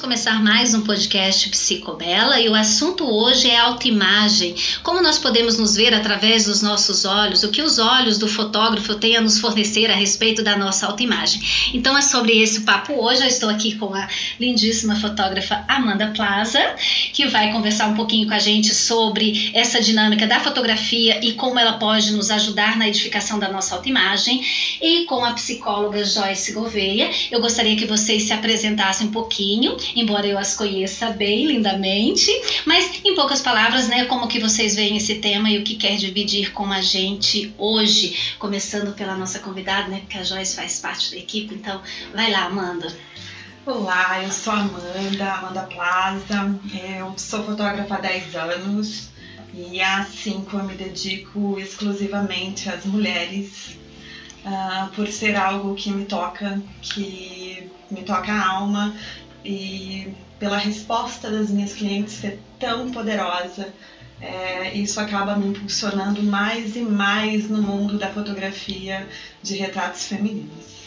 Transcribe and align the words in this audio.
vamos 0.00 0.16
começar 0.16 0.42
mais 0.42 0.72
um 0.72 0.80
podcast 0.80 1.50
Psicobela 1.50 2.40
e 2.40 2.48
o 2.48 2.54
assunto 2.54 3.04
hoje 3.04 3.50
é 3.50 3.58
autoimagem. 3.58 4.54
Como 4.82 5.02
nós 5.02 5.18
podemos 5.18 5.58
nos 5.58 5.76
ver 5.76 5.92
através 5.92 6.46
dos 6.46 6.62
nossos 6.62 7.04
olhos, 7.04 7.42
o 7.42 7.50
que 7.50 7.60
os 7.60 7.78
olhos 7.78 8.16
do 8.16 8.26
fotógrafo 8.26 8.94
têm 8.94 9.16
a 9.16 9.20
nos 9.20 9.38
fornecer 9.38 9.90
a 9.90 9.94
respeito 9.94 10.42
da 10.42 10.56
nossa 10.56 10.86
autoimagem. 10.86 11.42
Então 11.74 11.96
é 11.98 12.00
sobre 12.00 12.40
esse 12.40 12.62
papo 12.62 12.94
hoje. 12.94 13.20
Eu 13.20 13.26
estou 13.26 13.50
aqui 13.50 13.74
com 13.76 13.92
a 13.94 14.08
lindíssima 14.38 14.96
fotógrafa 14.96 15.64
Amanda 15.68 16.12
Plaza, 16.16 16.60
que 17.12 17.26
vai 17.26 17.52
conversar 17.52 17.88
um 17.88 17.94
pouquinho 17.94 18.26
com 18.26 18.34
a 18.34 18.38
gente 18.38 18.74
sobre 18.74 19.50
essa 19.52 19.82
dinâmica 19.82 20.26
da 20.26 20.40
fotografia 20.40 21.22
e 21.22 21.34
como 21.34 21.58
ela 21.58 21.74
pode 21.74 22.12
nos 22.12 22.30
ajudar 22.30 22.78
na 22.78 22.88
edificação 22.88 23.38
da 23.38 23.52
nossa 23.52 23.74
autoimagem. 23.74 24.40
E 24.80 25.04
com 25.04 25.22
a 25.22 25.32
psicóloga 25.32 26.02
Joyce 26.02 26.52
Gouveia, 26.52 27.10
eu 27.30 27.40
gostaria 27.40 27.76
que 27.76 27.84
vocês 27.84 28.22
se 28.22 28.32
apresentassem 28.32 29.08
um 29.08 29.10
pouquinho 29.10 29.76
embora 29.94 30.26
eu 30.26 30.38
as 30.38 30.54
conheça 30.54 31.10
bem 31.10 31.46
lindamente, 31.46 32.30
mas 32.66 33.00
em 33.04 33.14
poucas 33.14 33.40
palavras, 33.40 33.88
né, 33.88 34.04
como 34.06 34.28
que 34.28 34.40
vocês 34.40 34.74
veem 34.74 34.96
esse 34.96 35.16
tema 35.16 35.50
e 35.50 35.58
o 35.58 35.64
que 35.64 35.76
quer 35.76 35.96
dividir 35.96 36.52
com 36.52 36.70
a 36.70 36.80
gente 36.80 37.54
hoje, 37.58 38.34
começando 38.38 38.94
pela 38.94 39.16
nossa 39.16 39.38
convidada, 39.38 39.88
né, 39.88 40.00
porque 40.00 40.18
a 40.18 40.24
Joyce 40.24 40.56
faz 40.56 40.78
parte 40.80 41.10
da 41.10 41.16
equipe, 41.16 41.54
então 41.54 41.80
vai 42.14 42.30
lá, 42.30 42.44
Amanda. 42.44 42.94
Olá, 43.66 44.22
eu 44.22 44.32
sou 44.32 44.52
a 44.52 44.60
Amanda, 44.60 45.32
Amanda 45.32 45.62
Plaza, 45.62 46.58
eu 46.98 47.14
sou 47.16 47.44
fotógrafa 47.44 47.94
há 47.94 48.00
10 48.00 48.34
anos 48.34 49.10
e 49.52 49.80
há 49.80 50.04
5 50.04 50.56
eu 50.56 50.64
me 50.64 50.74
dedico 50.74 51.58
exclusivamente 51.58 52.68
às 52.68 52.84
mulheres, 52.84 53.78
uh, 54.44 54.88
por 54.94 55.08
ser 55.08 55.36
algo 55.36 55.74
que 55.74 55.90
me 55.90 56.04
toca, 56.04 56.62
que 56.80 57.70
me 57.90 58.02
toca 58.02 58.32
a 58.32 58.48
alma 58.48 58.94
e 59.44 60.12
pela 60.38 60.56
resposta 60.56 61.30
das 61.30 61.50
minhas 61.50 61.74
clientes 61.74 62.14
ser 62.14 62.40
tão 62.58 62.90
poderosa, 62.90 63.72
é, 64.20 64.74
isso 64.74 65.00
acaba 65.00 65.34
me 65.36 65.48
impulsionando 65.48 66.22
mais 66.22 66.76
e 66.76 66.80
mais 66.80 67.48
no 67.48 67.62
mundo 67.62 67.98
da 67.98 68.08
fotografia 68.08 69.08
de 69.42 69.54
retratos 69.54 70.06
femininos. 70.06 70.80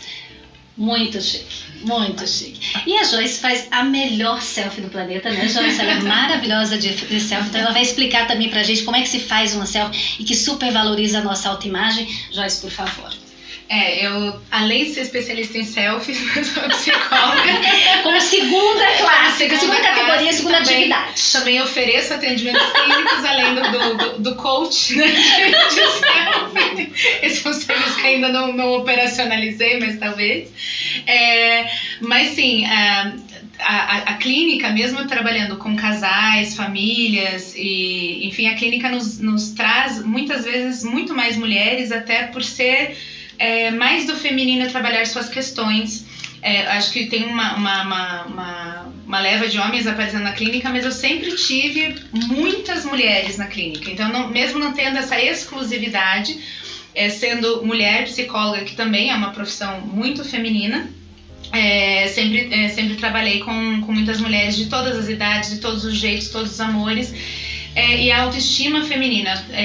Muito 0.76 1.22
chique, 1.22 1.86
muito 1.86 2.26
chique. 2.26 2.60
E 2.88 2.98
a 2.98 3.04
Joyce 3.04 3.40
faz 3.40 3.68
a 3.70 3.84
melhor 3.84 4.42
selfie 4.42 4.82
do 4.82 4.88
planeta, 4.88 5.30
né, 5.30 5.48
Joyce? 5.48 5.80
Ela 5.80 5.92
é 5.92 6.02
maravilhosa 6.02 6.80
de, 6.80 6.92
de 6.92 7.20
selfie, 7.20 7.50
então 7.50 7.62
ela 7.62 7.72
vai 7.72 7.84
explicar 7.84 8.28
também 8.28 8.50
pra 8.50 8.64
gente 8.64 8.82
como 8.82 8.98
é 8.98 9.02
que 9.02 9.10
se 9.10 9.20
faz 9.20 9.54
uma 9.54 9.68
selfie 9.68 10.16
e 10.20 10.24
que 10.24 10.36
super 10.36 10.72
valoriza 10.72 11.20
a 11.20 11.22
nossa 11.22 11.48
autoimagem. 11.48 12.08
Joyce, 12.32 12.60
por 12.60 12.72
favor. 12.72 13.12
É, 13.74 14.06
eu, 14.06 14.40
além 14.52 14.86
de 14.86 14.92
ser 14.92 15.02
especialista 15.02 15.58
em 15.58 15.64
selfies, 15.64 16.22
eu 16.38 16.44
sou 16.46 16.62
psicóloga. 16.64 17.42
Como 18.04 18.22
segunda 18.22 18.86
classe, 18.98 19.38
segunda, 19.40 19.60
segunda 19.62 19.82
categoria, 19.82 20.32
segunda 20.32 20.58
também, 20.60 20.76
atividade. 20.76 21.32
Também 21.32 21.62
ofereço 21.62 22.14
atendimentos 22.14 22.62
clínicos, 22.72 23.26
além 23.26 23.56
do, 23.56 23.98
do, 23.98 24.20
do 24.20 24.36
coach 24.36 24.94
né, 24.96 25.08
de, 25.08 25.76
de 25.76 26.86
selfie. 26.86 26.94
Esse 27.24 27.48
é 27.48 27.50
um 27.50 27.54
serviço 27.54 27.96
que 27.96 28.06
ainda 28.06 28.30
não, 28.30 28.54
não 28.54 28.74
operacionalizei, 28.74 29.80
mas 29.80 29.98
talvez. 29.98 30.50
É, 31.08 31.68
mas 32.00 32.28
sim, 32.36 32.66
a, 32.66 33.12
a, 33.60 33.98
a, 34.12 34.14
clínica, 34.18 34.70
mesmo 34.70 35.08
trabalhando 35.08 35.58
com 35.58 35.76
casais, 35.76 36.56
famílias, 36.56 37.56
e 37.58 38.28
enfim, 38.28 38.50
a 38.50 38.54
clínica 38.54 38.88
nos, 38.90 39.18
nos 39.18 39.50
traz 39.50 40.00
muitas 40.06 40.46
vezes 40.46 40.84
muito 40.84 41.16
mais 41.16 41.36
mulheres, 41.36 41.92
até 41.92 42.28
por 42.28 42.44
ser 42.44 42.96
é, 43.44 43.72
mais 43.72 44.08
do 44.08 44.16
feminino 44.16 44.70
trabalhar 44.70 45.06
suas 45.06 45.28
questões. 45.28 46.06
É, 46.42 46.66
acho 46.68 46.92
que 46.92 47.08
tem 47.08 47.26
uma, 47.26 47.56
uma, 47.56 47.84
uma, 47.84 48.24
uma, 48.24 48.94
uma 49.06 49.20
leva 49.20 49.48
de 49.50 49.60
homens 49.60 49.86
aparecendo 49.86 50.24
na 50.24 50.32
clínica, 50.32 50.70
mas 50.70 50.86
eu 50.86 50.92
sempre 50.92 51.36
tive 51.36 51.96
muitas 52.14 52.86
mulheres 52.86 53.38
na 53.38 53.48
clínica. 53.48 53.90
Então, 53.92 54.10
não, 54.10 54.30
mesmo 54.30 54.60
não 54.60 54.72
tendo 54.74 54.98
essa 54.98 55.22
exclusividade, 55.22 56.38
é, 56.96 57.10
sendo 57.10 57.66
mulher 57.66 58.06
psicóloga, 58.06 58.64
que 58.64 58.76
também 58.76 59.10
é 59.10 59.16
uma 59.16 59.32
profissão 59.32 59.82
muito 59.82 60.24
feminina, 60.24 60.88
é, 61.52 62.08
sempre, 62.08 62.48
é, 62.50 62.70
sempre 62.70 62.96
trabalhei 62.96 63.40
com, 63.40 63.82
com 63.82 63.92
muitas 63.92 64.22
mulheres 64.22 64.56
de 64.56 64.68
todas 64.68 64.98
as 64.98 65.10
idades, 65.10 65.50
de 65.50 65.58
todos 65.58 65.84
os 65.84 65.96
jeitos, 65.96 66.30
todos 66.30 66.52
os 66.54 66.60
amores. 66.62 67.14
É, 67.76 68.04
e 68.04 68.12
a 68.12 68.22
autoestima 68.24 68.84
feminina 68.84 69.44
é, 69.52 69.64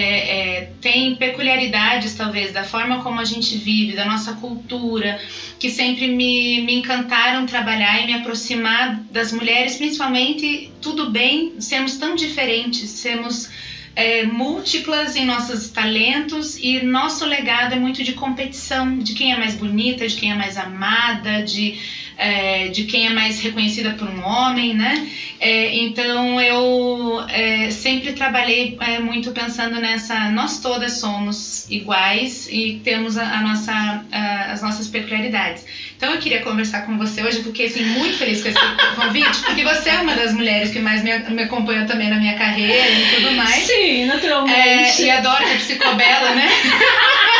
é, 0.59 0.71
tem 0.81 1.15
peculiaridades, 1.17 2.15
talvez, 2.15 2.53
da 2.53 2.65
forma 2.65 3.03
como 3.03 3.21
a 3.21 3.25
gente 3.25 3.57
vive, 3.59 3.95
da 3.95 4.07
nossa 4.07 4.33
cultura, 4.33 5.21
que 5.59 5.69
sempre 5.69 6.09
me, 6.09 6.63
me 6.63 6.77
encantaram 6.77 7.45
trabalhar 7.45 8.03
e 8.03 8.07
me 8.07 8.15
aproximar 8.15 8.99
das 9.11 9.31
mulheres, 9.31 9.77
principalmente, 9.77 10.71
tudo 10.81 11.11
bem, 11.11 11.61
sermos 11.61 11.99
tão 11.99 12.15
diferentes, 12.15 12.89
sermos 12.89 13.51
é, 13.99 14.23
múltiplas 14.25 15.17
em 15.17 15.25
nossos 15.25 15.71
talentos 15.71 16.57
e 16.57 16.81
nosso 16.81 17.27
legado 17.27 17.75
é 17.75 17.79
muito 17.79 18.05
de 18.05 18.13
competição, 18.13 18.97
de 19.01 19.13
quem 19.13 19.33
é 19.33 19.37
mais 19.37 19.57
bonita, 19.57 20.07
de 20.07 20.15
quem 20.15 20.31
é 20.31 20.35
mais 20.35 20.57
amada, 20.57 21.43
de 21.43 21.77
é, 22.19 22.67
de 22.67 22.83
quem 22.83 23.07
é 23.07 23.11
mais 23.11 23.41
reconhecida 23.41 23.93
por 23.93 24.09
um 24.09 24.25
homem, 24.25 24.75
né? 24.75 25.07
É, 25.39 25.73
então 25.77 26.41
eu 26.41 27.25
é, 27.29 27.71
sempre 27.71 28.13
trabalhei 28.13 28.77
é, 28.81 28.99
muito 28.99 29.31
pensando 29.31 29.79
nessa, 29.79 30.29
nós 30.29 30.59
todas 30.59 30.99
somos 30.99 31.65
iguais 31.71 32.49
e 32.51 32.81
temos 32.83 33.17
a, 33.17 33.23
a 33.23 33.41
nossa, 33.41 34.03
a, 34.11 34.51
as 34.51 34.61
nossas 34.61 34.89
peculiaridades. 34.89 35.65
Então 35.97 36.13
eu 36.13 36.19
queria 36.19 36.41
conversar 36.43 36.85
com 36.85 36.99
você 36.99 37.23
hoje, 37.23 37.41
porque 37.41 37.63
assim, 37.65 37.85
muito 37.85 38.19
feliz 38.19 38.43
com 38.43 38.49
esse 38.49 38.59
convite, 38.97 39.41
porque 39.47 39.63
você 39.63 39.91
é 39.91 40.01
uma 40.01 40.17
das 40.17 40.33
mulheres 40.33 40.71
que 40.71 40.81
mais 40.81 41.05
me, 41.05 41.17
me 41.31 41.43
acompanhou 41.43 41.87
também 41.87 42.11
na 42.11 42.19
minha 42.19 42.35
carreira 42.35 42.91
e 42.91 43.15
tudo 43.15 43.33
mais. 43.37 43.65
Sim, 43.65 44.07
naturalmente. 44.07 45.03
É, 45.03 45.07
e 45.07 45.11
adora 45.11 45.53
a 45.53 45.57
psicobela, 45.57 46.35
né? 46.35 46.49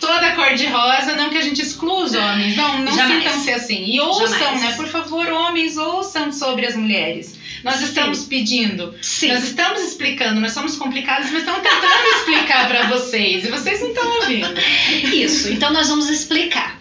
toda 0.00 0.34
cor 0.34 0.54
de 0.54 0.66
rosa, 0.66 1.14
não 1.14 1.30
que 1.30 1.38
a 1.38 1.42
gente 1.42 1.60
exclua 1.60 2.04
os 2.04 2.14
homens, 2.14 2.56
não, 2.56 2.78
não 2.80 2.92
sintam-se 2.92 3.52
assim. 3.52 3.84
E 3.84 4.00
ouçam, 4.00 4.38
Jamais. 4.38 4.62
né? 4.62 4.72
Por 4.76 4.88
favor, 4.88 5.30
homens, 5.30 5.76
ouçam 5.76 6.32
sobre 6.32 6.66
as 6.66 6.74
mulheres. 6.74 7.38
Nós 7.62 7.80
estamos 7.82 8.18
Sim. 8.18 8.28
pedindo, 8.28 8.94
Sim. 9.02 9.28
nós 9.28 9.44
estamos 9.44 9.82
explicando, 9.82 10.40
nós 10.40 10.52
somos 10.52 10.76
complicados, 10.76 11.30
mas 11.30 11.40
estamos 11.40 11.62
tentando 11.62 12.06
explicar 12.16 12.68
para 12.68 12.86
vocês 12.88 13.44
e 13.44 13.48
vocês 13.48 13.80
não 13.80 13.88
estão 13.88 14.20
ouvindo. 14.20 14.48
Isso, 15.14 15.50
então 15.52 15.72
nós 15.72 15.88
vamos 15.88 16.08
explicar. 16.08 16.78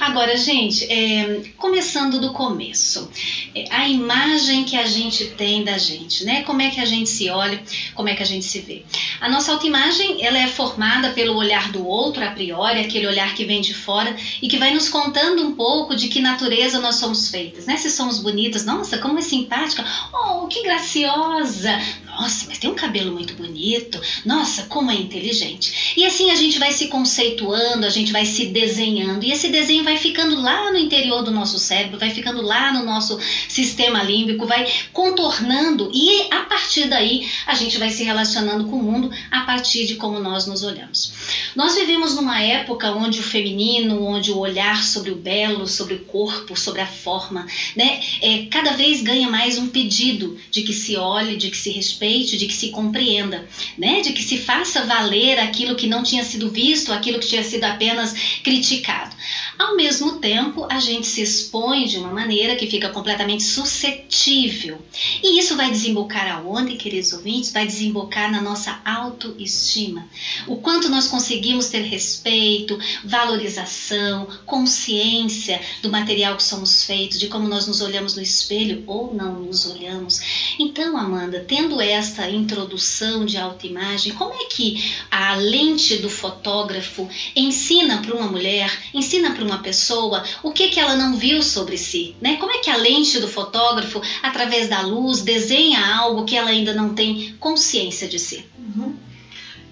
Agora, 0.00 0.36
gente, 0.36 0.84
é, 0.84 1.42
começando 1.56 2.20
do 2.20 2.32
começo, 2.32 3.10
é, 3.54 3.64
a 3.70 3.88
imagem 3.88 4.64
que 4.64 4.76
a 4.76 4.86
gente 4.86 5.26
tem 5.26 5.64
da 5.64 5.78
gente, 5.78 6.24
né? 6.24 6.42
Como 6.42 6.62
é 6.62 6.70
que 6.70 6.80
a 6.80 6.84
gente 6.84 7.08
se 7.08 7.28
olha, 7.30 7.60
como 7.94 8.08
é 8.08 8.14
que 8.14 8.22
a 8.22 8.26
gente 8.26 8.44
se 8.44 8.60
vê. 8.60 8.84
A 9.20 9.28
nossa 9.28 9.52
autoimagem, 9.52 10.24
ela 10.24 10.38
é 10.38 10.46
formada 10.46 11.10
pelo 11.10 11.36
olhar 11.36 11.70
do 11.72 11.86
outro 11.86 12.24
a 12.24 12.30
priori, 12.30 12.80
aquele 12.80 13.06
olhar 13.06 13.34
que 13.34 13.44
vem 13.44 13.60
de 13.60 13.74
fora 13.74 14.14
e 14.40 14.48
que 14.48 14.58
vai 14.58 14.72
nos 14.72 14.88
contando 14.88 15.42
um 15.42 15.54
pouco 15.54 15.94
de 15.96 16.08
que 16.08 16.20
natureza 16.20 16.80
nós 16.80 16.96
somos 16.96 17.28
feitas, 17.28 17.66
né? 17.66 17.76
Se 17.76 17.90
somos 17.90 18.18
bonitas, 18.18 18.64
nossa, 18.64 18.98
como 18.98 19.18
é 19.18 19.22
simpática, 19.22 19.84
Oh, 20.12 20.46
que 20.50 20.62
graciosa! 20.62 21.78
Nossa, 22.16 22.46
mas 22.46 22.58
tem 22.58 22.70
um 22.70 22.74
cabelo 22.74 23.12
muito 23.12 23.34
bonito. 23.34 24.00
Nossa, 24.24 24.64
como 24.64 24.90
é 24.90 24.94
inteligente. 24.94 25.94
E 25.96 26.06
assim 26.06 26.30
a 26.30 26.36
gente 26.36 26.58
vai 26.58 26.72
se 26.72 26.86
conceituando, 26.86 27.84
a 27.84 27.90
gente 27.90 28.12
vai 28.12 28.24
se 28.24 28.46
desenhando. 28.46 29.24
E 29.24 29.32
esse 29.32 29.48
desenho 29.48 29.82
vai 29.82 29.96
ficando 29.96 30.40
lá 30.40 30.70
no 30.70 30.78
interior 30.78 31.22
do 31.22 31.32
nosso 31.32 31.58
cérebro, 31.58 31.98
vai 31.98 32.10
ficando 32.10 32.40
lá 32.40 32.72
no 32.72 32.84
nosso 32.84 33.18
sistema 33.48 34.02
límbico, 34.02 34.46
vai 34.46 34.70
contornando. 34.92 35.90
E 35.92 36.28
a 36.30 36.40
partir 36.42 36.88
daí 36.88 37.28
a 37.46 37.54
gente 37.54 37.78
vai 37.78 37.90
se 37.90 38.04
relacionando 38.04 38.64
com 38.66 38.76
o 38.76 38.82
mundo 38.82 39.10
a 39.30 39.40
partir 39.40 39.86
de 39.86 39.96
como 39.96 40.20
nós 40.20 40.46
nos 40.46 40.62
olhamos. 40.62 41.12
Nós 41.56 41.74
vivemos 41.74 42.14
numa 42.14 42.40
época 42.40 42.92
onde 42.92 43.18
o 43.18 43.22
feminino, 43.22 44.04
onde 44.04 44.30
o 44.30 44.38
olhar 44.38 44.84
sobre 44.84 45.10
o 45.10 45.16
belo, 45.16 45.66
sobre 45.66 45.94
o 45.94 46.04
corpo, 46.04 46.58
sobre 46.58 46.80
a 46.80 46.86
forma, 46.86 47.46
né, 47.74 48.00
é, 48.22 48.46
cada 48.46 48.72
vez 48.72 49.02
ganha 49.02 49.28
mais 49.28 49.58
um 49.58 49.68
pedido 49.68 50.38
de 50.50 50.62
que 50.62 50.72
se 50.72 50.96
olhe, 50.96 51.36
de 51.36 51.50
que 51.50 51.56
se 51.56 51.70
respeite 51.70 52.03
de 52.04 52.46
que 52.46 52.54
se 52.54 52.70
compreenda, 52.70 53.46
né? 53.76 54.00
De 54.00 54.12
que 54.12 54.22
se 54.22 54.36
faça 54.36 54.82
valer 54.82 55.38
aquilo 55.38 55.76
que 55.76 55.86
não 55.86 56.02
tinha 56.02 56.22
sido 56.22 56.48
visto, 56.48 56.92
aquilo 56.92 57.18
que 57.18 57.26
tinha 57.26 57.42
sido 57.42 57.64
apenas 57.64 58.14
criticado. 58.42 59.16
Ao 59.58 59.76
mesmo 59.76 60.18
tempo, 60.18 60.66
a 60.68 60.80
gente 60.80 61.06
se 61.06 61.22
expõe 61.22 61.84
de 61.86 61.98
uma 61.98 62.10
maneira 62.10 62.56
que 62.56 62.66
fica 62.66 62.88
completamente 62.88 63.42
suscetível. 63.42 64.78
E 65.22 65.38
isso 65.38 65.56
vai 65.56 65.70
desembocar 65.70 66.30
aonde, 66.30 66.76
queridos 66.76 67.12
ouvintes? 67.12 67.52
Vai 67.52 67.66
desembocar 67.66 68.30
na 68.30 68.40
nossa 68.40 68.80
autoestima. 68.84 70.08
O 70.46 70.56
quanto 70.56 70.88
nós 70.88 71.06
conseguimos 71.06 71.68
ter 71.68 71.82
respeito, 71.82 72.78
valorização, 73.04 74.26
consciência 74.44 75.60
do 75.82 75.90
material 75.90 76.36
que 76.36 76.42
somos 76.42 76.84
feitos, 76.84 77.18
de 77.18 77.28
como 77.28 77.46
nós 77.46 77.66
nos 77.66 77.80
olhamos 77.80 78.16
no 78.16 78.22
espelho 78.22 78.82
ou 78.86 79.14
não 79.14 79.40
nos 79.40 79.66
olhamos. 79.66 80.20
Então, 80.58 80.96
Amanda, 80.96 81.44
tendo 81.46 81.80
esta 81.80 82.28
introdução 82.28 83.24
de 83.24 83.36
autoimagem, 83.36 84.14
como 84.14 84.34
é 84.34 84.46
que 84.46 84.92
a 85.10 85.36
lente 85.36 85.96
do 85.98 86.10
fotógrafo 86.10 87.08
ensina 87.36 87.98
para 87.98 88.14
uma 88.14 88.26
mulher, 88.26 88.70
ensina 88.92 89.32
para 89.32 89.43
uma 89.44 89.58
pessoa 89.58 90.24
o 90.42 90.50
que, 90.50 90.68
que 90.68 90.80
ela 90.80 90.96
não 90.96 91.16
viu 91.16 91.42
sobre 91.42 91.76
si? 91.76 92.16
Né? 92.20 92.36
Como 92.36 92.52
é 92.52 92.58
que 92.58 92.70
a 92.70 92.76
lente 92.76 93.18
do 93.18 93.28
fotógrafo, 93.28 94.00
através 94.22 94.68
da 94.68 94.82
luz, 94.82 95.22
desenha 95.22 95.94
algo 95.94 96.24
que 96.24 96.36
ela 96.36 96.50
ainda 96.50 96.72
não 96.74 96.94
tem 96.94 97.34
consciência 97.38 98.08
de 98.08 98.18
si? 98.18 98.44
Uhum. 98.58 98.96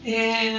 É, 0.05 0.53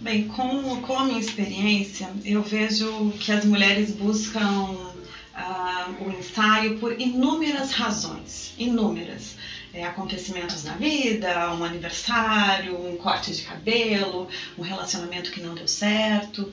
bem, 0.00 0.26
com, 0.26 0.80
com 0.82 0.98
a 0.98 1.04
minha 1.04 1.20
experiência, 1.20 2.10
eu 2.24 2.42
vejo 2.42 3.12
que 3.20 3.30
as 3.30 3.44
mulheres 3.44 3.92
buscam 3.92 4.92
uh, 5.34 6.04
o 6.04 6.10
ensaio 6.18 6.78
por 6.78 7.00
inúmeras 7.00 7.72
razões, 7.72 8.52
inúmeras. 8.58 9.36
É, 9.74 9.86
acontecimentos 9.86 10.64
na 10.64 10.74
vida, 10.74 11.50
um 11.54 11.64
aniversário, 11.64 12.78
um 12.78 12.94
corte 12.98 13.32
de 13.32 13.40
cabelo, 13.40 14.28
um 14.58 14.60
relacionamento 14.60 15.32
que 15.32 15.40
não 15.40 15.54
deu 15.54 15.66
certo. 15.66 16.52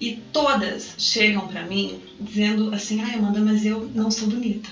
E 0.00 0.16
todas 0.32 0.94
chegam 0.98 1.48
para 1.48 1.62
mim 1.62 2.02
dizendo 2.20 2.74
assim: 2.74 3.02
ai, 3.02 3.14
Amanda, 3.14 3.40
mas 3.40 3.64
eu 3.64 3.90
não 3.94 4.10
sou 4.10 4.28
bonita. 4.28 4.68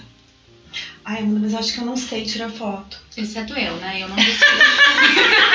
Ai, 1.05 1.21
Amanda, 1.21 1.41
mas 1.41 1.55
acho 1.55 1.73
que 1.73 1.81
eu 1.81 1.87
não 1.87 1.97
sei 1.97 2.25
tirar 2.25 2.50
foto. 2.50 2.99
Exceto 3.17 3.55
eu, 3.55 3.76
né? 3.76 4.03
Eu 4.03 4.09
não 4.09 4.17
consigo. 4.17 4.35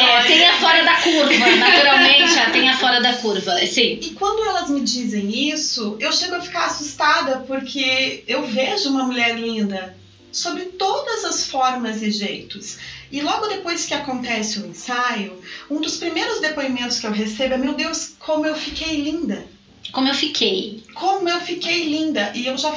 é, 0.00 0.22
tem 0.22 0.46
a 0.46 0.52
fora 0.58 0.84
da 0.84 0.94
curva, 0.94 1.56
naturalmente, 1.56 2.52
tem 2.52 2.68
a 2.68 2.76
fora 2.76 3.00
da 3.00 3.14
curva, 3.14 3.56
sim. 3.66 3.98
E 4.02 4.10
quando 4.10 4.46
elas 4.48 4.68
me 4.68 4.80
dizem 4.80 5.50
isso, 5.50 5.96
eu 6.00 6.12
chego 6.12 6.34
a 6.34 6.40
ficar 6.40 6.66
assustada 6.66 7.38
porque 7.46 8.24
eu 8.26 8.46
vejo 8.46 8.90
uma 8.90 9.04
mulher 9.04 9.38
linda 9.38 9.96
sobre 10.30 10.66
todas 10.66 11.24
as 11.24 11.46
formas 11.46 12.02
e 12.02 12.10
jeitos. 12.10 12.76
E 13.10 13.20
logo 13.20 13.46
depois 13.46 13.84
que 13.84 13.94
acontece 13.94 14.58
o 14.58 14.66
ensaio, 14.66 15.40
um 15.70 15.80
dos 15.80 15.96
primeiros 15.96 16.40
depoimentos 16.40 16.98
que 16.98 17.06
eu 17.06 17.12
recebo 17.12 17.54
é: 17.54 17.58
Meu 17.58 17.74
Deus, 17.74 18.14
como 18.18 18.46
eu 18.46 18.54
fiquei 18.54 19.02
linda! 19.02 19.46
Como 19.92 20.08
eu 20.08 20.14
fiquei? 20.14 20.82
Como 20.94 21.28
eu 21.28 21.40
fiquei 21.40 21.84
linda! 21.84 22.32
E 22.34 22.46
eu 22.46 22.56
já 22.56 22.72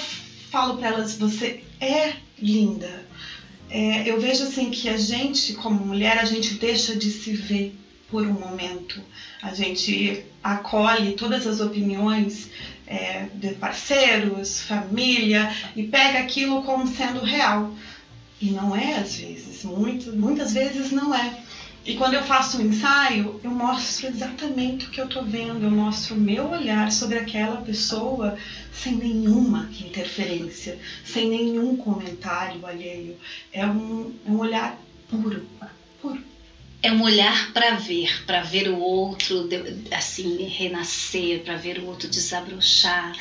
falo 0.52 0.78
para 0.78 0.90
elas: 0.90 1.18
Você 1.18 1.64
é 1.80 2.14
linda. 2.40 3.08
É, 3.70 4.10
eu 4.10 4.20
vejo 4.20 4.44
assim 4.44 4.72
que 4.72 4.90
a 4.90 4.98
gente, 4.98 5.54
como 5.54 5.84
mulher, 5.84 6.18
a 6.18 6.26
gente 6.26 6.56
deixa 6.56 6.96
de 6.96 7.12
se 7.12 7.34
ver 7.34 7.76
por 8.10 8.26
um 8.26 8.34
momento. 8.34 9.00
A 9.42 9.54
gente 9.54 10.24
acolhe 10.44 11.14
todas 11.14 11.46
as 11.46 11.60
opiniões 11.60 12.50
é, 12.88 13.28
de 13.36 13.54
parceiros, 13.54 14.62
família 14.62 15.54
e 15.76 15.84
pega 15.84 16.20
aquilo 16.20 16.64
como 16.64 16.88
sendo 16.88 17.22
real. 17.22 17.72
E 18.41 18.51
não 18.51 18.75
é 18.75 18.95
às 18.95 19.15
vezes, 19.15 19.63
muito, 19.63 20.12
muitas 20.13 20.53
vezes 20.53 20.91
não 20.91 21.13
é. 21.13 21.44
E 21.86 21.95
quando 21.95 22.13
eu 22.13 22.24
faço 22.24 22.57
um 22.57 22.62
ensaio, 22.62 23.39
eu 23.44 23.51
mostro 23.51 24.07
exatamente 24.07 24.86
o 24.86 24.89
que 24.91 25.01
eu 25.01 25.06
estou 25.06 25.24
vendo, 25.24 25.63
eu 25.63 25.71
mostro 25.71 26.15
o 26.15 26.19
meu 26.19 26.50
olhar 26.50 26.91
sobre 26.91 27.18
aquela 27.18 27.62
pessoa 27.62 28.38
sem 28.71 28.95
nenhuma 28.95 29.69
interferência, 29.80 30.77
sem 31.03 31.27
nenhum 31.27 31.75
comentário 31.75 32.65
alheio. 32.65 33.15
É 33.51 33.65
um, 33.65 34.13
um 34.25 34.38
olhar 34.38 34.80
puro 35.09 35.45
é 36.81 36.92
um 36.92 37.02
olhar 37.02 37.52
para 37.52 37.72
ver, 37.72 38.24
para 38.26 38.42
ver 38.42 38.70
o 38.70 38.80
outro 38.80 39.50
assim 39.92 40.48
renascer, 40.48 41.42
para 41.42 41.58
ver 41.58 41.80
o 41.80 41.88
outro 41.88 42.08
desabrochar. 42.08 43.14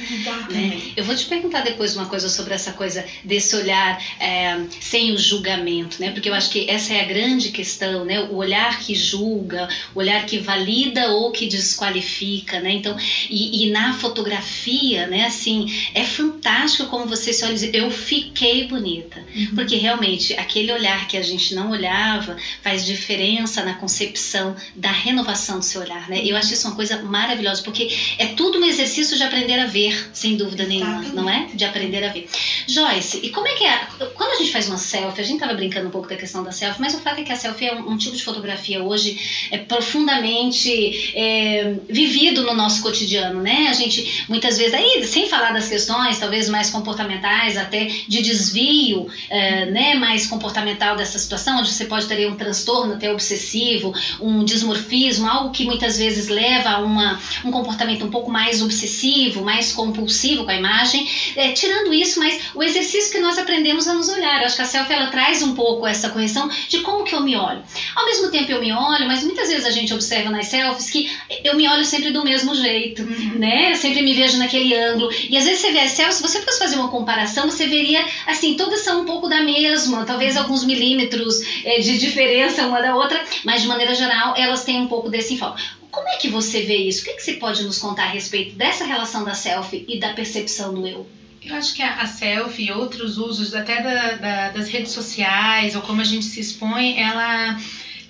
Né? 0.48 0.80
Eu 0.96 1.04
vou 1.04 1.14
te 1.14 1.24
perguntar 1.24 1.62
depois 1.62 1.96
uma 1.96 2.06
coisa 2.06 2.28
sobre 2.28 2.54
essa 2.54 2.72
coisa 2.72 3.04
desse 3.24 3.56
olhar 3.56 4.00
é, 4.20 4.60
sem 4.80 5.12
o 5.12 5.18
julgamento, 5.18 6.00
né? 6.00 6.12
Porque 6.12 6.28
eu 6.28 6.34
acho 6.34 6.50
que 6.50 6.70
essa 6.70 6.94
é 6.94 7.00
a 7.00 7.04
grande 7.04 7.50
questão, 7.50 8.04
né? 8.04 8.20
O 8.20 8.36
olhar 8.36 8.78
que 8.78 8.94
julga, 8.94 9.68
o 9.92 9.98
olhar 9.98 10.24
que 10.24 10.38
valida 10.38 11.08
ou 11.08 11.32
que 11.32 11.46
desqualifica, 11.46 12.60
né? 12.60 12.70
Então, 12.72 12.96
e, 13.28 13.64
e 13.64 13.70
na 13.70 13.92
fotografia, 13.92 15.08
né? 15.08 15.24
Assim, 15.24 15.66
é 15.94 16.04
fantástico 16.04 16.88
como 16.88 17.06
você 17.06 17.32
se 17.32 17.44
olha 17.44 17.52
e 17.52 17.54
diz, 17.54 17.70
eu 17.72 17.90
fiquei 17.90 18.68
bonita, 18.68 19.24
uhum. 19.34 19.54
porque 19.56 19.74
realmente 19.74 20.34
aquele 20.34 20.70
olhar 20.70 21.08
que 21.08 21.16
a 21.16 21.22
gente 21.22 21.56
não 21.56 21.70
olhava 21.70 22.36
faz 22.62 22.86
diferença 22.86 23.47
na 23.56 23.74
concepção 23.74 24.54
da 24.74 24.90
renovação 24.90 25.58
do 25.58 25.64
seu 25.64 25.80
olhar, 25.80 26.08
né? 26.08 26.20
Eu 26.24 26.36
acho 26.36 26.52
isso 26.52 26.66
uma 26.66 26.76
coisa 26.76 27.00
maravilhosa, 27.02 27.62
porque 27.62 27.90
é 28.18 28.26
tudo 28.26 28.58
um 28.58 28.64
exercício 28.64 29.16
de 29.16 29.22
aprender 29.22 29.58
a 29.58 29.66
ver, 29.66 30.10
sem 30.12 30.36
dúvida 30.36 30.64
nenhuma, 30.64 31.02
não 31.14 31.28
é? 31.28 31.48
De 31.54 31.64
aprender 31.64 32.04
a 32.04 32.12
ver. 32.12 32.28
Joyce, 32.66 33.20
e 33.22 33.30
como 33.30 33.48
é 33.48 33.54
que 33.54 33.64
é? 33.64 33.86
Quando 34.14 34.32
a 34.32 34.36
gente 34.36 34.52
faz 34.52 34.68
uma 34.68 34.78
selfie, 34.78 35.20
a 35.20 35.24
gente 35.24 35.40
tava 35.40 35.54
brincando 35.54 35.88
um 35.88 35.90
pouco 35.90 36.08
da 36.08 36.16
questão 36.16 36.42
da 36.42 36.52
selfie, 36.52 36.80
mas 36.80 36.94
o 36.94 36.98
fato 36.98 37.20
é 37.20 37.24
que 37.24 37.32
a 37.32 37.36
selfie 37.36 37.66
é 37.66 37.74
um, 37.74 37.92
um 37.92 37.96
tipo 37.96 38.16
de 38.16 38.22
fotografia 38.22 38.82
hoje 38.82 39.48
é 39.50 39.58
profundamente 39.58 41.12
é, 41.14 41.74
vivido 41.88 42.42
no 42.42 42.54
nosso 42.54 42.82
cotidiano, 42.82 43.40
né? 43.40 43.68
A 43.68 43.72
gente 43.72 44.26
muitas 44.28 44.58
vezes, 44.58 44.74
aí, 44.74 45.04
sem 45.04 45.28
falar 45.28 45.52
das 45.52 45.68
questões 45.68 46.18
talvez 46.18 46.48
mais 46.48 46.70
comportamentais, 46.70 47.56
até 47.56 47.86
de 47.86 48.22
desvio, 48.22 49.08
é, 49.30 49.66
né, 49.66 49.94
mais 49.94 50.26
comportamental 50.26 50.96
dessa 50.96 51.18
situação, 51.18 51.58
onde 51.58 51.70
você 51.70 51.84
pode 51.84 52.06
ter 52.06 52.28
um 52.28 52.36
transtorno, 52.36 52.94
até 52.94 53.12
obsessivo 53.12 53.37
excessivo, 53.38 53.94
um 54.20 54.44
dismorfismo, 54.44 55.26
algo 55.26 55.50
que 55.50 55.64
muitas 55.64 55.96
vezes 55.96 56.28
leva 56.28 56.70
a 56.70 56.78
uma, 56.80 57.18
um 57.44 57.50
comportamento 57.50 58.04
um 58.04 58.10
pouco 58.10 58.30
mais 58.30 58.60
obsessivo, 58.60 59.42
mais 59.42 59.72
compulsivo 59.72 60.44
com 60.44 60.50
a 60.50 60.56
imagem. 60.56 61.08
É, 61.36 61.52
tirando 61.52 61.94
isso, 61.94 62.18
mas 62.18 62.50
o 62.54 62.62
exercício 62.62 63.12
que 63.12 63.20
nós 63.20 63.38
aprendemos 63.38 63.86
a 63.86 63.94
nos 63.94 64.08
olhar. 64.08 64.40
Eu 64.40 64.46
acho 64.46 64.56
que 64.56 64.62
a 64.62 64.66
selfie 64.66 64.92
ela 64.92 65.06
traz 65.06 65.42
um 65.42 65.54
pouco 65.54 65.86
essa 65.86 66.10
correção 66.10 66.50
de 66.68 66.80
como 66.80 67.04
que 67.04 67.14
eu 67.14 67.22
me 67.22 67.36
olho. 67.36 67.62
Ao 67.94 68.04
mesmo 68.04 68.30
tempo 68.30 68.50
eu 68.50 68.60
me 68.60 68.72
olho, 68.72 69.06
mas 69.06 69.22
muitas 69.22 69.48
vezes 69.48 69.64
a 69.64 69.70
gente 69.70 69.94
observa 69.94 70.30
nas 70.30 70.48
selfies 70.48 70.90
que 70.90 71.10
eu 71.44 71.56
me 71.56 71.68
olho 71.68 71.84
sempre 71.84 72.10
do 72.10 72.24
mesmo 72.24 72.54
jeito, 72.54 73.02
uhum. 73.02 73.38
né? 73.38 73.72
Eu 73.72 73.76
sempre 73.76 74.02
me 74.02 74.14
vejo 74.14 74.36
naquele 74.38 74.74
ângulo. 74.74 75.10
E 75.28 75.36
às 75.36 75.44
vezes 75.44 75.60
você 75.60 75.72
vê 75.72 75.80
as 75.80 75.92
selfies, 75.92 76.16
se 76.16 76.22
você 76.22 76.42
fosse 76.42 76.58
fazer 76.58 76.76
uma 76.76 76.88
comparação, 76.88 77.48
você 77.48 77.66
veria, 77.66 78.04
assim, 78.26 78.54
todas 78.54 78.80
são 78.80 79.02
um 79.02 79.04
pouco 79.04 79.28
da 79.28 79.42
mesma, 79.42 80.04
talvez 80.04 80.36
alguns 80.36 80.64
milímetros 80.64 81.40
é, 81.64 81.80
de 81.80 81.98
diferença 81.98 82.66
uma 82.66 82.80
da 82.80 82.94
outra, 82.94 83.22
mas 83.44 83.62
de 83.62 83.68
maneira 83.68 83.94
geral 83.94 84.34
elas 84.36 84.64
têm 84.64 84.80
um 84.80 84.88
pouco 84.88 85.08
desse 85.08 85.34
enfoque. 85.34 85.62
Como 85.90 86.08
é 86.08 86.16
que 86.16 86.28
você 86.28 86.62
vê 86.62 86.76
isso? 86.76 87.02
O 87.02 87.04
que, 87.04 87.14
que 87.14 87.22
você 87.22 87.34
pode 87.34 87.62
nos 87.64 87.78
contar 87.78 88.04
a 88.04 88.08
respeito 88.08 88.54
dessa 88.54 88.84
relação 88.84 89.24
da 89.24 89.34
selfie 89.34 89.84
e 89.88 89.98
da 89.98 90.12
percepção 90.12 90.74
do 90.74 90.86
eu? 90.86 91.06
Eu 91.42 91.54
acho 91.54 91.72
que 91.74 91.82
a, 91.82 91.94
a 91.94 92.06
selfie 92.06 92.66
e 92.66 92.70
outros 92.72 93.16
usos 93.16 93.54
até 93.54 93.80
da, 93.80 94.12
da, 94.14 94.48
das 94.50 94.68
redes 94.68 94.92
sociais 94.92 95.74
ou 95.74 95.82
como 95.82 96.00
a 96.00 96.04
gente 96.04 96.24
se 96.24 96.40
expõe, 96.40 97.00
ela 97.00 97.56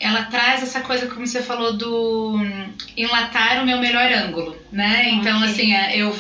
ela 0.01 0.23
traz 0.25 0.63
essa 0.63 0.81
coisa, 0.81 1.07
como 1.07 1.27
você 1.27 1.43
falou, 1.43 1.73
do 1.73 2.37
hum, 2.37 2.73
enlatar 2.97 3.61
o 3.61 3.67
meu 3.67 3.79
melhor 3.79 4.11
ângulo, 4.13 4.57
né? 4.71 5.11
Então, 5.11 5.39
okay. 5.39 5.51
assim, 5.51 5.73
é, 5.73 5.97
eu 5.97 6.17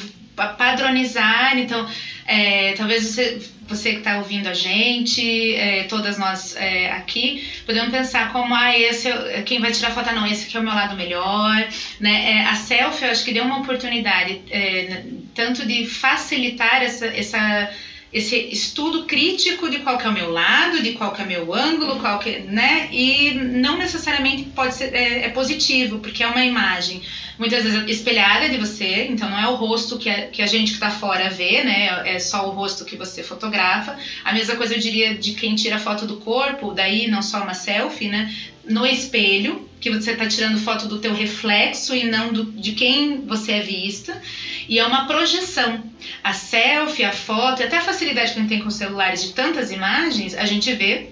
padronizar, 0.46 1.58
então, 1.58 1.86
é, 2.26 2.72
talvez 2.74 3.04
você 3.04 3.40
você 3.68 3.92
que 3.92 3.98
está 3.98 4.16
ouvindo 4.16 4.48
a 4.48 4.54
gente, 4.54 5.54
é, 5.54 5.84
todas 5.84 6.18
nós 6.18 6.56
é, 6.56 6.90
aqui, 6.90 7.46
podemos 7.66 7.90
pensar 7.90 8.32
como, 8.32 8.54
ah, 8.54 8.76
esse 8.76 9.08
é, 9.08 9.42
quem 9.42 9.60
vai 9.60 9.70
tirar 9.70 9.90
foto, 9.90 10.10
não, 10.12 10.26
esse 10.26 10.46
aqui 10.46 10.56
é 10.56 10.60
o 10.60 10.62
meu 10.62 10.72
lado 10.72 10.96
melhor, 10.96 11.68
né? 12.00 12.38
É, 12.38 12.40
a 12.46 12.54
selfie, 12.54 13.04
eu 13.04 13.10
acho 13.10 13.22
que 13.22 13.32
deu 13.32 13.44
uma 13.44 13.58
oportunidade 13.58 14.40
é, 14.50 15.02
tanto 15.34 15.66
de 15.66 15.86
facilitar 15.86 16.82
essa, 16.82 17.06
essa 17.06 17.70
esse 18.12 18.36
estudo 18.50 19.04
crítico 19.04 19.68
de 19.68 19.80
qual 19.80 19.98
que 19.98 20.06
é 20.06 20.10
o 20.10 20.12
meu 20.12 20.30
lado, 20.30 20.82
de 20.82 20.92
qual 20.92 21.12
que 21.12 21.20
é 21.20 21.24
o 21.24 21.28
meu 21.28 21.54
ângulo, 21.54 21.98
qual 21.98 22.18
que, 22.18 22.38
né? 22.38 22.88
E 22.90 23.32
não 23.32 23.76
necessariamente 23.76 24.44
pode 24.44 24.74
ser 24.74 24.94
é, 24.94 25.26
é 25.26 25.28
positivo, 25.28 25.98
porque 25.98 26.22
é 26.22 26.26
uma 26.26 26.44
imagem 26.44 27.02
muitas 27.38 27.62
vezes 27.62 27.88
espelhada 27.88 28.48
de 28.48 28.56
você, 28.56 29.04
então 29.04 29.30
não 29.30 29.38
é 29.38 29.46
o 29.46 29.54
rosto 29.54 29.96
que, 29.96 30.08
a, 30.08 30.26
que 30.26 30.42
a 30.42 30.46
gente 30.46 30.70
que 30.70 30.74
está 30.76 30.90
fora 30.90 31.28
vê, 31.28 31.62
né? 31.62 32.14
É 32.14 32.18
só 32.18 32.48
o 32.48 32.50
rosto 32.50 32.84
que 32.84 32.96
você 32.96 33.22
fotografa. 33.22 33.96
A 34.24 34.32
mesma 34.32 34.56
coisa 34.56 34.74
eu 34.74 34.80
diria 34.80 35.14
de 35.14 35.32
quem 35.32 35.54
tira 35.54 35.78
foto 35.78 36.06
do 36.06 36.16
corpo, 36.16 36.72
daí 36.72 37.06
não 37.06 37.22
só 37.22 37.42
uma 37.42 37.54
selfie, 37.54 38.08
né? 38.08 38.34
No 38.68 38.86
espelho, 38.86 39.68
que 39.80 39.90
você 39.90 40.12
está 40.12 40.26
tirando 40.26 40.58
foto 40.58 40.86
do 40.86 40.98
teu 40.98 41.14
reflexo 41.14 41.94
e 41.94 42.04
não 42.04 42.32
do, 42.32 42.44
de 42.44 42.72
quem 42.72 43.22
você 43.26 43.52
é 43.52 43.60
vista. 43.60 44.20
E 44.68 44.78
é 44.78 44.86
uma 44.86 45.06
projeção. 45.06 45.82
A 46.22 46.32
selfie, 46.32 47.04
a 47.04 47.12
foto, 47.12 47.62
e 47.62 47.64
até 47.64 47.78
a 47.78 47.82
facilidade 47.82 48.32
que 48.32 48.38
a 48.38 48.42
gente 48.42 48.48
tem 48.48 48.60
com 48.60 48.70
celulares 48.70 49.22
de 49.22 49.32
tantas 49.32 49.70
imagens, 49.70 50.34
a 50.34 50.44
gente 50.44 50.72
vê 50.74 51.10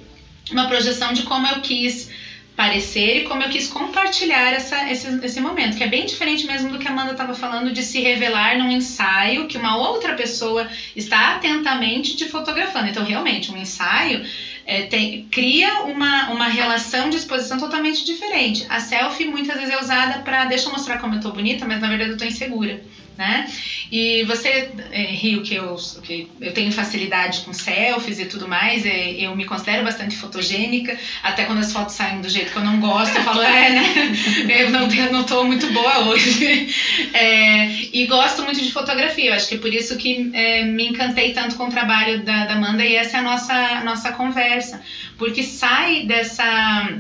uma 0.50 0.68
projeção 0.68 1.12
de 1.12 1.22
como 1.22 1.46
eu 1.46 1.60
quis 1.60 2.10
parecer 2.56 3.18
e 3.18 3.25
como 3.25 3.42
eu 3.42 3.50
quis 3.50 3.68
compartilhar 3.68 4.54
essa, 4.54 4.90
esse, 4.90 5.06
esse 5.22 5.40
momento, 5.40 5.76
que 5.76 5.84
é 5.84 5.86
bem 5.86 6.06
diferente 6.06 6.46
mesmo 6.46 6.72
do 6.72 6.78
que 6.78 6.88
a 6.88 6.90
Amanda 6.90 7.12
estava 7.12 7.34
falando 7.34 7.70
de 7.70 7.82
se 7.82 8.00
revelar 8.00 8.58
num 8.58 8.70
ensaio 8.70 9.46
que 9.46 9.58
uma 9.58 9.76
outra 9.76 10.14
pessoa 10.14 10.66
está 10.96 11.34
atentamente 11.34 12.16
te 12.16 12.26
fotografando. 12.26 12.88
Então, 12.88 13.04
realmente, 13.04 13.52
um 13.52 13.56
ensaio 13.56 14.25
é, 14.64 14.84
tem, 14.84 15.26
cria 15.30 15.82
uma, 15.82 16.30
uma 16.30 16.48
relação 16.48 17.10
de 17.10 17.16
exposição 17.16 17.58
totalmente 17.58 18.02
diferente. 18.04 18.64
A 18.70 18.80
selfie 18.80 19.26
muitas 19.26 19.56
vezes 19.56 19.70
é 19.70 19.78
usada 19.78 20.18
para 20.20 20.46
deixa 20.46 20.68
eu 20.68 20.72
mostrar 20.72 20.98
como 20.98 21.14
eu 21.14 21.20
tô 21.20 21.30
bonita, 21.30 21.66
mas 21.66 21.80
na 21.80 21.88
verdade 21.88 22.12
eu 22.12 22.16
tô 22.16 22.25
insegura 22.25 22.80
né? 23.16 23.46
E 23.90 24.25
você 24.25 24.70
é, 24.90 25.02
riu 25.02 25.42
que 25.42 25.54
eu, 25.54 25.76
que 26.02 26.28
eu 26.40 26.52
tenho 26.52 26.70
facilidade 26.73 27.40
com 27.40 27.52
selfies 27.52 28.18
e 28.18 28.26
tudo 28.26 28.46
mais, 28.46 28.85
é, 28.85 29.12
eu 29.12 29.35
me 29.35 29.44
considero 29.44 29.85
bastante 29.85 30.16
fotogênica, 30.16 30.99
até 31.23 31.44
quando 31.44 31.58
as 31.58 31.73
fotos 31.73 31.94
saem 31.94 32.20
do 32.20 32.28
jeito 32.28 32.52
que 32.52 32.58
eu 32.58 32.64
não 32.64 32.80
gosto, 32.80 33.16
eu 33.16 33.23
falo, 33.23 33.42
é, 33.42 33.70
né? 33.70 33.85
Eu 34.49 34.70
não, 34.70 34.90
eu 34.90 35.12
não 35.12 35.25
muito 35.44 35.73
boa 35.73 36.08
hoje. 36.08 36.75
É, 37.12 37.66
e 37.92 38.06
gosto 38.06 38.42
muito 38.42 38.61
de 38.61 38.73
fotografia, 38.73 39.30
eu 39.30 39.35
acho 39.35 39.49
que 39.49 39.54
é 39.54 39.58
por 39.58 39.73
isso 39.73 39.96
que 39.96 40.30
é, 40.32 40.64
me 40.64 40.88
encantei 40.88 41.32
tanto 41.32 41.56
com 41.56 41.66
o 41.66 41.70
trabalho 41.70 42.23
da, 42.23 42.46
da 42.46 42.54
Amanda 42.54 42.85
e 42.85 42.94
essa 42.94 43.16
é 43.16 43.20
a 43.20 43.23
nossa, 43.23 43.54
a 43.54 43.85
nossa 43.85 44.12
conversa, 44.12 44.82
porque 45.18 45.42
sai 45.42 46.04
dessa 46.04 46.99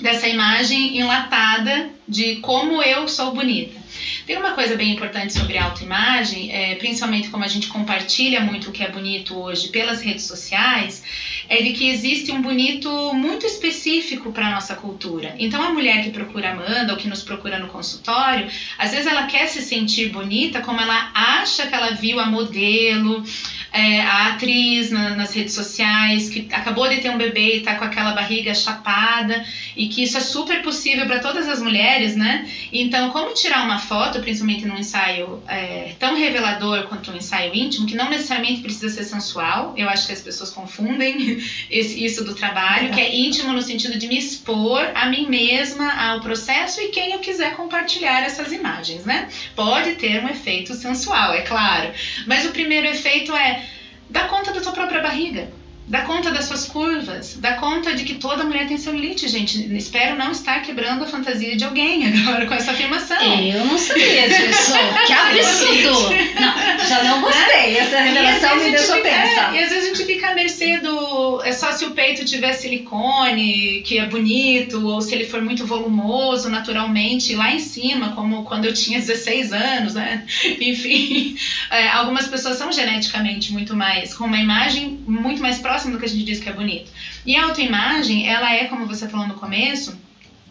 dessa 0.00 0.26
imagem 0.28 0.98
enlatada 0.98 1.90
de 2.10 2.36
como 2.36 2.82
eu 2.82 3.06
sou 3.06 3.32
bonita. 3.32 3.78
Tem 4.26 4.36
uma 4.36 4.52
coisa 4.52 4.76
bem 4.76 4.92
importante 4.92 5.32
sobre 5.32 5.58
autoimagem, 5.58 6.52
é, 6.52 6.74
principalmente 6.76 7.28
como 7.30 7.44
a 7.44 7.48
gente 7.48 7.68
compartilha 7.68 8.40
muito 8.40 8.70
o 8.70 8.72
que 8.72 8.82
é 8.82 8.88
bonito 8.88 9.36
hoje 9.36 9.68
pelas 9.68 10.00
redes 10.00 10.24
sociais, 10.24 11.02
é 11.48 11.62
de 11.62 11.72
que 11.72 11.88
existe 11.88 12.30
um 12.30 12.40
bonito 12.40 13.12
muito 13.12 13.44
específico 13.44 14.32
para 14.32 14.46
a 14.46 14.50
nossa 14.50 14.74
cultura. 14.74 15.34
Então, 15.38 15.62
a 15.62 15.72
mulher 15.72 16.02
que 16.04 16.10
procura 16.10 16.50
Amanda 16.50 16.92
ou 16.92 16.98
que 16.98 17.08
nos 17.08 17.22
procura 17.22 17.58
no 17.58 17.68
consultório, 17.68 18.48
às 18.78 18.92
vezes 18.92 19.06
ela 19.06 19.26
quer 19.26 19.46
se 19.46 19.62
sentir 19.62 20.10
bonita 20.10 20.60
como 20.60 20.80
ela 20.80 21.10
acha 21.12 21.66
que 21.66 21.74
ela 21.74 21.90
viu 21.92 22.20
a 22.20 22.26
modelo, 22.26 23.24
é, 23.72 24.00
a 24.00 24.28
atriz 24.28 24.90
na, 24.90 25.10
nas 25.10 25.34
redes 25.34 25.54
sociais, 25.54 26.28
que 26.28 26.48
acabou 26.52 26.88
de 26.88 27.00
ter 27.00 27.10
um 27.10 27.18
bebê 27.18 27.54
e 27.54 27.58
está 27.58 27.74
com 27.74 27.84
aquela 27.84 28.12
barriga 28.12 28.54
chapada, 28.54 29.44
e 29.76 29.88
que 29.88 30.02
isso 30.02 30.16
é 30.16 30.20
super 30.20 30.62
possível 30.62 31.06
para 31.06 31.18
todas 31.18 31.48
as 31.48 31.60
mulheres, 31.60 31.99
né? 32.14 32.48
Então, 32.72 33.10
como 33.10 33.34
tirar 33.34 33.64
uma 33.64 33.78
foto, 33.78 34.20
principalmente 34.20 34.66
num 34.66 34.78
ensaio 34.78 35.42
é, 35.46 35.94
tão 35.98 36.16
revelador 36.16 36.84
quanto 36.88 37.10
um 37.10 37.16
ensaio 37.16 37.54
íntimo, 37.54 37.86
que 37.86 37.94
não 37.94 38.08
necessariamente 38.08 38.60
precisa 38.60 38.88
ser 38.88 39.04
sensual, 39.04 39.74
eu 39.76 39.88
acho 39.88 40.06
que 40.06 40.12
as 40.12 40.20
pessoas 40.20 40.50
confundem 40.50 41.40
esse, 41.70 42.04
isso 42.04 42.24
do 42.24 42.34
trabalho, 42.34 42.92
que 42.92 43.00
é 43.00 43.14
íntimo 43.14 43.52
no 43.52 43.62
sentido 43.62 43.98
de 43.98 44.06
me 44.06 44.18
expor 44.18 44.90
a 44.94 45.06
mim 45.06 45.28
mesma, 45.28 45.92
ao 45.92 46.20
processo 46.20 46.80
e 46.80 46.88
quem 46.88 47.12
eu 47.12 47.18
quiser 47.18 47.54
compartilhar 47.56 48.22
essas 48.22 48.52
imagens, 48.52 49.04
né? 49.04 49.28
Pode 49.54 49.94
ter 49.94 50.22
um 50.22 50.28
efeito 50.28 50.74
sensual, 50.74 51.32
é 51.32 51.42
claro, 51.42 51.92
mas 52.26 52.44
o 52.46 52.50
primeiro 52.50 52.86
efeito 52.86 53.34
é 53.34 53.62
Dá 54.10 54.24
conta 54.24 54.52
da 54.52 54.60
tua 54.60 54.72
própria 54.72 55.00
barriga. 55.00 55.48
Dá 55.90 56.02
conta 56.02 56.30
das 56.30 56.44
suas 56.44 56.66
curvas, 56.66 57.36
dá 57.40 57.54
conta 57.54 57.92
de 57.94 58.04
que 58.04 58.14
toda 58.14 58.44
mulher 58.44 58.68
tem 58.68 58.78
celulite, 58.78 59.26
gente. 59.26 59.76
Espero 59.76 60.16
não 60.16 60.30
estar 60.30 60.62
quebrando 60.62 61.02
a 61.02 61.06
fantasia 61.08 61.56
de 61.56 61.64
alguém 61.64 62.06
agora 62.22 62.46
com 62.46 62.54
essa 62.54 62.70
afirmação. 62.70 63.20
Eu 63.20 63.64
não 63.64 63.76
sabia 63.76 64.28
disso. 64.28 64.72
que 65.08 65.12
absurdo! 65.12 66.14
Não, 66.38 66.88
já 66.88 67.02
não 67.02 67.20
gostei. 67.20 67.76
Essa 67.76 68.02
revelação 68.02 68.56
me 68.58 68.70
deixou 68.70 68.96
fica, 68.98 69.08
tensa. 69.08 69.40
É, 69.40 69.54
e 69.54 69.64
às 69.64 69.70
vezes 69.70 69.84
a 69.84 69.86
gente 69.88 70.04
fica 70.04 70.30
à 70.30 70.34
mercê 70.36 70.78
do. 70.78 71.42
É 71.42 71.50
só 71.50 71.72
se 71.72 71.84
o 71.84 71.90
peito 71.90 72.24
tiver 72.24 72.52
silicone, 72.52 73.82
que 73.84 73.98
é 73.98 74.06
bonito, 74.06 74.86
ou 74.86 75.00
se 75.00 75.12
ele 75.12 75.24
for 75.24 75.42
muito 75.42 75.66
volumoso 75.66 76.48
naturalmente, 76.48 77.34
lá 77.34 77.52
em 77.52 77.58
cima, 77.58 78.12
como 78.12 78.44
quando 78.44 78.66
eu 78.66 78.72
tinha 78.72 79.00
16 79.00 79.52
anos, 79.52 79.94
né? 79.94 80.24
Enfim, 80.60 81.34
é, 81.68 81.88
algumas 81.88 82.28
pessoas 82.28 82.56
são 82.56 82.70
geneticamente 82.70 83.52
muito 83.52 83.74
mais. 83.74 84.14
com 84.14 84.26
uma 84.26 84.38
imagem 84.38 85.00
muito 85.04 85.42
mais 85.42 85.58
próxima 85.58 85.79
próximo 85.80 85.92
do 85.92 85.98
que 85.98 86.04
a 86.04 86.08
gente 86.08 86.24
diz 86.24 86.40
que 86.40 86.48
é 86.48 86.52
bonito. 86.52 86.90
E 87.24 87.36
a 87.36 87.44
autoimagem, 87.44 88.28
ela 88.28 88.52
é, 88.52 88.66
como 88.66 88.86
você 88.86 89.08
falou 89.08 89.26
no 89.26 89.34
começo, 89.34 89.98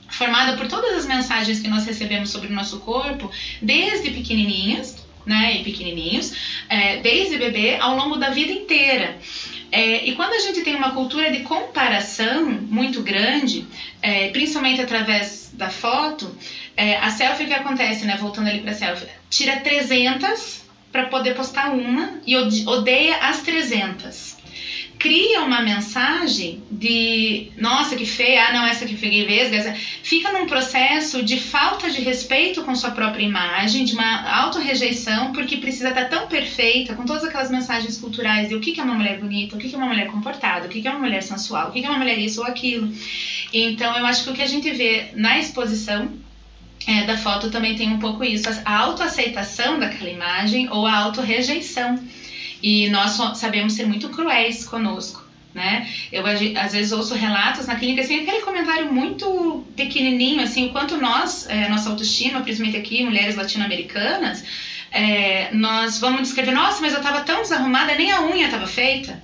formada 0.07 0.57
por 0.57 0.67
todas 0.67 0.93
as 0.93 1.05
mensagens 1.05 1.59
que 1.59 1.67
nós 1.67 1.86
recebemos 1.86 2.31
sobre 2.31 2.48
o 2.48 2.53
nosso 2.53 2.79
corpo, 2.79 3.31
desde 3.62 4.09
pequenininhas, 4.09 4.95
né, 5.25 5.57
e 5.57 5.63
pequenininhos, 5.63 6.33
é, 6.67 6.98
desde 7.01 7.38
bebê, 7.38 7.75
ao 7.75 7.95
longo 7.95 8.15
da 8.15 8.31
vida 8.31 8.51
inteira. 8.51 9.17
É, 9.71 10.03
e 10.05 10.15
quando 10.15 10.33
a 10.33 10.39
gente 10.39 10.62
tem 10.62 10.75
uma 10.75 10.91
cultura 10.91 11.31
de 11.31 11.41
comparação 11.41 12.50
muito 12.50 13.03
grande, 13.03 13.67
é, 14.01 14.29
principalmente 14.29 14.81
através 14.81 15.51
da 15.53 15.69
foto, 15.69 16.36
é, 16.75 16.98
a 16.98 17.12
selfie 17.12 17.45
que 17.45 17.53
acontece, 17.53 18.05
né, 18.05 18.17
voltando 18.19 18.48
ali 18.48 18.62
para 18.62 18.74
selfie, 18.74 19.05
tira 19.29 19.57
300 19.57 20.63
para 20.91 21.05
poder 21.05 21.36
postar 21.36 21.71
uma 21.71 22.19
e 22.25 22.36
odeia 22.36 23.17
as 23.17 23.41
300 23.41 24.38
cria 25.00 25.41
uma 25.44 25.62
mensagem 25.62 26.62
de 26.70 27.51
nossa 27.58 27.96
que 27.96 28.06
feia, 28.06 28.48
ah 28.48 28.53
não, 28.53 28.65
essa 28.65 28.86
que 28.86 28.98
feia 28.98 29.25
vesga, 29.25 29.74
fica 30.03 30.29
num 30.34 30.46
processo 30.46 31.24
de 31.24 31.39
falta 31.39 31.89
de 31.89 32.01
respeito 32.01 32.62
com 32.63 32.75
sua 32.75 32.91
própria 32.91 33.24
imagem, 33.24 33.86
de 33.86 33.94
uma 33.94 34.29
autorrejeição, 34.41 35.32
porque 35.32 35.56
precisa 35.56 35.89
estar 35.89 36.10
tão 36.10 36.27
perfeita, 36.27 36.94
com 36.96 37.06
todas 37.06 37.24
aquelas 37.24 37.50
mensagens 37.50 37.98
culturais 37.98 38.50
de 38.50 38.56
o 38.56 38.60
que 38.60 38.77
é 38.77 38.84
uma 38.84 38.96
mulher 38.96 39.20
bonita, 39.20 39.56
o 39.56 39.60
que 39.60 39.74
é 39.74 39.77
uma 39.77 39.88
mulher 39.88 40.08
comportada, 40.08 40.68
o 40.68 40.70
que 40.70 40.86
é 40.86 40.91
uma 40.91 41.00
mulher 41.00 41.24
sensual, 41.24 41.70
o 41.70 41.72
que 41.72 41.86
é 41.86 41.89
uma 41.89 41.98
mulher 41.98 42.20
isso 42.20 42.41
ou 42.41 42.46
aquilo. 42.46 42.91
Então 43.53 43.98
eu 43.98 44.06
acho 44.06 44.25
que 44.25 44.29
o 44.29 44.34
que 44.34 44.41
a 44.41 44.48
gente 44.48 44.70
vê 44.70 45.12
na 45.13 45.39
exposição 45.39 46.12
é, 46.86 47.06
da 47.06 47.18
foto 47.18 47.50
também 47.50 47.75
tem 47.75 47.89
um 47.89 48.00
pouco 48.00 48.22
isso, 48.24 48.50
a 48.65 48.77
autoaceitação 48.77 49.79
daquela 49.79 50.10
imagem 50.10 50.70
ou 50.70 50.86
a 50.86 50.98
autorrejeição. 50.98 51.98
E 52.62 52.89
nós 52.89 53.12
sabemos 53.38 53.74
ser 53.74 53.86
muito 53.86 54.10
cruéis 54.10 54.66
conosco. 54.66 55.28
Né? 55.54 55.89
Eu 56.12 56.24
às 56.25 56.74
vezes 56.74 56.92
ouço 56.92 57.16
relatos 57.16 57.66
na 57.66 57.75
clínica 57.75 58.01
assim, 58.01 58.22
aquele 58.22 58.42
comentário 58.42 58.94
muito 58.94 59.66
pequenininho, 59.75 60.44
assim, 60.44 60.68
o 60.68 60.72
quanto 60.72 60.96
nós, 60.98 61.48
é, 61.50 61.68
nossa 61.68 61.89
autoestima, 61.89 62.42
principalmente 62.42 62.78
aqui, 62.78 63.04
mulheres 63.04 63.36
latino-americanas, 63.36 64.44
é, 64.92 65.50
nós 65.51 66.00
vamos 66.00 66.22
descrever, 66.22 66.51
nossa, 66.51 66.82
mas 66.82 66.94
eu 66.94 67.00
estava 67.00 67.22
tão 67.22 67.42
desarrumada, 67.42 67.96
nem 67.96 68.12
a 68.12 68.22
unha 68.22 68.46
estava 68.46 68.68
feita. 68.68 69.22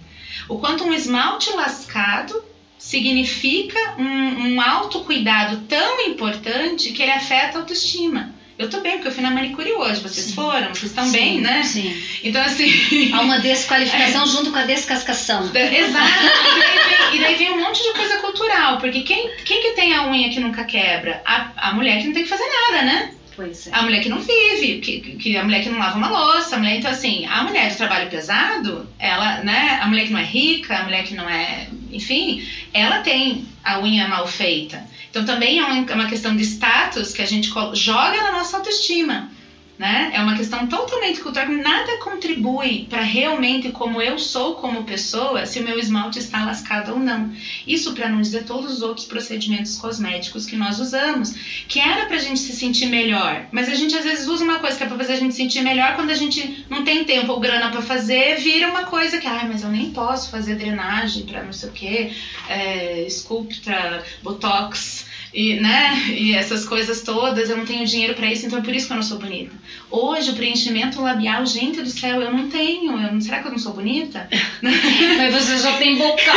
O 0.49 0.57
quanto 0.57 0.83
um 0.83 0.93
esmalte 0.93 1.51
lascado 1.51 2.43
significa 2.77 3.95
um, 3.97 4.53
um 4.53 4.61
autocuidado 4.61 5.61
tão 5.67 6.01
importante 6.01 6.91
que 6.91 7.01
ele 7.01 7.11
afeta 7.11 7.57
a 7.57 7.61
autoestima. 7.61 8.34
Eu 8.57 8.69
tô 8.69 8.79
bem, 8.79 8.93
porque 8.93 9.09
eu 9.09 9.11
fui 9.11 9.21
na 9.21 9.31
manicure 9.31 9.73
hoje. 9.73 10.01
Vocês 10.01 10.27
Sim. 10.27 10.33
foram? 10.33 10.69
Vocês 10.69 10.91
estão 10.91 11.11
bem, 11.11 11.41
né? 11.41 11.63
Sim. 11.63 11.93
Então, 12.23 12.41
assim. 12.41 13.13
Há 13.13 13.21
uma 13.21 13.39
desqualificação 13.39 14.23
é. 14.25 14.27
junto 14.27 14.51
com 14.51 14.57
a 14.57 14.63
descascação. 14.65 15.43
Exato. 15.53 16.07
e, 16.53 16.59
daí 16.59 16.89
vem, 16.89 17.15
e, 17.15 17.19
daí 17.19 17.35
vem, 17.35 17.51
um 17.51 17.61
monte 17.61 17.83
de 17.83 17.91
coisa 17.93 18.17
cultural. 18.17 18.77
Porque 18.77 19.01
quem, 19.01 19.29
quem 19.43 19.61
que 19.61 19.71
tem 19.71 19.93
a 19.93 20.07
unha 20.07 20.29
que 20.29 20.39
nunca 20.39 20.63
quebra? 20.63 21.21
A, 21.25 21.69
a 21.69 21.73
mulher 21.73 21.99
que 21.99 22.07
não 22.07 22.13
tem 22.13 22.23
que 22.23 22.29
fazer 22.29 22.47
nada, 22.47 22.83
né? 22.83 23.11
Pois 23.35 23.67
é. 23.67 23.71
A 23.73 23.81
mulher 23.81 24.01
que 24.01 24.07
não 24.07 24.19
vive, 24.19 24.79
que, 24.79 24.99
que 25.17 25.35
a 25.35 25.43
mulher 25.43 25.61
que 25.61 25.69
não 25.69 25.77
lava 25.77 25.97
uma 25.97 26.09
louça, 26.09 26.55
a 26.55 26.59
mulher, 26.59 26.77
então 26.77 26.89
assim, 26.89 27.25
a 27.25 27.43
mulher 27.43 27.69
de 27.69 27.75
trabalho 27.75 28.09
pesado, 28.09 28.87
ela, 28.97 29.43
né, 29.43 29.79
a 29.81 29.87
mulher 29.87 30.05
que 30.05 30.13
não 30.13 30.19
é 30.19 30.23
rica, 30.23 30.77
a 30.77 30.83
mulher 30.83 31.03
que 31.03 31.13
não 31.13 31.29
é, 31.29 31.67
enfim, 31.91 32.47
ela 32.73 32.99
tem 32.99 33.45
a 33.61 33.81
unha 33.81 34.07
mal 34.07 34.25
feita. 34.25 34.81
Então 35.15 35.23
também 35.23 35.59
é 35.59 35.93
uma 35.93 36.07
questão 36.07 36.35
de 36.35 36.43
status 36.43 37.13
que 37.13 37.21
a 37.21 37.25
gente 37.25 37.49
joga 37.71 38.21
na 38.21 38.33
nossa 38.33 38.57
autoestima 38.57 39.29
né? 39.77 40.11
É 40.13 40.21
uma 40.21 40.37
questão 40.37 40.67
totalmente 40.67 41.19
cultural, 41.19 41.49
nada 41.49 41.97
contribui 41.97 42.87
para 42.89 43.01
realmente 43.01 43.71
como 43.71 44.01
eu 44.01 44.17
sou 44.17 44.55
como 44.55 44.83
pessoa, 44.83 45.45
se 45.45 45.59
o 45.59 45.63
meu 45.63 45.77
esmalte 45.77 46.19
está 46.19 46.45
lascado 46.45 46.93
ou 46.93 46.99
não. 46.99 47.31
Isso 47.67 47.93
para 47.93 48.09
não 48.09 48.21
dizer 48.21 48.45
todos 48.45 48.71
os 48.71 48.81
outros 48.81 49.05
procedimentos 49.05 49.77
cosméticos 49.77 50.45
que 50.45 50.55
nós 50.55 50.79
usamos, 50.79 51.33
que 51.67 51.79
era 51.79 52.05
para 52.05 52.15
a 52.15 52.19
gente 52.19 52.39
se 52.39 52.53
sentir 52.53 52.87
melhor, 52.87 53.47
mas 53.51 53.67
a 53.67 53.75
gente 53.75 53.95
às 53.95 54.03
vezes 54.03 54.27
usa 54.27 54.43
uma 54.43 54.59
coisa 54.59 54.77
que 54.77 54.83
é 54.83 54.87
para 54.87 54.97
fazer 54.97 55.13
a 55.13 55.17
gente 55.17 55.35
sentir 55.35 55.61
melhor 55.61 55.95
quando 55.95 56.09
a 56.09 56.15
gente 56.15 56.65
não 56.69 56.83
tem 56.83 57.03
tempo 57.03 57.33
ou 57.33 57.39
grana 57.39 57.69
para 57.69 57.81
fazer, 57.81 58.37
vira 58.37 58.69
uma 58.69 58.85
coisa 58.85 59.17
que, 59.17 59.27
ai, 59.27 59.47
mas 59.47 59.63
eu 59.63 59.69
nem 59.69 59.91
posso 59.91 60.29
fazer 60.29 60.55
drenagem 60.55 61.25
para 61.25 61.43
não 61.43 61.51
sei 61.51 61.69
o 61.69 61.71
que, 61.73 62.13
é, 62.47 63.05
Sculptra, 63.09 64.03
Botox 64.23 65.05
e, 65.35 65.55
né, 65.59 66.01
e 66.07 66.33
essas 66.33 66.63
coisas 66.63 67.01
todas, 67.01 67.49
eu 67.49 67.57
não 67.57 67.65
tenho 67.65 67.85
dinheiro 67.85 68.13
para 68.13 68.31
isso, 68.31 68.45
então 68.45 68.59
é 68.59 68.61
por 68.61 68.73
isso 68.73 68.87
que 68.87 68.93
eu 68.93 68.95
não 68.95 69.03
sou 69.03 69.19
bonita. 69.19 69.53
Hoje, 69.91 70.31
o 70.31 70.33
preenchimento 70.33 71.01
labial, 71.01 71.45
gente 71.45 71.81
do 71.81 71.89
céu, 71.89 72.21
eu 72.21 72.31
não 72.31 72.49
tenho. 72.49 72.97
Eu, 72.97 73.19
será 73.19 73.41
que 73.41 73.47
eu 73.47 73.51
não 73.51 73.59
sou 73.59 73.73
bonita? 73.73 74.29
Mas 74.63 75.33
você 75.33 75.57
já 75.57 75.73
tem 75.77 75.97
bocal. 75.97 76.35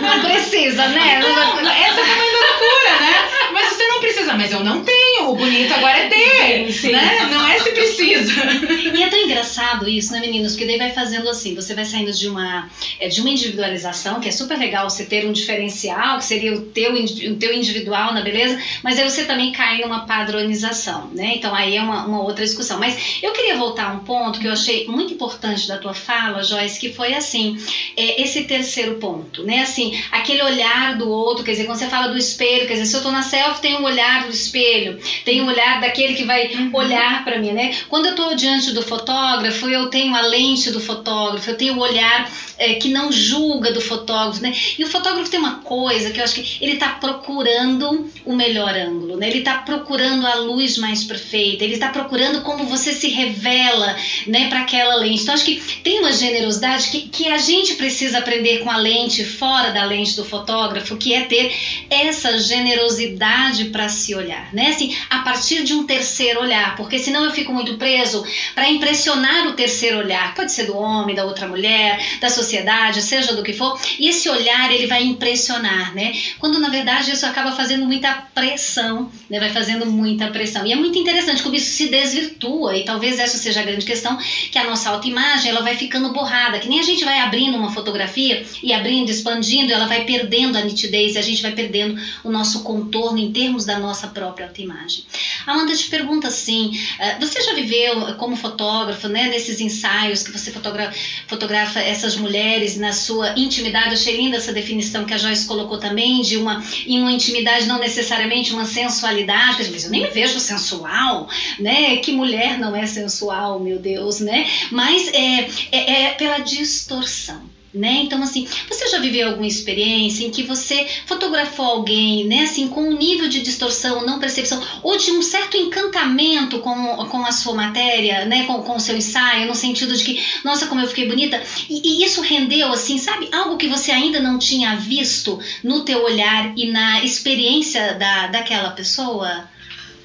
Não 0.00 0.20
precisa, 0.20 0.86
né? 0.86 1.18
Não, 1.18 1.68
essa 1.68 2.00
é 2.00 2.04
uma 2.04 2.24
loucura, 2.24 3.00
né? 3.00 3.28
Mas 3.52 3.72
você 3.72 3.86
não 3.88 4.00
precisa, 4.00 4.34
mas 4.34 4.52
eu 4.52 4.62
não 4.62 4.84
tenho. 4.84 5.30
o 5.30 5.34
bonito 5.34 5.72
agora 5.72 5.98
é 5.98 6.08
ter, 6.08 6.66
Sim, 6.66 6.72
sim. 6.72 6.92
né? 6.92 7.28
Não 7.30 7.46
é 7.46 7.58
se 7.58 7.70
precisa. 7.70 8.32
E 8.94 9.02
é 9.02 9.08
tão 9.08 9.18
engraçado 9.18 9.88
isso, 9.88 10.12
né, 10.12 10.20
meninos? 10.20 10.52
Porque 10.52 10.66
daí 10.66 10.78
vai 10.78 10.92
fazendo 10.92 11.28
assim, 11.28 11.54
você 11.54 11.74
vai 11.74 11.84
saindo 11.84 12.12
de 12.12 12.28
uma, 12.28 12.68
é, 12.98 13.08
de 13.08 13.20
uma 13.20 13.30
individualização, 13.30 14.20
que 14.20 14.28
é 14.28 14.32
super 14.32 14.58
legal 14.58 14.88
você 14.88 15.04
ter 15.04 15.26
um 15.26 15.32
diferencial, 15.32 16.18
que 16.18 16.24
seria 16.24 16.54
o 16.54 16.62
teu, 16.62 16.94
o 16.94 17.36
teu 17.36 17.52
individual 17.52 18.12
na 18.12 18.20
beleza, 18.30 18.60
mas 18.82 18.98
aí 18.98 19.08
você 19.08 19.24
também 19.24 19.52
cai 19.52 19.80
numa 19.80 20.06
padronização, 20.06 21.08
né? 21.12 21.34
Então 21.36 21.54
aí 21.54 21.76
é 21.76 21.82
uma, 21.82 22.06
uma 22.06 22.22
outra 22.22 22.44
discussão. 22.44 22.78
Mas 22.78 23.18
eu 23.22 23.32
queria 23.32 23.56
voltar 23.56 23.90
a 23.90 23.92
um 23.92 24.00
ponto 24.00 24.38
que 24.38 24.46
eu 24.46 24.52
achei 24.52 24.86
muito 24.86 25.14
importante 25.14 25.66
da 25.66 25.78
tua 25.78 25.94
fala, 25.94 26.42
Joyce, 26.42 26.78
que 26.78 26.92
foi 26.92 27.14
assim, 27.14 27.56
é, 27.96 28.22
esse 28.22 28.44
terceiro 28.44 28.94
ponto, 28.94 29.42
né? 29.42 29.62
Assim, 29.62 29.98
aquele 30.10 30.42
olhar 30.42 30.96
do 30.96 31.08
outro, 31.08 31.44
quer 31.44 31.52
dizer, 31.52 31.64
quando 31.64 31.78
você 31.78 31.88
fala 31.88 32.08
do 32.08 32.18
espelho, 32.18 32.66
quer 32.66 32.74
dizer, 32.74 32.86
se 32.86 32.96
eu 32.96 33.02
tô 33.02 33.10
na 33.10 33.22
selfie, 33.22 33.62
tem 33.62 33.76
o 33.76 33.82
olhar 33.82 34.26
do 34.26 34.32
espelho, 34.32 34.98
tem 35.24 35.40
o 35.40 35.46
olhar 35.46 35.80
daquele 35.80 36.14
que 36.14 36.24
vai 36.24 36.50
olhar 36.72 37.24
para 37.24 37.38
mim, 37.38 37.52
né? 37.52 37.74
Quando 37.88 38.06
eu 38.06 38.14
tô 38.14 38.34
diante 38.34 38.72
do 38.72 38.82
fotógrafo, 38.82 39.68
eu 39.68 39.88
tenho 39.88 40.14
a 40.14 40.20
lente 40.20 40.70
do 40.70 40.80
fotógrafo, 40.80 41.50
eu 41.50 41.56
tenho 41.56 41.74
o 41.74 41.80
olhar 41.80 42.30
é, 42.58 42.74
que 42.74 42.88
não 42.88 43.10
julga 43.10 43.72
do 43.72 43.80
fotógrafo, 43.80 44.42
né? 44.42 44.52
E 44.78 44.84
o 44.84 44.86
fotógrafo 44.86 45.30
tem 45.30 45.40
uma 45.40 45.56
coisa 45.60 46.10
que 46.10 46.20
eu 46.20 46.24
acho 46.24 46.34
que 46.34 46.64
ele 46.64 46.76
tá 46.76 46.90
procurando 46.90 48.10
o 48.24 48.34
melhor 48.34 48.74
ângulo, 48.74 49.16
né? 49.16 49.28
Ele 49.28 49.42
tá 49.42 49.58
procurando 49.58 50.26
a 50.26 50.34
luz 50.36 50.78
mais 50.78 51.04
perfeita, 51.04 51.64
ele 51.64 51.78
tá 51.78 51.88
procurando 51.88 52.42
como 52.42 52.64
você 52.64 52.92
se 52.92 53.08
revela, 53.08 53.96
né, 54.26 54.48
para 54.48 54.60
aquela 54.60 54.96
lente. 54.96 55.22
Então 55.22 55.34
acho 55.34 55.44
que 55.44 55.60
tem 55.82 56.00
uma 56.00 56.12
generosidade 56.12 56.88
que, 56.88 57.08
que 57.08 57.28
a 57.28 57.38
gente 57.38 57.74
precisa 57.74 58.18
aprender 58.18 58.58
com 58.60 58.70
a 58.70 58.76
lente 58.76 59.24
fora 59.24 59.70
da 59.70 59.84
lente 59.84 60.16
do 60.16 60.24
fotógrafo, 60.24 60.96
que 60.96 61.14
é 61.14 61.22
ter 61.22 61.52
essa 61.90 62.38
generosidade 62.38 63.66
para 63.66 63.88
se 63.88 64.14
olhar, 64.14 64.52
né? 64.52 64.68
Assim, 64.68 64.96
a 65.10 65.18
partir 65.20 65.64
de 65.64 65.74
um 65.74 65.84
terceiro 65.84 66.40
olhar, 66.40 66.76
porque 66.76 66.98
senão 66.98 67.24
eu 67.24 67.30
fico 67.30 67.52
muito 67.52 67.76
preso 67.76 68.24
para 68.54 68.68
impressionar 68.68 69.46
o 69.46 69.52
terceiro 69.52 69.98
olhar. 69.98 70.34
Pode 70.34 70.52
ser 70.52 70.64
do 70.64 70.76
homem, 70.76 71.14
da 71.14 71.24
outra 71.24 71.46
mulher, 71.46 72.18
da 72.20 72.28
sociedade, 72.28 73.02
seja 73.02 73.34
do 73.34 73.42
que 73.42 73.52
for. 73.52 73.78
E 73.98 74.08
esse 74.08 74.28
olhar 74.28 74.72
ele 74.72 74.86
vai 74.86 75.02
impressionar, 75.04 75.94
né? 75.94 76.12
Quando 76.38 76.58
na 76.58 76.68
verdade 76.68 77.10
isso 77.10 77.26
acaba 77.26 77.52
fazendo 77.52 77.86
muita 77.98 78.14
pressão, 78.32 79.10
né? 79.28 79.40
Vai 79.40 79.50
fazendo 79.50 79.84
muita 79.84 80.28
pressão. 80.28 80.64
E 80.64 80.72
é 80.72 80.76
muito 80.76 80.96
interessante 80.96 81.42
como 81.42 81.56
isso 81.56 81.70
se 81.72 81.88
desvirtua 81.88 82.76
e 82.76 82.84
talvez 82.84 83.18
essa 83.18 83.36
seja 83.36 83.60
a 83.60 83.64
grande 83.64 83.84
questão, 83.84 84.16
que 84.50 84.58
a 84.58 84.64
nossa 84.64 84.90
autoimagem 84.90 85.50
ela 85.50 85.62
vai 85.62 85.74
ficando 85.74 86.12
borrada, 86.12 86.60
que 86.60 86.68
nem 86.68 86.78
a 86.78 86.82
gente 86.84 87.04
vai 87.04 87.18
abrindo 87.18 87.56
uma 87.56 87.72
fotografia 87.72 88.44
e 88.62 88.72
abrindo, 88.72 89.10
expandindo, 89.10 89.72
ela 89.72 89.86
vai 89.86 90.04
perdendo 90.04 90.56
a 90.56 90.62
nitidez 90.62 91.16
e 91.16 91.18
a 91.18 91.22
gente 91.22 91.42
vai 91.42 91.52
perdendo 91.52 92.00
o 92.22 92.30
nosso 92.30 92.62
contorno 92.62 93.18
em 93.18 93.32
termos 93.32 93.64
da 93.64 93.78
nossa 93.78 94.06
própria 94.06 94.46
autoimagem. 94.46 95.04
Amanda 95.44 95.74
te 95.74 95.88
pergunta 95.88 96.28
assim, 96.28 96.78
eh, 97.00 97.16
você 97.18 97.40
já 97.40 97.54
viveu 97.54 98.14
como 98.16 98.36
fotógrafo, 98.36 99.08
né, 99.08 99.28
nesses 99.28 99.60
ensaios 99.60 100.22
que 100.22 100.30
você 100.30 100.52
fotogra 100.52 100.92
fotografa 101.26 101.80
essas 101.80 102.16
mulheres 102.16 102.76
na 102.76 102.92
sua 102.92 103.34
intimidade? 103.36 103.94
Achei 103.94 104.16
linda 104.16 104.36
essa 104.36 104.52
definição 104.52 105.04
que 105.04 105.14
a 105.14 105.18
Joyce 105.18 105.46
colocou 105.46 105.78
também 105.78 106.22
de 106.22 106.36
uma 106.36 106.62
em 106.86 107.00
uma 107.00 107.10
intimidade 107.10 107.66
não 107.66 107.78
necessariamente 107.88 108.52
uma 108.52 108.66
sensualidade, 108.66 109.70
mas 109.70 109.84
eu 109.84 109.90
nem 109.90 110.02
me 110.02 110.10
vejo 110.10 110.38
sensual, 110.38 111.28
né? 111.58 111.96
Que 111.96 112.12
mulher 112.12 112.58
não 112.58 112.76
é 112.76 112.86
sensual, 112.86 113.58
meu 113.58 113.78
Deus, 113.78 114.20
né? 114.20 114.46
Mas 114.70 115.08
é, 115.08 115.48
é, 115.72 116.02
é 116.04 116.10
pela 116.10 116.38
distorção. 116.38 117.57
Né? 117.72 118.00
Então, 118.04 118.22
assim, 118.22 118.48
você 118.66 118.88
já 118.88 118.98
viveu 118.98 119.28
alguma 119.28 119.46
experiência 119.46 120.24
em 120.24 120.30
que 120.30 120.42
você 120.42 120.86
fotografou 121.04 121.66
alguém, 121.66 122.24
né, 122.24 122.44
assim, 122.44 122.66
com 122.66 122.80
um 122.80 122.96
nível 122.96 123.28
de 123.28 123.42
distorção, 123.42 124.06
não 124.06 124.18
percepção, 124.18 124.58
ou 124.82 124.96
de 124.96 125.10
um 125.10 125.20
certo 125.20 125.58
encantamento 125.58 126.60
com, 126.60 126.96
com 127.10 127.26
a 127.26 127.30
sua 127.30 127.52
matéria, 127.52 128.24
né, 128.24 128.44
com, 128.44 128.62
com 128.62 128.76
o 128.76 128.80
seu 128.80 128.96
ensaio, 128.96 129.46
no 129.46 129.54
sentido 129.54 129.94
de 129.94 130.02
que, 130.02 130.22
nossa, 130.42 130.66
como 130.66 130.80
eu 130.80 130.88
fiquei 130.88 131.06
bonita, 131.06 131.42
e, 131.68 131.82
e 131.84 132.04
isso 132.04 132.22
rendeu, 132.22 132.72
assim, 132.72 132.96
sabe, 132.96 133.28
algo 133.30 133.58
que 133.58 133.68
você 133.68 133.90
ainda 133.90 134.18
não 134.18 134.38
tinha 134.38 134.74
visto 134.76 135.38
no 135.62 135.84
teu 135.84 136.02
olhar 136.02 136.54
e 136.56 136.70
na 136.70 137.04
experiência 137.04 137.92
da, 137.92 138.28
daquela 138.28 138.70
pessoa? 138.70 139.46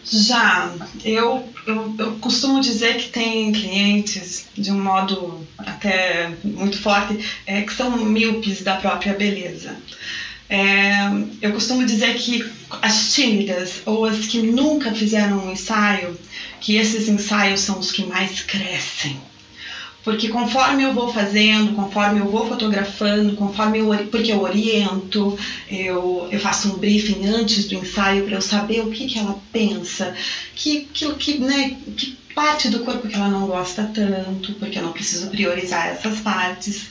Já, 0.05 0.73
eu, 1.03 1.47
eu, 1.65 1.95
eu 1.97 2.11
costumo 2.13 2.59
dizer 2.59 2.97
que 2.97 3.09
tem 3.09 3.51
clientes, 3.51 4.45
de 4.53 4.71
um 4.71 4.81
modo 4.81 5.47
até 5.57 6.29
muito 6.43 6.77
forte, 6.77 7.19
é, 7.45 7.61
que 7.61 7.73
são 7.73 7.89
míopes 8.05 8.61
da 8.61 8.75
própria 8.75 9.13
beleza. 9.13 9.75
É, 10.49 11.09
eu 11.41 11.51
costumo 11.53 11.85
dizer 11.85 12.15
que 12.15 12.45
as 12.81 13.13
tímidas 13.13 13.81
ou 13.85 14.05
as 14.05 14.25
que 14.25 14.39
nunca 14.39 14.93
fizeram 14.93 15.45
um 15.45 15.51
ensaio, 15.51 16.17
que 16.59 16.75
esses 16.75 17.07
ensaios 17.07 17.61
são 17.61 17.79
os 17.79 17.91
que 17.91 18.05
mais 18.05 18.41
crescem. 18.41 19.19
Porque 20.03 20.27
conforme 20.27 20.83
eu 20.83 20.93
vou 20.93 21.13
fazendo, 21.13 21.73
conforme 21.73 22.19
eu 22.19 22.27
vou 22.27 22.45
fotografando, 22.47 23.35
conforme 23.35 23.79
eu 23.79 23.87
porque 24.11 24.33
eu 24.33 24.41
oriento, 24.41 25.37
eu, 25.69 26.27
eu 26.29 26.39
faço 26.39 26.73
um 26.73 26.77
briefing 26.77 27.25
antes 27.25 27.65
do 27.65 27.75
ensaio 27.75 28.25
para 28.25 28.35
eu 28.35 28.41
saber 28.41 28.81
o 28.81 28.91
que, 28.91 29.05
que 29.05 29.17
ela 29.17 29.39
pensa, 29.51 30.13
que, 30.55 30.81
que, 30.93 31.13
que, 31.13 31.37
né, 31.37 31.77
que 31.95 32.17
parte 32.35 32.67
do 32.67 32.79
corpo 32.79 33.07
que 33.07 33.15
ela 33.15 33.29
não 33.29 33.47
gosta 33.47 33.89
tanto, 33.93 34.53
porque 34.53 34.77
eu 34.77 34.83
não 34.83 34.91
preciso 34.91 35.29
priorizar 35.29 35.87
essas 35.87 36.19
partes. 36.19 36.89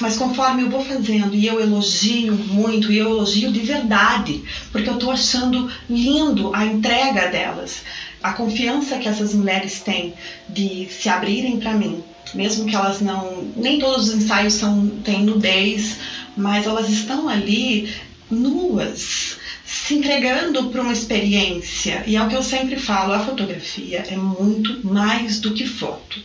Mas 0.00 0.16
conforme 0.16 0.62
eu 0.62 0.70
vou 0.70 0.84
fazendo 0.84 1.34
e 1.34 1.46
eu 1.46 1.60
elogio 1.60 2.34
muito, 2.34 2.90
e 2.90 2.98
eu 2.98 3.10
elogio 3.10 3.52
de 3.52 3.60
verdade, 3.60 4.42
porque 4.72 4.88
eu 4.88 4.94
estou 4.94 5.10
achando 5.10 5.70
lindo 5.88 6.50
a 6.54 6.64
entrega 6.64 7.28
delas, 7.28 7.82
a 8.22 8.32
confiança 8.32 8.98
que 8.98 9.06
essas 9.06 9.34
mulheres 9.34 9.80
têm 9.80 10.14
de 10.48 10.88
se 10.90 11.08
abrirem 11.08 11.58
para 11.58 11.74
mim, 11.74 12.02
mesmo 12.34 12.66
que 12.66 12.74
elas 12.74 13.00
não. 13.00 13.44
Nem 13.56 13.78
todos 13.78 14.08
os 14.08 14.14
ensaios 14.14 14.54
são, 14.54 14.88
têm 15.04 15.24
nudez, 15.24 15.96
mas 16.36 16.66
elas 16.66 16.88
estão 16.88 17.28
ali 17.28 17.92
nuas, 18.30 19.38
se 19.64 19.94
entregando 19.94 20.70
para 20.70 20.82
uma 20.82 20.92
experiência. 20.92 22.02
E 22.06 22.16
é 22.16 22.22
o 22.22 22.28
que 22.28 22.36
eu 22.36 22.42
sempre 22.42 22.76
falo: 22.76 23.12
a 23.12 23.20
fotografia 23.20 24.04
é 24.08 24.16
muito 24.16 24.86
mais 24.86 25.40
do 25.40 25.52
que 25.52 25.66
foto. 25.66 26.20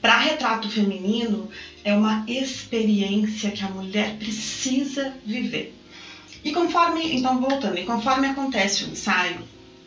Para 0.00 0.18
retrato 0.18 0.68
feminino, 0.68 1.48
é 1.82 1.94
uma 1.94 2.24
experiência 2.28 3.50
que 3.50 3.64
a 3.64 3.68
mulher 3.68 4.16
precisa 4.18 5.12
viver. 5.24 5.74
E 6.44 6.52
conforme, 6.52 7.16
então 7.16 7.40
voltando, 7.40 7.78
e 7.78 7.84
conforme 7.84 8.28
acontece 8.28 8.84
o 8.84 8.90
ensaio, 8.90 9.38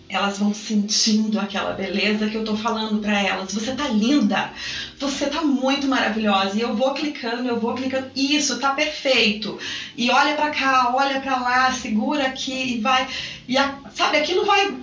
elas 0.10 0.40
vão 0.40 0.54
sentindo 0.54 1.40
aquela 1.40 1.72
beleza 1.74 2.28
que 2.28 2.36
eu 2.36 2.44
tô 2.44 2.56
falando 2.56 3.00
para 3.00 3.22
elas. 3.22 3.54
Você 3.54 3.74
tá 3.74 3.88
linda, 3.88 4.52
você 5.00 5.28
tá 5.28 5.42
muito 5.44 5.88
maravilhosa. 5.88 6.58
E 6.58 6.62
eu 6.62 6.76
vou 6.76 6.94
clicando, 6.94 7.48
eu 7.48 7.60
vou 7.60 7.76
clicando. 7.76 8.08
Isso, 8.16 8.60
tá 8.60 8.72
perfeito. 8.74 9.60
E 9.96 10.10
olha 10.10 10.34
para 10.34 10.50
cá, 10.50 10.92
olha 10.94 11.20
para 11.22 11.38
lá, 11.38 11.72
segura 11.72 12.26
aqui 12.26 12.74
e 12.74 12.78
vai. 12.80 13.08
E 13.48 13.58
a- 13.58 13.76
sabe, 13.94 14.18
aquilo 14.18 14.44
vai. 14.46 14.74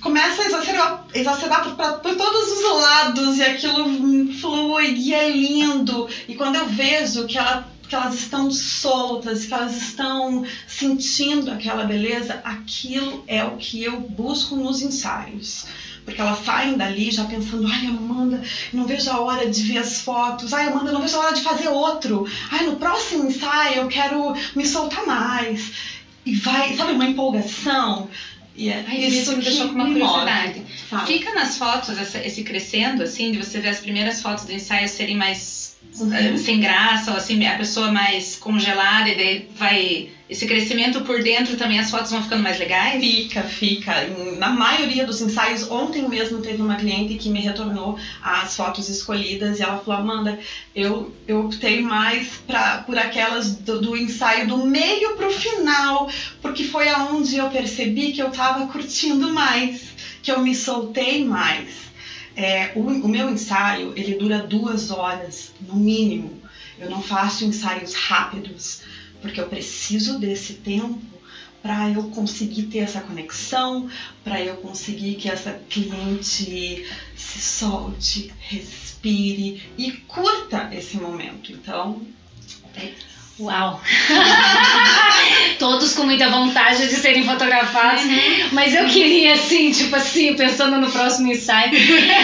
Começa 0.00 0.42
a 0.42 0.46
exacerbar, 0.46 1.04
exacerbar 1.14 1.74
para 1.76 2.14
todos 2.14 2.50
os 2.52 2.82
lados 2.82 3.38
e 3.38 3.42
aquilo 3.42 3.84
flui 4.40 4.94
e 4.96 5.14
é 5.14 5.28
lindo. 5.30 6.08
E 6.28 6.34
quando 6.34 6.56
eu 6.56 6.66
vejo 6.66 7.26
que 7.26 7.38
ela 7.38 7.64
que 7.88 7.94
elas 7.94 8.14
estão 8.14 8.50
soltas, 8.50 9.44
que 9.44 9.54
elas 9.54 9.76
estão 9.76 10.44
sentindo 10.66 11.50
aquela 11.50 11.84
beleza, 11.84 12.40
aquilo 12.44 13.22
é 13.26 13.44
o 13.44 13.56
que 13.56 13.82
eu 13.84 14.00
busco 14.00 14.56
nos 14.56 14.80
ensaios. 14.82 15.64
Porque 16.04 16.20
elas 16.20 16.44
saem 16.44 16.76
dali 16.76 17.10
já 17.10 17.24
pensando, 17.24 17.66
ai 17.66 17.86
Amanda, 17.86 18.42
não 18.72 18.86
vejo 18.86 19.10
a 19.10 19.20
hora 19.20 19.48
de 19.48 19.62
ver 19.62 19.78
as 19.78 20.00
fotos, 20.00 20.52
ai 20.52 20.66
Amanda, 20.66 20.92
não 20.92 21.00
vejo 21.00 21.16
a 21.16 21.20
hora 21.20 21.34
de 21.34 21.40
fazer 21.42 21.68
outro, 21.68 22.26
ai 22.50 22.64
no 22.64 22.76
próximo 22.76 23.26
ensaio 23.26 23.76
eu 23.82 23.88
quero 23.88 24.34
me 24.54 24.66
soltar 24.66 25.06
mais. 25.06 25.72
E 26.26 26.34
vai, 26.34 26.74
sabe, 26.74 26.92
uma 26.92 27.04
empolgação. 27.06 28.08
E 28.56 28.68
é 28.68 28.84
Ai, 28.86 28.98
isso 29.04 29.16
isso 29.16 29.36
me 29.36 29.42
deixou 29.42 29.66
com 29.68 29.74
uma 29.74 29.84
curiosidade. 29.86 30.62
Fica 31.06 31.34
nas 31.34 31.56
fotos 31.58 31.98
essa- 31.98 32.24
esse 32.24 32.42
crescendo, 32.42 33.02
assim, 33.02 33.30
de 33.32 33.38
você 33.38 33.58
ver 33.58 33.68
as 33.68 33.80
primeiras 33.80 34.22
fotos 34.22 34.44
do 34.44 34.52
ensaio 34.52 34.88
serem 34.88 35.16
mais 35.16 35.73
Uhum. 35.98 36.12
eh, 36.12 36.36
sem 36.36 36.58
graça, 36.58 37.10
ou 37.10 37.16
assim, 37.16 37.44
a 37.44 37.56
pessoa 37.56 37.88
mais 37.88 38.36
congelada, 38.36 39.08
e 39.08 39.16
daí 39.16 39.46
vai. 39.56 40.08
Esse 40.26 40.46
crescimento 40.46 41.02
por 41.02 41.22
dentro 41.22 41.54
também, 41.54 41.78
as 41.78 41.90
fotos 41.90 42.10
vão 42.10 42.22
ficando 42.22 42.42
mais 42.42 42.58
legais? 42.58 42.98
Fica, 42.98 43.42
fica. 43.42 44.06
Na 44.38 44.48
maioria 44.48 45.04
dos 45.04 45.20
ensaios, 45.20 45.70
ontem 45.70 46.02
mesmo 46.02 46.40
teve 46.40 46.62
uma 46.62 46.76
cliente 46.76 47.14
que 47.14 47.28
me 47.28 47.40
retornou 47.40 47.94
as 48.22 48.56
fotos 48.56 48.88
escolhidas 48.88 49.58
e 49.58 49.62
ela 49.62 49.76
falou: 49.76 50.00
Amanda, 50.00 50.38
eu, 50.74 51.12
eu 51.28 51.40
optei 51.40 51.82
mais 51.82 52.26
pra, 52.46 52.78
por 52.78 52.98
aquelas 52.98 53.54
do, 53.54 53.78
do 53.78 53.96
ensaio 53.96 54.46
do 54.46 54.56
meio 54.56 55.14
pro 55.14 55.30
final, 55.30 56.08
porque 56.40 56.64
foi 56.64 56.88
aonde 56.88 57.36
eu 57.36 57.48
percebi 57.48 58.10
que 58.10 58.22
eu 58.22 58.30
tava 58.30 58.64
curtindo 58.66 59.30
mais, 59.30 59.82
que 60.22 60.32
eu 60.32 60.40
me 60.40 60.54
soltei 60.54 61.22
mais. 61.22 61.84
É, 62.36 62.72
o, 62.74 62.80
o 62.80 63.08
meu 63.08 63.30
ensaio 63.30 63.92
ele 63.96 64.14
dura 64.14 64.46
duas 64.46 64.90
horas, 64.90 65.52
no 65.60 65.76
mínimo. 65.76 66.40
Eu 66.78 66.90
não 66.90 67.02
faço 67.02 67.44
ensaios 67.44 67.94
rápidos, 67.94 68.82
porque 69.22 69.40
eu 69.40 69.48
preciso 69.48 70.18
desse 70.18 70.54
tempo 70.54 71.00
para 71.62 71.88
eu 71.88 72.02
conseguir 72.10 72.64
ter 72.64 72.78
essa 72.78 73.00
conexão, 73.00 73.88
para 74.22 74.42
eu 74.42 74.56
conseguir 74.56 75.14
que 75.14 75.30
essa 75.30 75.52
cliente 75.70 76.84
se 77.16 77.38
solte, 77.38 78.30
respire 78.38 79.62
e 79.78 79.92
curta 79.92 80.68
esse 80.72 80.98
momento. 80.98 81.52
Então, 81.52 82.02
é 82.76 82.84
isso. 82.84 83.13
Uau! 83.40 83.80
Todos 85.58 85.92
com 85.94 86.04
muita 86.04 86.28
vontade 86.30 86.86
de 86.86 86.94
serem 86.94 87.24
fotografados, 87.24 88.04
uhum. 88.04 88.48
mas 88.52 88.74
eu 88.74 88.86
queria, 88.86 89.32
assim, 89.32 89.72
tipo 89.72 89.96
assim, 89.96 90.34
pensando 90.34 90.78
no 90.78 90.90
próximo 90.90 91.32
ensaio. 91.32 91.72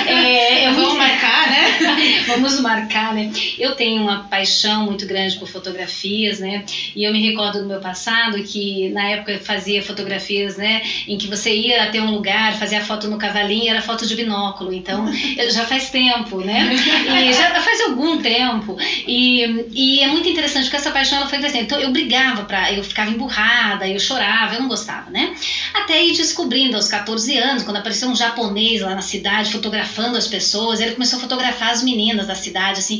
É, 0.06 0.70
Vamos 0.72 0.96
marcar, 0.96 1.50
né? 1.50 2.22
Vamos 2.28 2.60
marcar, 2.60 3.12
né? 3.12 3.32
Eu 3.58 3.74
tenho 3.74 4.02
uma 4.02 4.24
paixão 4.24 4.84
muito 4.84 5.04
grande 5.04 5.36
por 5.36 5.48
fotografias, 5.48 6.38
né? 6.38 6.64
E 6.94 7.02
eu 7.02 7.12
me 7.12 7.20
recordo 7.20 7.60
do 7.60 7.66
meu 7.66 7.80
passado 7.80 8.40
que 8.44 8.88
na 8.90 9.08
época 9.08 9.32
eu 9.32 9.40
fazia 9.40 9.82
fotografias, 9.82 10.56
né? 10.56 10.82
Em 11.08 11.18
que 11.18 11.26
você 11.26 11.52
ia 11.52 11.84
até 11.84 12.00
um 12.00 12.12
lugar, 12.12 12.54
fazia 12.54 12.78
a 12.78 12.84
foto 12.84 13.08
no 13.08 13.18
cavalinho, 13.18 13.70
era 13.70 13.82
foto 13.82 14.06
de 14.06 14.14
binóculo. 14.14 14.72
Então, 14.72 15.10
já 15.50 15.64
faz 15.64 15.90
tempo, 15.90 16.38
né? 16.40 16.70
E 17.20 17.32
já 17.32 17.60
faz 17.60 17.80
algum 17.82 18.18
tempo. 18.18 18.76
E, 19.06 19.66
e 19.72 20.00
é 20.02 20.06
muito 20.06 20.28
interessante 20.28 20.64
porque 20.64 20.76
essa 20.76 20.90
paixão 20.90 20.99
ela 21.14 21.26
foi 21.26 21.38
crescendo. 21.38 21.64
Então 21.64 21.78
eu 21.78 21.90
brigava 21.90 22.44
para, 22.44 22.72
eu 22.72 22.82
ficava 22.82 23.10
emburrada, 23.10 23.88
eu 23.88 23.98
chorava, 23.98 24.54
eu 24.54 24.60
não 24.60 24.68
gostava, 24.68 25.10
né? 25.10 25.32
Até 25.74 26.02
ir 26.02 26.12
descobrindo 26.12 26.76
aos 26.76 26.88
14 26.88 27.36
anos, 27.36 27.62
quando 27.62 27.76
apareceu 27.76 28.08
um 28.08 28.14
japonês 28.14 28.80
lá 28.80 28.94
na 28.94 29.02
cidade 29.02 29.50
fotografando 29.50 30.16
as 30.16 30.26
pessoas, 30.26 30.80
ele 30.80 30.92
começou 30.92 31.16
a 31.16 31.20
fotografar 31.20 31.70
as 31.70 31.82
meninas 31.82 32.26
da 32.26 32.34
cidade, 32.34 32.78
assim. 32.78 32.98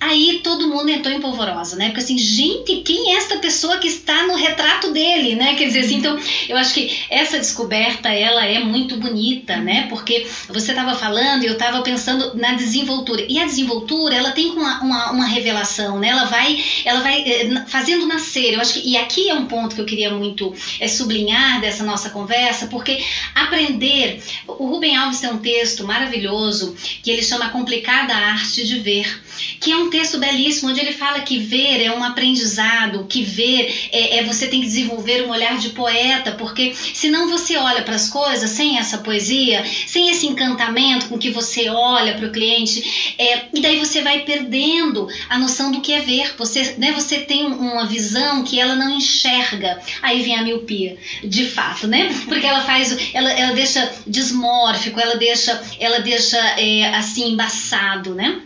Aí 0.00 0.40
todo 0.42 0.66
mundo 0.66 0.88
entrou 0.88 1.14
em 1.14 1.20
polvorosa, 1.20 1.76
né? 1.76 1.88
Porque 1.88 2.00
assim, 2.00 2.16
gente, 2.16 2.76
quem 2.76 3.12
é 3.12 3.16
esta 3.18 3.36
pessoa 3.36 3.76
que 3.76 3.86
está 3.86 4.26
no 4.26 4.34
retrato 4.34 4.92
dele, 4.92 5.34
né? 5.34 5.54
Quer 5.56 5.66
dizer 5.66 5.80
assim, 5.80 5.96
então 5.96 6.18
eu 6.48 6.56
acho 6.56 6.72
que 6.72 6.98
essa 7.10 7.38
descoberta 7.38 8.08
ela 8.08 8.46
é 8.46 8.60
muito 8.60 8.96
bonita, 8.96 9.58
né? 9.58 9.88
Porque 9.90 10.26
você 10.48 10.72
estava 10.72 10.94
falando 10.94 11.42
e 11.42 11.46
eu 11.46 11.52
estava 11.52 11.82
pensando 11.82 12.34
na 12.34 12.54
desenvoltura. 12.54 13.26
E 13.28 13.38
a 13.38 13.44
desenvoltura, 13.44 14.14
ela 14.14 14.30
tem 14.30 14.50
uma, 14.50 14.82
uma, 14.82 15.10
uma, 15.10 15.26
revelação, 15.26 15.98
né? 15.98 16.08
Ela 16.08 16.24
vai, 16.24 16.64
ela 16.86 17.00
vai 17.00 17.20
eh, 17.20 17.64
fazendo 17.68 18.06
nascer. 18.06 18.54
Eu 18.54 18.60
acho 18.62 18.72
que, 18.72 18.88
e 18.88 18.96
aqui 18.96 19.28
é 19.28 19.34
um 19.34 19.44
ponto 19.44 19.74
que 19.74 19.82
eu 19.82 19.86
queria 19.86 20.10
muito 20.10 20.54
é, 20.80 20.88
sublinhar 20.88 21.60
dessa 21.60 21.84
nossa 21.84 22.08
conversa, 22.08 22.68
porque 22.68 23.04
aprender. 23.34 24.22
O 24.48 24.66
Rubem 24.66 24.96
Alves 24.96 25.20
tem 25.20 25.30
um 25.30 25.38
texto 25.38 25.84
maravilhoso 25.84 26.74
que 27.02 27.10
ele 27.10 27.22
chama 27.22 27.50
Complicada 27.50 28.14
Arte 28.14 28.66
de 28.66 28.78
Ver 28.78 29.20
que 29.60 29.72
é 29.72 29.76
um 29.76 29.89
texto 29.90 30.18
belíssimo 30.18 30.70
onde 30.70 30.80
ele 30.80 30.92
fala 30.92 31.20
que 31.20 31.38
ver 31.38 31.82
é 31.82 31.90
um 31.90 32.02
aprendizado, 32.02 33.06
que 33.08 33.22
ver 33.22 33.88
é, 33.92 34.18
é 34.18 34.24
você 34.24 34.46
tem 34.46 34.60
que 34.60 34.66
desenvolver 34.66 35.22
um 35.22 35.30
olhar 35.30 35.58
de 35.58 35.70
poeta, 35.70 36.32
porque 36.32 36.74
senão 36.94 37.28
você 37.28 37.56
olha 37.56 37.82
para 37.82 37.96
as 37.96 38.08
coisas 38.08 38.50
sem 38.50 38.78
essa 38.78 38.98
poesia, 38.98 39.64
sem 39.86 40.10
esse 40.10 40.26
encantamento 40.26 41.08
com 41.08 41.18
que 41.18 41.30
você 41.30 41.68
olha 41.68 42.14
para 42.14 42.26
o 42.26 42.32
cliente, 42.32 43.14
é, 43.18 43.46
e 43.52 43.60
daí 43.60 43.78
você 43.78 44.02
vai 44.02 44.20
perdendo 44.20 45.08
a 45.28 45.38
noção 45.38 45.70
do 45.70 45.80
que 45.80 45.92
é 45.92 46.00
ver. 46.00 46.34
Você, 46.38 46.74
né, 46.78 46.92
você 46.92 47.18
tem 47.20 47.44
uma 47.44 47.86
visão 47.86 48.42
que 48.42 48.58
ela 48.58 48.74
não 48.74 48.90
enxerga. 48.90 49.80
Aí 50.00 50.22
vem 50.22 50.36
a 50.36 50.42
miopia, 50.42 50.96
de 51.24 51.46
fato, 51.46 51.86
né? 51.86 52.10
Porque 52.26 52.46
ela 52.46 52.62
faz, 52.62 52.96
ela, 53.12 53.30
ela 53.32 53.52
deixa 53.52 53.92
dismórfico, 54.06 55.00
ela 55.00 55.16
deixa, 55.16 55.60
ela 55.78 55.98
deixa 55.98 56.38
é, 56.58 56.94
assim 56.94 57.32
embaçado, 57.32 58.14
né? 58.14 58.40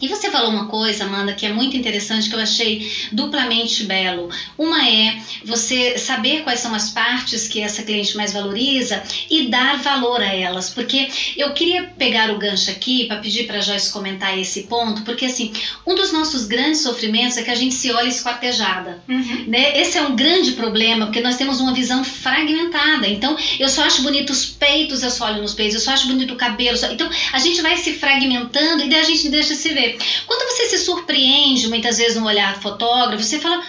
E 0.00 0.08
você 0.08 0.30
falou 0.30 0.50
uma 0.50 0.66
coisa, 0.66 1.04
Amanda, 1.04 1.32
que 1.32 1.46
é 1.46 1.52
muito 1.52 1.76
interessante, 1.76 2.28
que 2.28 2.34
eu 2.34 2.40
achei 2.40 2.90
duplamente 3.12 3.84
belo. 3.84 4.28
Uma 4.58 4.86
é 4.86 5.18
você 5.44 5.96
saber 5.98 6.42
quais 6.42 6.60
são 6.60 6.74
as 6.74 6.90
partes 6.90 7.46
que 7.46 7.60
essa 7.60 7.82
cliente 7.82 8.16
mais 8.16 8.32
valoriza 8.32 9.02
e 9.30 9.48
dar 9.48 9.78
valor 9.78 10.20
a 10.20 10.34
elas. 10.34 10.68
Porque 10.68 11.08
eu 11.36 11.52
queria 11.52 11.84
pegar 11.96 12.30
o 12.30 12.38
gancho 12.38 12.70
aqui 12.70 13.06
para 13.06 13.18
pedir 13.18 13.46
para 13.46 13.60
Joyce 13.60 13.92
comentar 13.92 14.36
esse 14.38 14.64
ponto, 14.64 15.02
porque 15.02 15.26
assim, 15.26 15.52
um 15.86 15.94
dos 15.94 16.12
nossos 16.12 16.44
grandes 16.44 16.80
sofrimentos 16.80 17.36
é 17.36 17.42
que 17.42 17.50
a 17.50 17.54
gente 17.54 17.74
se 17.74 17.92
olha 17.92 18.08
esquartejada. 18.08 19.02
Uhum. 19.08 19.44
Né? 19.46 19.80
Esse 19.80 19.96
é 19.96 20.02
um 20.02 20.16
grande 20.16 20.52
problema, 20.52 21.06
porque 21.06 21.20
nós 21.20 21.36
temos 21.36 21.60
uma 21.60 21.72
visão 21.72 22.02
fragmentada. 22.02 23.06
Então, 23.08 23.36
eu 23.60 23.68
só 23.68 23.84
acho 23.84 24.02
bonito 24.02 24.30
os 24.30 24.44
peitos, 24.44 25.02
eu 25.02 25.10
só 25.10 25.26
olho 25.26 25.42
nos 25.42 25.54
peitos, 25.54 25.76
eu 25.76 25.80
só 25.80 25.92
acho 25.92 26.08
bonito 26.08 26.34
o 26.34 26.36
cabelo. 26.36 26.76
Só... 26.76 26.90
Então, 26.90 27.08
a 27.32 27.38
gente 27.38 27.62
vai 27.62 27.76
se 27.76 27.94
fragmentando 27.94 28.84
e 28.84 28.88
daí 28.88 29.00
a 29.00 29.04
gente 29.04 29.28
deixa 29.28 29.54
se 29.54 29.68
ver. 29.72 29.83
Quando 30.26 30.50
você 30.50 30.66
se 30.66 30.78
surpreende 30.78 31.68
muitas 31.68 31.98
vezes 31.98 32.16
no 32.16 32.26
olhar 32.26 32.54
do 32.54 32.60
fotógrafo, 32.60 33.22
você 33.22 33.38
fala. 33.38 33.62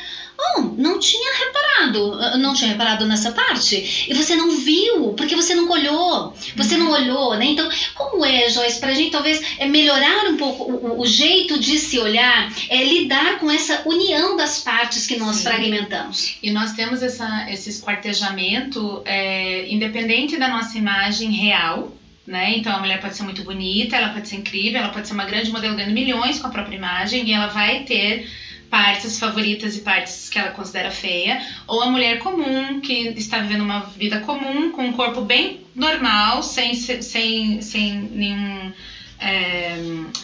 Oh, 0.57 0.61
não 0.61 0.99
tinha 0.99 1.31
reparado, 1.33 2.13
ah, 2.19 2.37
não 2.37 2.53
tinha 2.53 2.69
reparado 2.69 3.05
nessa 3.05 3.31
parte. 3.31 4.05
E 4.05 4.13
você 4.13 4.35
não 4.35 4.51
viu, 4.51 5.13
porque 5.13 5.33
você 5.33 5.55
não 5.55 5.69
olhou, 5.69 6.33
você 6.57 6.75
não 6.75 6.91
olhou, 6.91 7.37
né? 7.37 7.45
Então, 7.45 7.69
como 7.93 8.25
é, 8.25 8.49
Joyce, 8.49 8.77
pra 8.77 8.93
gente 8.93 9.11
talvez 9.11 9.41
é 9.57 9.65
melhorar 9.65 10.25
um 10.25 10.35
pouco 10.35 10.63
o, 10.63 10.99
o 10.99 11.05
jeito 11.05 11.57
de 11.57 11.79
se 11.79 11.97
olhar, 11.97 12.53
é 12.69 12.83
lidar 12.83 13.39
com 13.39 13.49
essa 13.49 13.83
união 13.85 14.35
das 14.35 14.61
partes 14.61 15.07
que 15.07 15.15
nós 15.15 15.37
Sim. 15.37 15.43
fragmentamos. 15.43 16.35
E 16.43 16.51
nós 16.51 16.73
temos 16.73 17.01
essa, 17.01 17.49
esse 17.49 17.69
esquartejamento 17.69 19.01
é, 19.05 19.65
independente 19.69 20.35
da 20.35 20.49
nossa 20.49 20.77
imagem 20.77 21.31
real, 21.31 21.93
né? 22.25 22.55
Então 22.57 22.73
a 22.75 22.79
mulher 22.79 22.99
pode 22.99 23.15
ser 23.15 23.23
muito 23.23 23.43
bonita, 23.43 23.95
ela 23.95 24.09
pode 24.09 24.27
ser 24.27 24.35
incrível, 24.35 24.79
ela 24.79 24.89
pode 24.89 25.07
ser 25.07 25.13
uma 25.13 25.25
grande 25.25 25.51
modelo 25.51 25.75
ganhando 25.75 25.93
milhões 25.93 26.39
com 26.39 26.47
a 26.47 26.49
própria 26.49 26.75
imagem 26.75 27.27
e 27.27 27.31
ela 27.31 27.47
vai 27.47 27.83
ter 27.83 28.27
partes 28.69 29.19
favoritas 29.19 29.75
e 29.75 29.81
partes 29.81 30.27
que 30.27 30.39
ela 30.39 30.49
considera 30.49 30.89
feia, 30.89 31.39
ou 31.67 31.81
a 31.81 31.89
mulher 31.89 32.19
comum 32.19 32.81
que 32.81 33.13
está 33.15 33.39
vivendo 33.39 33.61
uma 33.61 33.81
vida 33.81 34.19
comum 34.19 34.71
com 34.71 34.85
um 34.85 34.91
corpo 34.91 35.21
bem 35.21 35.61
normal, 35.73 36.41
sem 36.41 36.73
sem 36.73 37.61
sem 37.61 37.95
nenhum 37.95 38.71
é, 39.19 39.77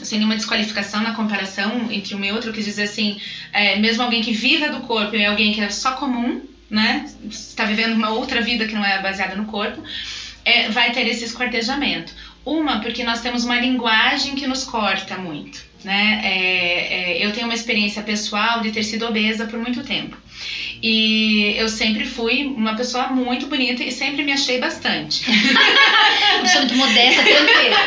sem 0.04 0.18
nenhuma 0.18 0.36
desqualificação 0.36 1.02
na 1.02 1.14
comparação 1.14 1.90
entre 1.92 2.14
uma 2.14 2.26
e 2.26 2.32
outra, 2.32 2.50
eu 2.50 2.54
quis 2.54 2.66
dizer 2.66 2.84
assim, 2.84 3.18
é, 3.54 3.78
mesmo 3.78 4.04
alguém 4.04 4.22
que 4.22 4.34
viva 4.34 4.70
do 4.70 4.82
corpo 4.82 5.16
e 5.16 5.26
alguém 5.26 5.54
que 5.54 5.62
é 5.62 5.70
só 5.70 5.94
comum, 5.94 6.42
né, 6.70 7.06
está 7.30 7.66
vivendo 7.66 7.94
uma 7.94 8.10
outra 8.10 8.42
vida 8.42 8.66
que 8.66 8.74
não 8.74 8.84
é 8.84 9.02
baseada 9.02 9.36
no 9.36 9.46
corpo, 9.46 9.84
é, 10.46 10.70
vai 10.70 10.92
ter 10.92 11.08
esse 11.08 11.26
esquartejamento. 11.26 12.14
Uma, 12.46 12.80
porque 12.80 13.04
nós 13.04 13.22
temos 13.22 13.44
uma 13.44 13.60
linguagem 13.60 14.36
que 14.36 14.48
nos 14.48 14.64
corta 14.64 15.18
muito. 15.18 15.64
Né? 15.84 16.22
É, 16.24 16.94
é, 16.94 17.26
eu 17.26 17.32
tenho 17.34 17.46
uma 17.46 17.56
experiência 17.56 18.04
pessoal 18.04 18.62
de 18.62 18.72
ter 18.72 18.84
sido 18.84 19.06
obesa 19.06 19.46
por 19.46 19.60
muito 19.60 19.84
tempo. 19.84 20.18
E 20.82 21.54
eu 21.58 21.70
sempre 21.70 22.06
fui 22.06 22.44
uma 22.44 22.76
pessoa 22.76 23.08
muito 23.08 23.48
bonita 23.48 23.84
e 23.84 23.92
sempre 23.92 24.24
me 24.24 24.32
achei 24.32 24.58
bastante. 24.58 25.24
uma 25.30 26.42
pessoa 26.42 26.62
muito 26.62 26.76
modesta, 26.76 27.24
tranquila. 27.24 27.78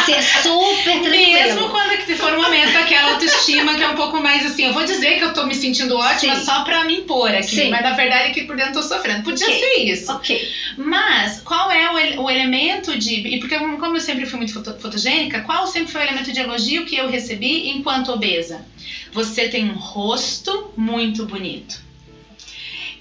Você 0.00 0.12
é 0.12 0.22
super 0.22 1.00
tranquila. 1.00 1.42
Mesmo 1.42 1.68
quando 1.68 1.92
que 1.98 2.16
for 2.16 2.32
um 2.34 2.42
momento 2.42 2.76
aquela 2.76 3.12
autoestima 3.12 3.74
que 3.74 3.82
é 3.82 3.88
um 3.88 3.94
pouco 3.94 4.20
mais 4.20 4.44
assim, 4.44 4.64
eu 4.64 4.72
vou 4.72 4.84
dizer 4.84 5.18
que 5.18 5.24
eu 5.24 5.32
tô 5.32 5.44
me 5.44 5.54
sentindo 5.54 5.96
ótima 5.96 6.36
Sim. 6.36 6.44
só 6.44 6.62
pra 6.62 6.84
me 6.84 6.98
impor 6.98 7.34
aqui, 7.34 7.56
Sim. 7.56 7.70
mas 7.70 7.82
na 7.82 7.92
verdade 7.92 8.30
aqui 8.30 8.42
por 8.44 8.56
dentro 8.56 8.72
eu 8.72 8.82
tô 8.82 8.82
sofrendo. 8.82 9.22
Podia 9.22 9.46
okay. 9.46 9.58
ser 9.58 9.78
isso. 9.84 10.12
Ok. 10.12 10.48
Mas 10.76 11.40
qual 11.40 11.70
é 11.70 12.16
o, 12.16 12.22
o 12.22 12.30
elemento 12.30 12.96
de. 12.96 13.14
E 13.14 13.38
porque, 13.38 13.56
como 13.58 13.96
eu 13.96 14.00
sempre 14.00 14.26
fui 14.26 14.38
muito 14.38 14.52
foto, 14.52 14.74
fotogênica, 14.78 15.40
qual 15.40 15.66
sempre 15.66 15.90
foi 15.90 16.02
o 16.02 16.04
elemento 16.04 16.32
de 16.32 16.40
elogio 16.40 16.84
que 16.84 16.96
eu 16.96 17.08
recebi 17.08 17.68
enquanto 17.68 18.12
obesa? 18.12 18.64
Você 19.12 19.48
tem 19.48 19.70
um 19.70 19.74
rosto 19.74 20.72
muito 20.76 21.24
bonito. 21.26 21.82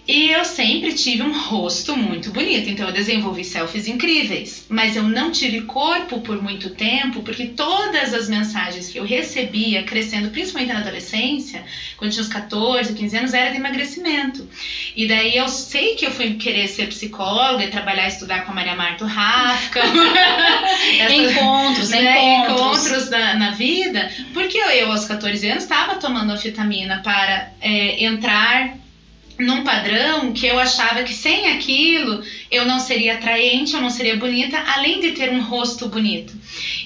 E 0.07 0.29
eu 0.31 0.43
sempre 0.43 0.93
tive 0.93 1.21
um 1.21 1.31
rosto 1.31 1.95
muito 1.95 2.31
bonito, 2.31 2.69
então 2.69 2.87
eu 2.87 2.93
desenvolvi 2.93 3.43
selfies 3.43 3.87
incríveis. 3.87 4.65
Mas 4.67 4.95
eu 4.95 5.03
não 5.03 5.31
tive 5.31 5.61
corpo 5.61 6.19
por 6.19 6.41
muito 6.41 6.71
tempo, 6.71 7.21
porque 7.21 7.45
todas 7.45 8.13
as 8.13 8.27
mensagens 8.27 8.89
que 8.89 8.97
eu 8.97 9.03
recebia 9.03 9.83
crescendo, 9.83 10.29
principalmente 10.29 10.73
na 10.73 10.79
adolescência, 10.79 11.63
quando 11.95 12.11
tinha 12.11 12.23
uns 12.23 12.27
14, 12.27 12.93
15 12.93 13.17
anos, 13.17 13.33
era 13.33 13.51
de 13.51 13.57
emagrecimento. 13.57 14.47
E 14.95 15.05
daí 15.05 15.37
eu 15.37 15.47
sei 15.47 15.95
que 15.95 16.05
eu 16.05 16.11
fui 16.11 16.33
querer 16.33 16.67
ser 16.67 16.87
psicóloga 16.87 17.63
e 17.63 17.69
trabalhar, 17.69 18.07
estudar 18.07 18.43
com 18.43 18.51
a 18.51 18.55
Maria 18.55 18.75
Marta 18.75 19.05
Rafka. 19.05 19.81
encontros, 21.09 21.89
né? 21.89 22.17
Encontros, 22.17 22.85
encontros 22.85 23.09
na, 23.09 23.35
na, 23.35 23.51
vida, 23.51 24.11
porque 24.33 24.50
eu, 24.69 24.91
aos 24.91 25.05
14 25.05 25.47
anos 25.49 25.63
estava 25.63 25.95
tomando 25.95 26.31
anfetamina 26.31 27.01
para 27.03 27.51
é, 27.59 28.03
entrar 28.03 28.77
num 29.39 29.63
padrão 29.63 30.33
que 30.33 30.45
eu 30.45 30.59
achava 30.59 31.03
que 31.03 31.13
sem 31.13 31.47
aquilo 31.47 32.23
eu 32.49 32.65
não 32.65 32.79
seria 32.79 33.15
atraente, 33.15 33.73
eu 33.73 33.81
não 33.81 33.89
seria 33.89 34.15
bonita, 34.15 34.57
além 34.67 34.99
de 34.99 35.11
ter 35.11 35.31
um 35.31 35.41
rosto 35.41 35.87
bonito. 35.87 36.33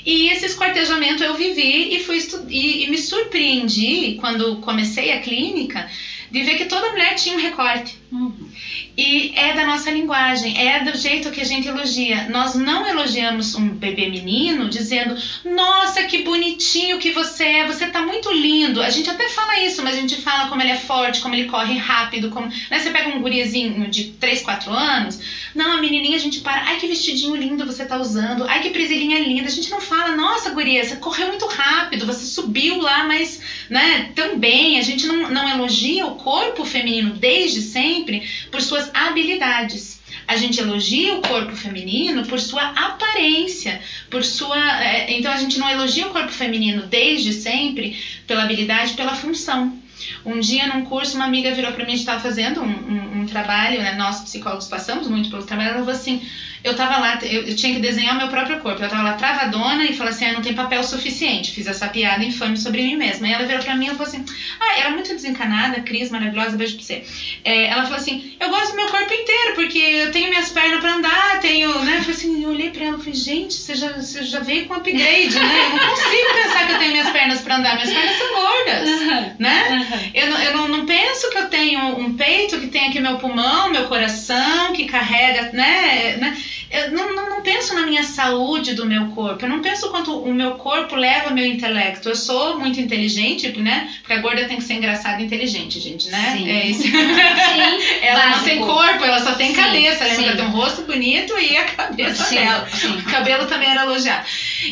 E 0.05 0.29
esse 0.29 0.45
esquartejamento 0.45 1.23
eu 1.23 1.35
vivi 1.35 1.95
e, 1.95 1.99
fui 1.99 2.19
e, 2.47 2.83
e 2.83 2.89
me 2.89 2.97
surpreendi 2.97 4.17
quando 4.19 4.57
comecei 4.57 5.11
a 5.11 5.19
clínica 5.19 5.89
de 6.31 6.43
ver 6.43 6.55
que 6.55 6.65
toda 6.65 6.91
mulher 6.91 7.15
tinha 7.15 7.35
um 7.35 7.39
recorte. 7.39 7.97
Uhum. 8.11 8.49
E 8.97 9.33
é 9.35 9.53
da 9.53 9.65
nossa 9.65 9.91
linguagem, 9.91 10.57
é 10.57 10.83
do 10.83 10.97
jeito 10.97 11.29
que 11.31 11.41
a 11.41 11.45
gente 11.45 11.67
elogia. 11.67 12.29
Nós 12.29 12.55
não 12.55 12.87
elogiamos 12.87 13.53
um 13.53 13.69
bebê 13.69 14.07
menino 14.07 14.69
dizendo: 14.69 15.17
Nossa, 15.43 16.03
que 16.03 16.19
bonitinho 16.19 16.97
que 16.97 17.11
você 17.11 17.43
é, 17.43 17.67
você 17.67 17.87
tá 17.87 18.01
muito 18.01 18.31
lindo. 18.31 18.81
A 18.81 18.89
gente 18.89 19.09
até 19.09 19.27
fala 19.27 19.59
isso, 19.59 19.83
mas 19.83 19.97
a 19.97 19.99
gente 19.99 20.15
fala 20.15 20.47
como 20.47 20.61
ele 20.61 20.71
é 20.71 20.77
forte, 20.77 21.19
como 21.19 21.35
ele 21.35 21.49
corre 21.49 21.75
rápido. 21.75 22.29
Como... 22.29 22.47
Né? 22.47 22.79
Você 22.79 22.89
pega 22.89 23.09
um 23.09 23.19
guriazinho 23.19 23.89
de 23.89 24.05
3, 24.11 24.41
4 24.41 24.71
anos, 24.71 25.19
não, 25.53 25.73
a 25.73 25.77
menininha 25.81 26.15
a 26.15 26.19
gente 26.19 26.39
para: 26.39 26.63
Ai, 26.63 26.77
que 26.77 26.87
vestidinho 26.87 27.35
lindo 27.35 27.65
você 27.65 27.85
tá 27.85 27.97
usando, 27.97 28.45
ai, 28.45 28.61
que 28.61 28.69
presilhinha 28.69 29.19
linda. 29.19 29.47
A 29.47 29.51
gente 29.51 29.69
não 29.69 29.81
fala: 29.81 30.15
Nossa, 30.15 30.51
guria, 30.51 30.83
você 30.83 30.95
correu 30.95 31.27
muito 31.27 31.45
rápido, 31.47 32.05
você 32.05 32.25
subiu 32.25 32.79
lá, 32.79 33.03
mas 33.05 33.41
né, 33.69 34.11
também. 34.15 34.79
A 34.79 34.81
gente 34.81 35.05
não, 35.05 35.29
não 35.29 35.49
elogia 35.49 36.05
o 36.05 36.15
corpo 36.15 36.63
feminino 36.63 37.11
desde 37.11 37.61
sempre 37.61 38.27
por 38.51 38.61
suas 38.61 38.84
suas 38.85 38.89
habilidades. 38.93 39.99
A 40.27 40.35
gente 40.35 40.59
elogia 40.59 41.13
o 41.13 41.21
corpo 41.21 41.55
feminino 41.55 42.25
por 42.25 42.39
sua 42.39 42.63
aparência, 42.63 43.81
por 44.09 44.23
sua. 44.23 44.83
É, 44.83 45.11
então 45.11 45.31
a 45.31 45.37
gente 45.37 45.57
não 45.57 45.69
elogia 45.69 46.07
o 46.07 46.11
corpo 46.11 46.31
feminino 46.31 46.83
desde 46.83 47.33
sempre 47.33 47.97
pela 48.25 48.43
habilidade, 48.43 48.93
pela 48.93 49.15
função. 49.15 49.77
Um 50.25 50.39
dia, 50.39 50.67
num 50.67 50.83
curso, 50.83 51.15
uma 51.15 51.25
amiga 51.25 51.51
virou 51.51 51.71
para 51.71 51.83
mim, 51.83 51.93
a 51.93 51.95
gente 51.95 51.99
estava 51.99 52.19
fazendo 52.19 52.61
um, 52.61 52.65
um, 52.65 53.21
um, 53.21 53.25
trabalho, 53.25 53.81
né? 53.81 53.93
Nós 53.93 54.21
psicólogos 54.21 54.67
passamos 54.67 55.07
muito 55.07 55.29
pelo 55.29 55.43
trabalho, 55.43 55.69
ela 55.69 55.79
falou 55.79 55.93
assim: 55.93 56.25
eu 56.65 56.75
tava 56.75 56.97
lá, 56.97 57.19
eu, 57.21 57.43
eu, 57.43 57.55
tinha 57.55 57.73
que 57.73 57.79
desenhar 57.79 58.17
meu 58.17 58.27
próprio 58.27 58.59
corpo. 58.59 58.81
Eu 58.81 58.89
tava 58.89 59.03
lá 59.03 59.13
travadona 59.13 59.85
e 59.85 59.93
falei 59.93 60.11
assim: 60.11 60.25
ah, 60.25 60.33
não 60.33 60.41
tem 60.41 60.55
papel 60.55 60.83
suficiente. 60.83 61.51
Fiz 61.51 61.67
essa 61.67 61.87
piada 61.87 62.23
infame 62.23 62.57
sobre 62.57 62.81
mim 62.81 62.95
mesma. 62.95 63.27
E 63.27 63.31
ela 63.31 63.45
virou 63.45 63.61
pra 63.61 63.75
mim 63.75 63.85
e 63.85 63.89
falou 63.89 64.07
assim: 64.07 64.25
ah, 64.59 64.79
era 64.79 64.89
muito 64.89 65.13
desencanada, 65.13 65.81
Cris, 65.81 66.09
maravilhosa, 66.09 66.57
beijo 66.57 66.75
pra 66.75 66.83
você. 66.83 67.03
É, 67.43 67.67
ela 67.67 67.83
falou 67.83 67.97
assim: 67.97 68.33
eu 68.39 68.49
gosto 68.49 68.71
do 68.71 68.77
meu 68.77 68.87
corpo 68.87 69.13
inteiro, 69.13 69.53
porque 69.53 69.77
eu 69.77 70.11
tenho 70.11 70.27
minhas 70.27 70.49
pernas 70.49 70.79
pra 70.79 70.95
andar, 70.95 71.39
tenho, 71.39 71.69
né? 71.83 71.97
Eu 71.97 72.01
falei 72.01 72.15
assim: 72.15 72.43
eu 72.43 72.49
olhei 72.49 72.71
pra 72.71 72.85
ela 72.85 72.97
e 72.97 72.99
falei: 72.99 73.13
gente, 73.13 73.53
você 73.53 73.75
já, 73.75 73.91
você 73.91 74.23
já 74.23 74.39
veio 74.39 74.65
com 74.65 74.73
upgrade, 74.73 75.35
né? 75.35 75.65
Eu 75.65 75.69
não 75.69 75.89
consigo 75.89 76.33
pensar 76.33 76.65
que 76.65 76.73
eu 76.73 76.79
tenho 76.79 76.91
minhas 76.93 77.11
pernas 77.11 77.41
pra 77.41 77.57
andar, 77.57 77.75
minhas 77.75 77.93
pernas 77.93 78.17
são 78.17 78.33
gordas, 78.33 78.89
uhum. 78.89 79.35
né? 79.37 79.69
Uhum. 79.69 79.94
Eu, 80.13 80.29
não, 80.29 80.41
eu 80.41 80.53
não, 80.53 80.67
não 80.67 80.85
penso 80.85 81.29
que 81.29 81.37
eu 81.37 81.49
tenho 81.49 81.79
um 81.97 82.15
peito 82.15 82.59
que 82.59 82.67
tem 82.67 82.87
aqui 82.87 82.99
meu 82.99 83.17
pulmão, 83.17 83.69
meu 83.69 83.87
coração, 83.87 84.73
que 84.73 84.85
carrega, 84.85 85.51
né? 85.51 86.17
né? 86.17 86.37
eu 86.75 86.91
não, 86.91 87.15
não, 87.15 87.29
não, 87.29 87.41
penso 87.41 87.73
na 87.73 87.83
minha 87.83 88.03
saúde 88.03 88.73
do 88.73 88.85
meu 88.85 89.07
corpo, 89.07 89.45
eu 89.45 89.49
não 89.49 89.61
penso 89.61 89.89
quanto 89.89 90.17
o 90.17 90.33
meu 90.33 90.51
corpo 90.51 90.95
leva 90.95 91.29
meu 91.29 91.45
intelecto. 91.45 92.09
Eu 92.09 92.15
sou 92.15 92.59
muito 92.59 92.79
inteligente, 92.79 93.49
né? 93.61 93.89
Porque 94.01 94.13
a 94.13 94.19
gorda 94.19 94.45
tem 94.45 94.57
que 94.57 94.63
ser 94.63 94.73
engraçada 94.73 95.21
e 95.21 95.25
inteligente, 95.25 95.79
gente, 95.79 96.09
né? 96.09 96.33
Sim. 96.35 96.49
É 96.49 96.65
isso. 96.65 96.81
Sim, 96.81 96.91
ela 98.01 98.19
básico. 98.19 98.37
não 98.37 98.43
tem 98.43 98.59
corpo, 98.59 99.03
ela 99.03 99.19
só 99.19 99.33
tem 99.35 99.49
sim, 99.49 99.55
cabeça. 99.55 100.03
Lembra 100.03 100.25
ela 100.25 100.35
tem 100.35 100.45
um 100.45 100.49
rosto 100.49 100.81
bonito 100.83 101.37
e 101.37 101.55
a 101.55 101.65
cabeça 101.65 102.23
sim, 102.25 102.35
dela. 102.35 102.67
Sim. 102.69 102.97
O 102.97 103.03
cabelo 103.03 103.45
também 103.45 103.69
era 103.69 103.83
elogiado. 103.83 104.25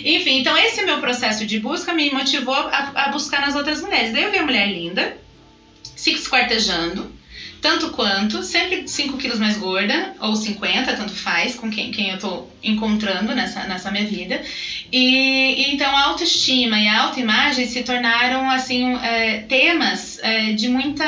Enfim, 0.03 0.39
então 0.39 0.57
esse 0.57 0.83
meu 0.83 0.99
processo 0.99 1.45
de 1.45 1.59
busca 1.59 1.93
me 1.93 2.09
motivou 2.09 2.55
a, 2.55 2.91
a 2.95 3.07
buscar 3.09 3.41
nas 3.41 3.55
outras 3.55 3.81
mulheres. 3.81 4.12
Daí 4.12 4.23
eu 4.23 4.31
vi 4.31 4.39
a 4.39 4.43
mulher 4.43 4.67
linda, 4.67 5.12
se 6.03 6.11
esquartejando 6.11 7.09
tanto 7.61 7.91
quanto, 7.91 8.43
sempre 8.43 8.85
5 8.85 9.15
quilos 9.15 9.39
mais 9.39 9.57
gorda, 9.57 10.13
ou 10.19 10.35
50, 10.35 10.93
tanto 10.95 11.13
faz, 11.13 11.55
com 11.55 11.69
quem, 11.69 11.91
quem 11.91 12.09
eu 12.09 12.19
tô 12.19 12.45
encontrando 12.61 13.33
nessa, 13.33 13.63
nessa 13.63 13.89
minha 13.89 14.05
vida. 14.05 14.41
E, 14.91 14.99
e 14.99 15.73
então 15.73 15.95
a 15.95 16.07
autoestima 16.07 16.77
e 16.77 16.89
a 16.89 17.03
autoimagem 17.03 17.65
se 17.65 17.81
tornaram, 17.81 18.49
assim, 18.49 18.93
é, 19.01 19.45
temas 19.47 20.19
é, 20.21 20.51
de, 20.51 20.67
muita, 20.67 21.05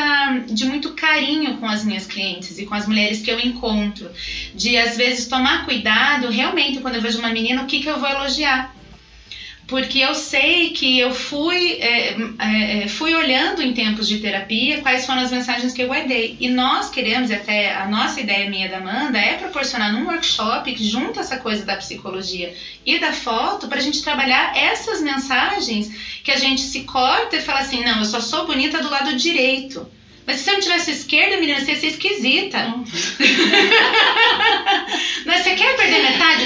de 0.49 0.63
muito 0.63 0.93
carinho 0.93 1.57
com 1.57 1.67
as 1.67 1.83
minhas 1.83 2.05
clientes 2.05 2.57
e 2.57 2.65
com 2.65 2.73
as 2.73 2.87
mulheres 2.87 3.21
que 3.21 3.29
eu 3.29 3.37
encontro. 3.37 4.09
De, 4.53 4.77
às 4.77 4.95
vezes, 4.95 5.25
tomar 5.25 5.65
cuidado, 5.65 6.29
realmente, 6.29 6.79
quando 6.79 6.95
eu 6.95 7.01
vejo 7.01 7.19
uma 7.19 7.31
menina, 7.31 7.63
o 7.63 7.65
que, 7.65 7.81
que 7.81 7.89
eu 7.89 7.99
vou 7.99 8.07
elogiar 8.07 8.73
porque 9.67 9.99
eu 9.99 10.13
sei 10.13 10.71
que 10.71 10.99
eu 10.99 11.11
fui, 11.11 11.77
é, 11.79 12.15
é, 12.37 12.83
é, 12.83 12.87
fui 12.87 13.15
olhando 13.15 13.63
em 13.63 13.73
tempos 13.73 14.07
de 14.07 14.19
terapia 14.19 14.81
quais 14.81 15.05
foram 15.05 15.21
as 15.21 15.31
mensagens 15.31 15.73
que 15.73 15.81
eu 15.81 15.87
guardei. 15.87 16.37
E 16.39 16.47
nós 16.47 16.89
queremos, 16.89 17.31
até 17.31 17.73
a 17.73 17.87
nossa 17.87 18.19
ideia 18.19 18.47
minha 18.47 18.69
da 18.69 18.77
Amanda, 18.77 19.17
é 19.17 19.33
proporcionar 19.33 19.91
num 19.91 20.05
workshop 20.05 20.71
que 20.71 20.87
junta 20.87 21.21
essa 21.21 21.37
coisa 21.37 21.65
da 21.65 21.77
psicologia 21.77 22.53
e 22.85 22.99
da 22.99 23.11
foto 23.11 23.67
para 23.67 23.79
a 23.79 23.81
gente 23.81 24.03
trabalhar 24.03 24.55
essas 24.55 25.01
mensagens 25.01 25.91
que 26.23 26.31
a 26.31 26.37
gente 26.37 26.61
se 26.61 26.81
corta 26.81 27.37
e 27.37 27.41
fala 27.41 27.61
assim: 27.61 27.83
não, 27.83 27.99
eu 27.99 28.05
só 28.05 28.19
sou 28.19 28.45
bonita 28.45 28.83
do 28.83 28.89
lado 28.89 29.15
direito. 29.15 29.87
Mas 30.27 30.39
se 30.39 30.49
eu 30.49 30.55
não 30.55 30.61
tivesse 30.61 30.91
esquerda, 30.91 31.37
menina, 31.37 31.59
você 31.59 31.71
ia 31.71 31.79
ser 31.79 31.87
esquisita. 31.87 32.67
Uhum. 32.67 32.85
Né, 35.25 35.41
você 35.41 35.55
quer 35.55 35.75
perder 35.75 36.03
metade 36.03 36.44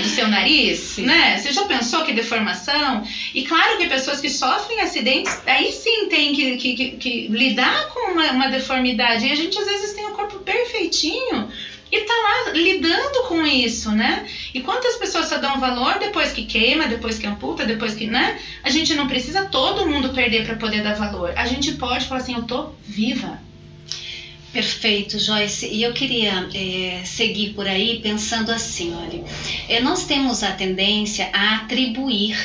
nariz? 0.49 0.79
Sim. 0.79 1.05
Né? 1.05 1.37
Você 1.37 1.51
já 1.51 1.65
pensou 1.65 2.03
que 2.03 2.11
deformação? 2.11 3.03
E 3.33 3.43
claro 3.43 3.77
que 3.77 3.87
pessoas 3.87 4.19
que 4.19 4.29
sofrem 4.29 4.81
acidentes, 4.81 5.37
aí 5.45 5.71
sim 5.71 6.07
tem 6.09 6.33
que, 6.33 6.57
que, 6.57 6.73
que, 6.73 6.89
que 6.97 7.27
lidar 7.27 7.87
com 7.89 8.11
uma, 8.11 8.31
uma 8.31 8.49
deformidade. 8.49 9.27
E 9.27 9.31
a 9.31 9.35
gente 9.35 9.57
às 9.57 9.65
vezes 9.65 9.93
tem 9.93 10.05
o 10.07 10.11
corpo 10.11 10.39
perfeitinho 10.39 11.49
e 11.91 12.01
tá 12.01 12.13
lá 12.13 12.51
lidando 12.53 13.23
com 13.27 13.45
isso, 13.45 13.91
né? 13.91 14.25
E 14.53 14.61
quantas 14.61 14.95
pessoas 14.95 15.27
só 15.27 15.37
dão 15.37 15.59
valor 15.59 15.97
depois 15.99 16.31
que 16.31 16.45
queima, 16.45 16.87
depois 16.87 17.17
que 17.17 17.25
amputa, 17.25 17.65
depois 17.65 17.95
que, 17.95 18.05
né? 18.05 18.39
A 18.63 18.69
gente 18.69 18.93
não 18.93 19.07
precisa 19.07 19.45
todo 19.45 19.87
mundo 19.87 20.09
perder 20.09 20.45
para 20.45 20.55
poder 20.55 20.83
dar 20.83 20.93
valor. 20.93 21.33
A 21.35 21.45
gente 21.45 21.73
pode 21.73 22.05
falar 22.05 22.21
assim, 22.21 22.35
eu 22.35 22.43
tô 22.43 22.69
viva. 22.87 23.39
Perfeito, 24.51 25.19
Joyce. 25.19 25.67
E 25.67 25.83
eu 25.83 25.93
queria 25.93 26.49
é, 26.53 27.03
seguir 27.05 27.53
por 27.53 27.67
aí 27.67 27.99
pensando 28.01 28.51
assim, 28.51 28.93
olha, 28.95 29.23
é, 29.67 29.79
nós 29.79 30.05
temos 30.05 30.41
a 30.41 30.51
tendência 30.51 31.29
a 31.31 31.57
atribuir 31.57 32.35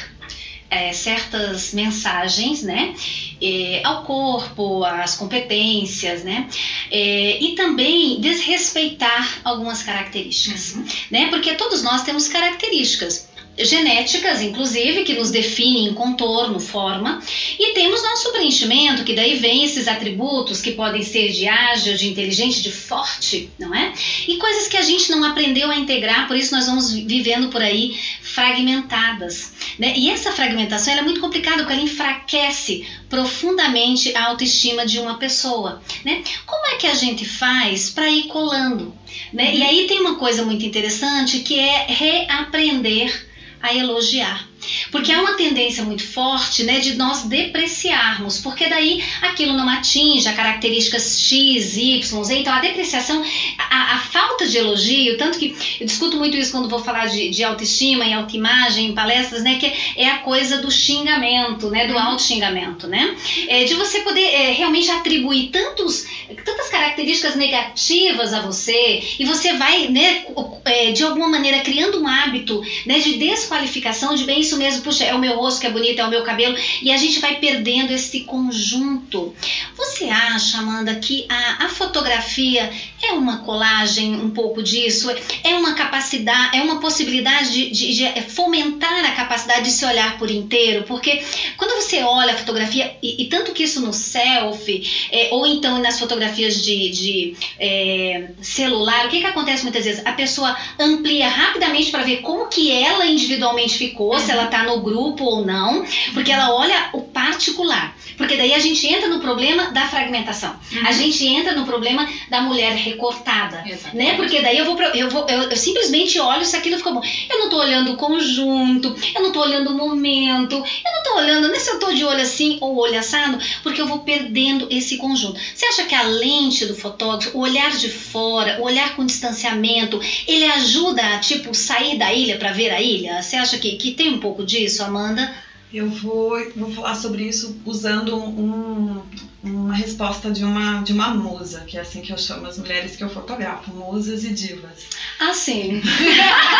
é, 0.68 0.92
certas 0.92 1.72
mensagens, 1.72 2.62
né, 2.62 2.94
é, 3.40 3.80
ao 3.84 4.02
corpo, 4.02 4.82
às 4.84 5.14
competências, 5.14 6.24
né, 6.24 6.48
é, 6.90 7.42
e 7.42 7.54
também 7.54 8.20
desrespeitar 8.20 9.40
algumas 9.44 9.82
características, 9.82 10.74
uhum. 10.74 10.84
né, 11.10 11.28
porque 11.28 11.54
todos 11.54 11.82
nós 11.82 12.02
temos 12.02 12.28
características 12.28 13.28
genéticas, 13.58 14.42
inclusive, 14.42 15.04
que 15.04 15.14
nos 15.14 15.30
definem 15.30 15.94
contorno, 15.94 16.58
forma, 16.58 17.20
e 17.58 17.72
temos 17.72 18.02
nosso 18.02 18.32
preenchimento, 18.32 19.04
que 19.04 19.14
daí 19.14 19.36
vem 19.36 19.64
esses 19.64 19.86
atributos 19.86 20.60
que 20.60 20.72
podem 20.72 21.02
ser 21.02 21.30
de 21.30 21.46
ágil, 21.46 21.96
de 21.96 22.08
inteligente, 22.08 22.62
de 22.62 22.72
forte, 22.72 23.50
não 23.58 23.74
é? 23.74 23.92
E 24.26 24.36
coisas 24.36 24.66
que 24.66 24.76
a 24.76 24.82
gente 24.82 25.10
não 25.10 25.22
aprendeu 25.24 25.70
a 25.70 25.76
integrar, 25.76 26.26
por 26.26 26.36
isso 26.36 26.54
nós 26.54 26.66
vamos 26.66 26.92
vivendo 26.92 27.48
por 27.48 27.62
aí 27.62 27.98
fragmentadas, 28.22 29.52
né? 29.78 29.94
E 29.96 30.10
essa 30.10 30.32
fragmentação 30.32 30.94
é 30.94 31.02
muito 31.02 31.20
complicada, 31.20 31.58
porque 31.58 31.72
ela 31.72 31.82
enfraquece 31.82 32.86
profundamente 33.08 34.16
a 34.16 34.24
autoestima 34.24 34.84
de 34.84 34.98
uma 34.98 35.18
pessoa, 35.18 35.80
né? 36.04 36.22
Como 36.44 36.66
é 36.66 36.76
que 36.76 36.86
a 36.86 36.94
gente 36.94 37.24
faz 37.24 37.90
para 37.90 38.10
ir 38.10 38.24
colando, 38.24 38.92
né? 39.32 39.50
Uhum. 39.50 39.58
E 39.58 39.62
aí 39.62 39.86
tem 39.86 40.00
uma 40.00 40.16
coisa 40.16 40.44
muito 40.44 40.64
interessante 40.64 41.40
que 41.40 41.58
é 41.58 41.86
reaprender 41.88 43.33
a 43.64 43.74
elogiar. 43.74 44.46
Porque 44.90 45.10
há 45.10 45.20
uma 45.20 45.34
tendência 45.34 45.82
muito 45.84 46.06
forte 46.06 46.62
né, 46.64 46.80
de 46.80 46.94
nós 46.94 47.22
depreciarmos, 47.22 48.38
porque 48.38 48.68
daí 48.68 49.02
aquilo 49.22 49.54
não 49.54 49.68
atinge 49.68 50.28
a 50.28 50.32
características 50.32 51.20
X, 51.20 51.76
Y, 51.76 52.24
Z. 52.24 52.34
Então 52.34 52.52
a 52.52 52.60
depreciação, 52.60 53.22
a, 53.58 53.94
a, 53.94 53.98
falta 53.98 54.46
de 54.46 54.58
elogio, 54.58 55.16
tanto 55.16 55.38
que 55.38 55.56
eu 55.80 55.86
discuto 55.86 56.16
muito 56.16 56.36
isso 56.36 56.50
quando 56.50 56.68
vou 56.68 56.78
falar 56.78 57.06
de, 57.06 57.30
de 57.30 57.42
autoestima 57.42 58.04
e 58.04 58.12
autoimagem 58.12 58.88
em 58.88 58.94
palestras, 58.94 59.42
né? 59.42 59.56
Que 59.56 59.72
é 59.96 60.08
a 60.08 60.18
coisa 60.18 60.58
do 60.58 60.70
xingamento, 60.70 61.70
né? 61.70 61.86
Do 61.86 61.98
auto-xingamento, 61.98 62.86
né? 62.86 63.16
É, 63.48 63.64
de 63.64 63.74
você 63.74 64.00
poder 64.00 64.26
é, 64.26 64.52
realmente 64.52 64.90
atribuir 64.90 65.50
tantos, 65.50 66.06
tantas 66.44 66.68
características 66.68 67.36
negativas 67.36 68.32
a 68.32 68.40
você 68.40 69.02
e 69.18 69.24
você 69.24 69.52
vai, 69.54 69.88
né, 69.88 70.24
é, 70.64 70.92
de 70.92 71.02
alguma 71.02 71.28
maneira 71.28 71.60
criando 71.60 72.00
um 72.00 72.08
hábito 72.08 72.62
né, 72.86 72.98
de 72.98 73.16
desqualificação 73.18 74.14
de 74.14 74.24
bem 74.24 74.40
isso 74.40 74.56
mesmo, 74.56 74.82
puxa, 74.82 75.04
é 75.04 75.14
o 75.14 75.18
meu 75.18 75.36
rosto 75.36 75.60
que 75.60 75.66
é 75.66 75.70
bonito, 75.70 76.00
é 76.00 76.04
o 76.04 76.10
meu 76.10 76.22
cabelo, 76.22 76.56
e 76.82 76.90
a 76.90 76.96
gente 76.96 77.20
vai 77.20 77.36
perdendo 77.36 77.92
esse 77.92 78.20
conjunto. 78.20 79.34
Você 79.76 80.04
acha, 80.04 80.58
Amanda, 80.58 80.94
que 80.96 81.26
a, 81.28 81.66
a 81.66 81.68
fotografia 81.68 82.70
é 83.02 83.12
uma 83.12 83.38
colagem 83.38 84.14
um 84.16 84.30
pouco 84.30 84.62
disso? 84.62 85.10
É 85.42 85.54
uma 85.54 85.74
capacidade, 85.74 86.56
é 86.56 86.62
uma 86.62 86.80
possibilidade 86.80 87.52
de, 87.52 87.70
de, 87.70 87.94
de 87.94 88.22
fomentar 88.22 89.04
a 89.04 89.12
capacidade 89.12 89.64
de 89.64 89.70
se 89.70 89.84
olhar 89.84 90.18
por 90.18 90.30
inteiro? 90.30 90.84
Porque 90.84 91.22
quando 91.56 91.74
você 91.80 92.02
olha 92.02 92.32
a 92.32 92.36
fotografia, 92.36 92.96
e, 93.02 93.22
e 93.22 93.26
tanto 93.26 93.52
que 93.52 93.62
isso 93.62 93.80
no 93.80 93.92
selfie, 93.92 95.08
é, 95.10 95.28
ou 95.30 95.46
então 95.46 95.78
nas 95.78 95.98
fotografias 95.98 96.13
de, 96.18 96.90
de 96.90 97.36
é, 97.58 98.28
celular, 98.40 99.06
o 99.06 99.08
que, 99.08 99.20
que 99.20 99.26
acontece 99.26 99.62
muitas 99.62 99.84
vezes? 99.84 100.04
A 100.04 100.12
pessoa 100.12 100.56
amplia 100.78 101.28
rapidamente 101.28 101.90
para 101.90 102.02
ver 102.02 102.18
como 102.18 102.48
que 102.48 102.70
ela 102.70 103.06
individualmente 103.06 103.78
ficou, 103.78 104.18
se 104.18 104.30
ela 104.30 104.46
tá 104.46 104.64
no 104.64 104.80
grupo 104.80 105.24
ou 105.24 105.44
não, 105.44 105.84
porque 106.12 106.32
ela 106.32 106.52
olha 106.52 106.90
o 106.92 107.02
particular. 107.02 107.96
Porque 108.16 108.36
daí 108.36 108.54
a 108.54 108.58
gente 108.58 108.86
entra 108.86 109.08
no 109.08 109.20
problema 109.20 109.72
da 109.72 109.86
fragmentação. 109.86 110.56
A 110.86 110.92
gente 110.92 111.26
entra 111.26 111.52
no 111.52 111.64
problema 111.64 112.08
da 112.30 112.40
mulher 112.42 112.72
recortada, 112.74 113.62
Exatamente. 113.66 113.96
né? 113.96 114.14
Porque 114.16 114.40
daí 114.40 114.58
eu 114.58 114.64
vou 114.64 114.80
eu 114.80 115.10
vou 115.10 115.26
eu, 115.28 115.42
eu 115.50 115.56
simplesmente 115.56 116.18
olho 116.20 116.44
se 116.44 116.56
aquilo 116.56 116.76
ficou 116.76 116.94
bom. 116.94 117.02
Eu 117.28 117.38
não 117.38 117.48
tô 117.48 117.58
olhando 117.58 117.92
o 117.92 117.96
conjunto, 117.96 118.94
eu 119.14 119.22
não 119.22 119.32
tô 119.32 119.40
olhando 119.40 119.70
o 119.70 119.76
momento, 119.76 120.54
eu 120.54 120.92
não 120.92 121.02
tô 121.02 121.16
olhando 121.16 121.48
nem 121.48 121.58
se 121.58 121.70
eu 121.70 121.78
tô 121.78 121.92
de 121.92 122.04
olho 122.04 122.20
assim 122.20 122.58
ou 122.60 122.76
olho 122.76 122.98
assado, 122.98 123.38
porque 123.62 123.80
eu 123.80 123.86
vou 123.86 124.00
perdendo 124.00 124.68
esse 124.70 124.96
conjunto. 124.96 125.40
Você 125.54 125.66
acha 125.66 125.84
que 125.84 125.94
a 125.94 126.03
lente 126.06 126.64
do 126.66 126.74
fotógrafo, 126.74 127.36
o 127.36 127.40
olhar 127.40 127.70
de 127.76 127.88
fora, 127.88 128.56
o 128.58 128.62
olhar 128.62 128.94
com 128.96 129.04
distanciamento, 129.04 130.00
ele 130.26 130.44
ajuda 130.44 131.14
a, 131.14 131.18
tipo, 131.18 131.54
sair 131.54 131.96
da 131.98 132.12
ilha 132.12 132.36
para 132.36 132.50
ver 132.52 132.70
a 132.70 132.80
ilha? 132.80 133.20
Você 133.22 133.36
acha 133.36 133.56
que, 133.58 133.74
que 133.76 133.90
tem 133.90 134.10
um 134.10 134.18
pouco 134.18 134.44
disso, 134.44 134.82
Amanda? 134.82 135.32
Eu 135.72 135.88
vou, 135.88 136.36
vou 136.54 136.70
falar 136.70 136.94
sobre 136.94 137.24
isso 137.24 137.56
usando 137.64 138.16
um- 138.16 139.02
uma 139.42 139.74
resposta 139.74 140.30
de 140.30 140.44
uma, 140.44 140.80
de 140.82 140.92
uma 140.92 141.08
musa, 141.08 141.64
que 141.66 141.76
é 141.76 141.80
assim 141.80 142.00
que 142.00 142.12
eu 142.12 142.16
chamo 142.16 142.46
as 142.46 142.56
mulheres 142.56 142.94
que 142.94 143.02
eu 143.02 143.08
fotografo, 143.08 143.72
musas 143.72 144.22
e 144.24 144.30
divas. 144.32 144.84
Ah, 145.18 145.34
sim. 145.34 145.82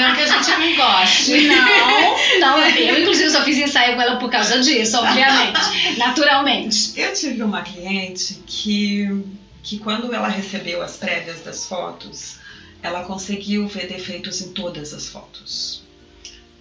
Não 0.00 0.14
que 0.14 0.22
a 0.22 0.26
gente 0.26 0.50
não 0.50 0.76
goste. 0.76 1.40
Não, 1.46 2.40
não, 2.40 2.68
eu 2.68 3.00
inclusive 3.02 3.30
só 3.30 3.42
fiz 3.42 3.58
ensaio 3.58 3.94
com 3.94 4.02
ela 4.02 4.16
por 4.16 4.30
causa 4.30 4.58
disso, 4.60 4.98
obviamente, 4.98 5.60
naturalmente. 5.98 6.92
Eu 6.98 7.12
tive 7.12 7.42
uma 7.42 7.62
cliente 7.62 8.42
que, 8.46 9.22
que 9.62 9.78
quando 9.78 10.12
ela 10.12 10.28
recebeu 10.28 10.82
as 10.82 10.96
prévias 10.96 11.40
das 11.42 11.66
fotos, 11.66 12.38
ela 12.82 13.04
conseguiu 13.04 13.66
ver 13.66 13.86
defeitos 13.86 14.40
em 14.40 14.52
todas 14.52 14.92
as 14.92 15.08
fotos. 15.08 15.82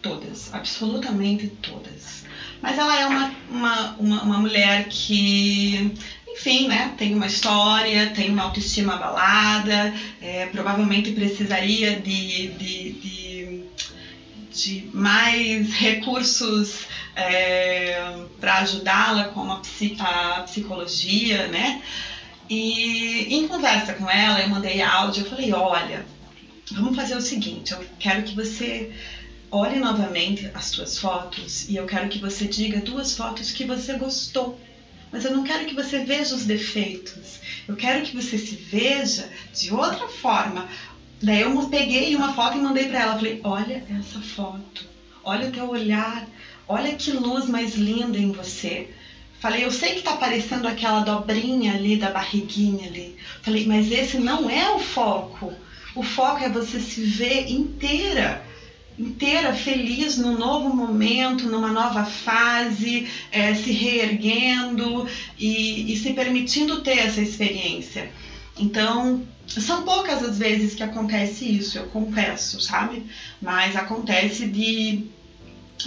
Todas, 0.02 0.54
absolutamente 0.54 1.48
todas. 1.62 2.24
Mas 2.62 2.78
ela 2.78 3.00
é 3.00 3.06
uma, 3.06 3.34
uma, 3.50 3.96
uma, 3.98 4.22
uma 4.24 4.38
mulher 4.38 4.88
que, 4.90 5.94
enfim, 6.28 6.68
né, 6.68 6.94
tem 6.98 7.14
uma 7.14 7.26
história, 7.26 8.10
tem 8.12 8.30
uma 8.30 8.44
autoestima 8.44 8.94
abalada, 8.94 9.94
é, 10.22 10.46
provavelmente 10.48 11.12
precisaria 11.12 12.00
de, 12.00 12.48
de, 12.50 12.92
de, 12.92 13.29
de 14.62 14.90
mais 14.94 15.72
recursos 15.74 16.86
para 18.40 18.58
ajudá-la 18.58 19.26
com 19.26 19.52
a, 19.52 19.60
psi- 19.60 19.96
a 20.00 20.42
psicologia, 20.46 21.48
né? 21.48 21.82
E 22.50 23.34
em 23.36 23.48
conversa 23.48 23.94
com 23.94 24.10
ela, 24.10 24.42
eu 24.42 24.50
mandei 24.50 24.82
áudio, 24.82 25.22
eu 25.24 25.28
falei, 25.28 25.54
olha, 25.54 26.06
vamos 26.72 26.96
fazer 26.96 27.16
o 27.16 27.22
seguinte, 27.22 27.72
eu 27.74 27.84
quero 28.00 28.24
que 28.24 28.36
você 28.36 28.90
olhe 29.52 29.80
novamente 29.80 30.50
as 30.54 30.66
suas 30.68 30.98
fotos 30.98 31.68
e 31.68 31.76
eu 31.76 31.86
quero 31.86 32.08
que 32.10 32.20
você 32.20 32.48
diga 32.48 32.82
duas 32.82 33.14
fotos 33.14 33.52
que 33.52 33.66
você 33.66 33.96
gostou. 33.96 34.58
Mas 35.12 35.26
eu 35.26 35.32
não 35.32 35.44
quero 35.44 35.66
que 35.66 35.74
você 35.74 36.00
veja 36.00 36.36
os 36.36 36.46
defeitos. 36.46 37.40
Eu 37.68 37.76
quero 37.76 38.04
que 38.04 38.14
você 38.14 38.38
se 38.38 38.56
veja 38.56 39.30
de 39.54 39.72
outra 39.72 40.08
forma. 40.08 40.68
Daí 41.22 41.42
eu 41.42 41.70
peguei 41.70 42.16
uma 42.16 42.34
foto 42.34 42.58
e 42.58 42.62
mandei 42.62 42.88
para 42.88 43.02
ela. 43.02 43.16
Falei: 43.16 43.40
Olha 43.44 43.84
essa 43.90 44.20
foto. 44.20 44.86
Olha 45.24 45.48
o 45.48 45.52
teu 45.52 45.70
olhar. 45.70 46.26
Olha 46.68 46.96
que 46.96 47.12
luz 47.12 47.46
mais 47.46 47.76
linda 47.76 48.18
em 48.18 48.32
você. 48.32 48.88
Falei: 49.40 49.66
Eu 49.66 49.72
sei 49.72 49.96
que 49.96 50.02
tá 50.02 50.12
aparecendo 50.12 50.68
aquela 50.68 51.02
dobrinha 51.02 51.74
ali 51.74 51.98
da 51.98 52.10
barriguinha 52.10 52.88
ali. 52.88 53.16
Falei: 53.42 53.66
Mas 53.66 53.92
esse 53.92 54.18
não 54.18 54.50
é 54.50 54.70
o 54.72 54.80
foco. 54.80 55.54
O 55.96 56.04
foco 56.04 56.44
é 56.44 56.50
você 56.50 56.80
se 56.80 57.02
ver 57.02 57.50
inteira 57.50 58.48
inteira 59.00 59.54
feliz 59.54 60.18
num 60.18 60.38
novo 60.38 60.70
momento, 60.70 61.48
numa 61.48 61.72
nova 61.72 62.04
fase, 62.04 63.08
eh, 63.32 63.56
se 63.56 63.72
reerguendo 63.72 65.08
e, 65.38 65.94
e 65.94 65.96
se 65.96 66.12
permitindo 66.12 66.82
ter 66.82 66.98
essa 66.98 67.22
experiência. 67.22 68.12
Então, 68.60 69.26
são 69.58 69.84
poucas 69.84 70.24
as 70.24 70.38
vezes 70.38 70.76
que 70.76 70.84
acontece 70.84 71.46
isso, 71.46 71.78
eu 71.78 71.86
confesso, 71.86 72.60
sabe? 72.60 73.06
Mas 73.42 73.76
acontece 73.76 74.48
de, 74.48 75.06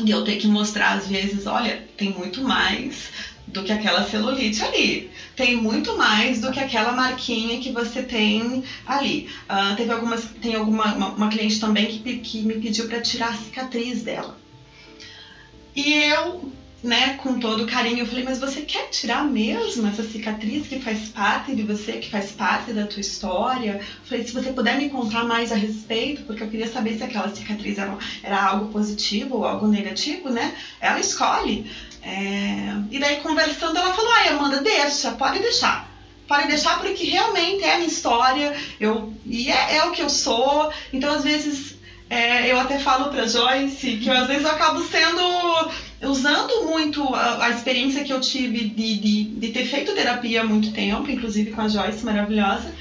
de 0.02 0.10
eu 0.10 0.24
ter 0.24 0.36
que 0.36 0.48
mostrar 0.48 0.92
às 0.92 1.06
vezes, 1.06 1.46
olha, 1.46 1.86
tem 1.96 2.10
muito 2.10 2.42
mais 2.42 3.10
do 3.46 3.62
que 3.62 3.72
aquela 3.72 4.08
celulite 4.08 4.62
ali. 4.62 5.10
Tem 5.36 5.54
muito 5.54 5.96
mais 5.96 6.40
do 6.40 6.50
que 6.50 6.60
aquela 6.60 6.92
marquinha 6.92 7.60
que 7.60 7.70
você 7.70 8.02
tem 8.02 8.64
ali. 8.86 9.28
Ah, 9.48 9.74
teve 9.76 9.92
algumas, 9.92 10.24
tem 10.40 10.54
alguma 10.54 10.94
uma, 10.94 11.08
uma 11.14 11.28
cliente 11.28 11.60
também 11.60 11.86
que, 11.88 12.16
que 12.16 12.42
me 12.42 12.54
pediu 12.54 12.86
para 12.86 13.00
tirar 13.00 13.30
a 13.30 13.36
cicatriz 13.36 14.02
dela. 14.02 14.36
E 15.74 15.92
eu, 15.92 16.50
né, 16.82 17.14
com 17.22 17.38
todo 17.38 17.66
carinho, 17.66 18.00
eu 18.00 18.06
falei, 18.06 18.24
mas 18.24 18.40
você 18.40 18.62
quer 18.62 18.88
tirar 18.88 19.24
mesmo 19.24 19.86
essa 19.86 20.02
cicatriz 20.02 20.66
que 20.66 20.80
faz 20.80 21.08
parte 21.10 21.54
de 21.54 21.62
você, 21.62 21.92
que 21.92 22.10
faz 22.10 22.32
parte 22.32 22.72
da 22.72 22.86
tua 22.86 23.00
história? 23.00 23.80
Eu 23.80 24.04
falei, 24.04 24.24
se 24.26 24.32
você 24.32 24.52
puder 24.52 24.76
me 24.76 24.88
contar 24.88 25.24
mais 25.24 25.52
a 25.52 25.54
respeito, 25.54 26.22
porque 26.22 26.42
eu 26.42 26.48
queria 26.48 26.66
saber 26.66 26.96
se 26.96 27.04
aquela 27.04 27.32
cicatriz 27.32 27.78
era, 27.78 27.96
era 28.22 28.42
algo 28.42 28.72
positivo 28.72 29.36
ou 29.36 29.44
algo 29.44 29.68
negativo, 29.68 30.28
né? 30.28 30.56
Ela 30.80 30.98
escolhe. 30.98 31.70
É, 32.02 32.74
E 32.90 32.98
daí, 32.98 33.16
conversando, 33.20 33.78
ela 33.78 33.94
falou, 33.94 34.10
ai, 34.12 34.28
Amanda, 34.30 34.60
deixa, 34.60 35.12
pode 35.12 35.38
deixar. 35.38 35.88
Pode 36.26 36.48
deixar 36.48 36.80
porque 36.80 37.04
realmente 37.04 37.62
é 37.62 37.74
a 37.74 37.76
minha 37.76 37.88
história, 37.88 38.56
eu, 38.80 39.12
e 39.24 39.50
é, 39.50 39.76
é 39.76 39.84
o 39.84 39.92
que 39.92 40.02
eu 40.02 40.10
sou. 40.10 40.72
Então, 40.92 41.14
às 41.14 41.22
vezes, 41.22 41.76
é, 42.10 42.50
eu 42.50 42.58
até 42.58 42.78
falo 42.78 43.10
pra 43.10 43.26
Joyce 43.26 43.96
que 43.96 44.08
eu, 44.08 44.12
às 44.12 44.26
vezes 44.26 44.44
eu 44.44 44.50
acabo 44.50 44.82
sendo 44.82 45.22
usando 46.02 46.64
muito 46.64 47.14
a, 47.14 47.46
a 47.46 47.50
experiência 47.50 48.04
que 48.04 48.12
eu 48.12 48.20
tive 48.20 48.68
de, 48.68 48.98
de, 48.98 49.24
de 49.24 49.48
ter 49.48 49.64
feito 49.66 49.94
terapia 49.94 50.42
há 50.42 50.44
muito 50.44 50.72
tempo, 50.72 51.10
inclusive 51.10 51.50
com 51.50 51.60
a 51.60 51.68
Joyce 51.68 52.04
maravilhosa. 52.04 52.72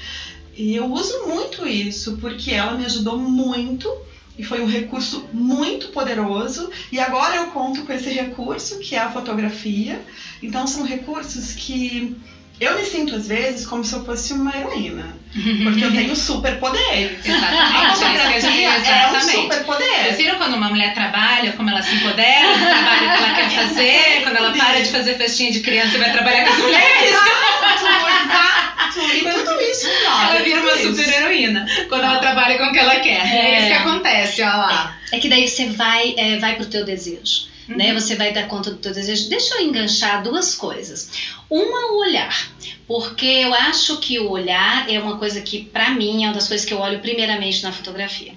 E 0.56 0.74
eu 0.74 0.86
uso 0.86 1.26
muito 1.26 1.66
isso 1.66 2.18
porque 2.18 2.50
ela 2.50 2.76
me 2.76 2.84
ajudou 2.84 3.18
muito 3.18 3.90
e 4.36 4.42
foi 4.42 4.60
um 4.60 4.66
recurso 4.66 5.26
muito 5.32 5.88
poderoso. 5.88 6.70
E 6.90 6.98
agora 6.98 7.36
eu 7.36 7.46
conto 7.48 7.82
com 7.82 7.92
esse 7.92 8.10
recurso 8.10 8.78
que 8.78 8.94
é 8.94 8.98
a 8.98 9.10
fotografia. 9.10 10.00
Então 10.42 10.66
são 10.66 10.84
recursos 10.84 11.52
que 11.54 12.16
eu 12.62 12.74
me 12.76 12.84
sinto 12.84 13.14
às 13.16 13.26
vezes 13.26 13.66
como 13.66 13.84
se 13.84 13.92
eu 13.94 14.04
fosse 14.04 14.32
uma 14.32 14.56
heroína, 14.56 15.16
porque 15.64 15.84
eu 15.84 15.92
tenho 15.92 16.14
superpoderes. 16.14 17.18
A 17.26 17.92
Exatamente. 17.92 18.34
dizer, 18.34 18.68
fotografia 18.68 18.92
é 18.92 19.16
um 19.16 19.20
superpoder. 19.20 19.88
Vocês 20.04 20.16
viram 20.18 20.36
quando 20.36 20.54
uma 20.54 20.68
mulher 20.68 20.92
trabalha, 20.94 21.52
como 21.52 21.70
ela 21.70 21.82
se 21.82 21.94
empodera 21.94 22.56
no 22.56 22.66
trabalho 22.66 22.98
que 23.00 23.24
ela 23.24 23.34
quer 23.34 23.50
fazer, 23.50 24.20
quando 24.22 24.36
ela 24.36 24.52
para 24.52 24.80
de 24.80 24.90
fazer 24.90 25.14
festinha 25.16 25.50
de 25.50 25.60
criança 25.60 25.96
e 25.96 25.98
vai 25.98 26.12
trabalhar 26.12 26.44
com 26.44 26.50
as 26.52 26.58
mulheres? 26.58 27.08
Exato, 27.08 28.22
exato. 28.24 28.72
E 29.14 29.22
tudo 29.22 29.60
isso 29.60 29.86
Ela 29.88 30.40
vira 30.42 30.60
uma 30.60 30.76
super 30.76 31.08
heroína 31.08 31.66
quando 31.88 32.04
ela 32.04 32.18
trabalha 32.18 32.56
com 32.58 32.64
o 32.68 32.72
que 32.72 32.78
ela 32.78 32.96
quer. 32.96 33.26
É, 33.26 33.52
É. 33.54 33.58
isso 33.58 33.66
que 33.68 33.72
acontece, 33.74 34.42
olha 34.42 34.56
lá. 34.56 34.96
É 35.10 35.18
que 35.18 35.28
daí 35.28 35.48
você 35.48 35.66
vai, 35.66 36.14
é, 36.16 36.36
vai 36.38 36.54
pro 36.54 36.66
teu 36.66 36.84
desejo. 36.84 37.50
Né? 37.68 37.92
Você 37.94 38.14
vai 38.16 38.32
dar 38.32 38.42
conta 38.48 38.70
do 38.70 38.76
teu 38.76 38.92
desejo. 38.92 39.28
Deixa 39.28 39.54
eu 39.54 39.60
enganchar 39.60 40.20
duas 40.22 40.54
coisas. 40.54 41.08
Uma, 41.52 41.92
o 41.92 41.98
olhar. 41.98 42.50
Porque 42.86 43.26
eu 43.26 43.52
acho 43.52 43.98
que 43.98 44.18
o 44.18 44.30
olhar 44.30 44.88
é 44.90 44.98
uma 44.98 45.18
coisa 45.18 45.42
que, 45.42 45.64
pra 45.64 45.90
mim, 45.90 46.24
é 46.24 46.28
uma 46.28 46.34
das 46.34 46.48
coisas 46.48 46.66
que 46.66 46.72
eu 46.72 46.78
olho 46.78 47.00
primeiramente 47.00 47.62
na 47.62 47.70
fotografia. 47.70 48.32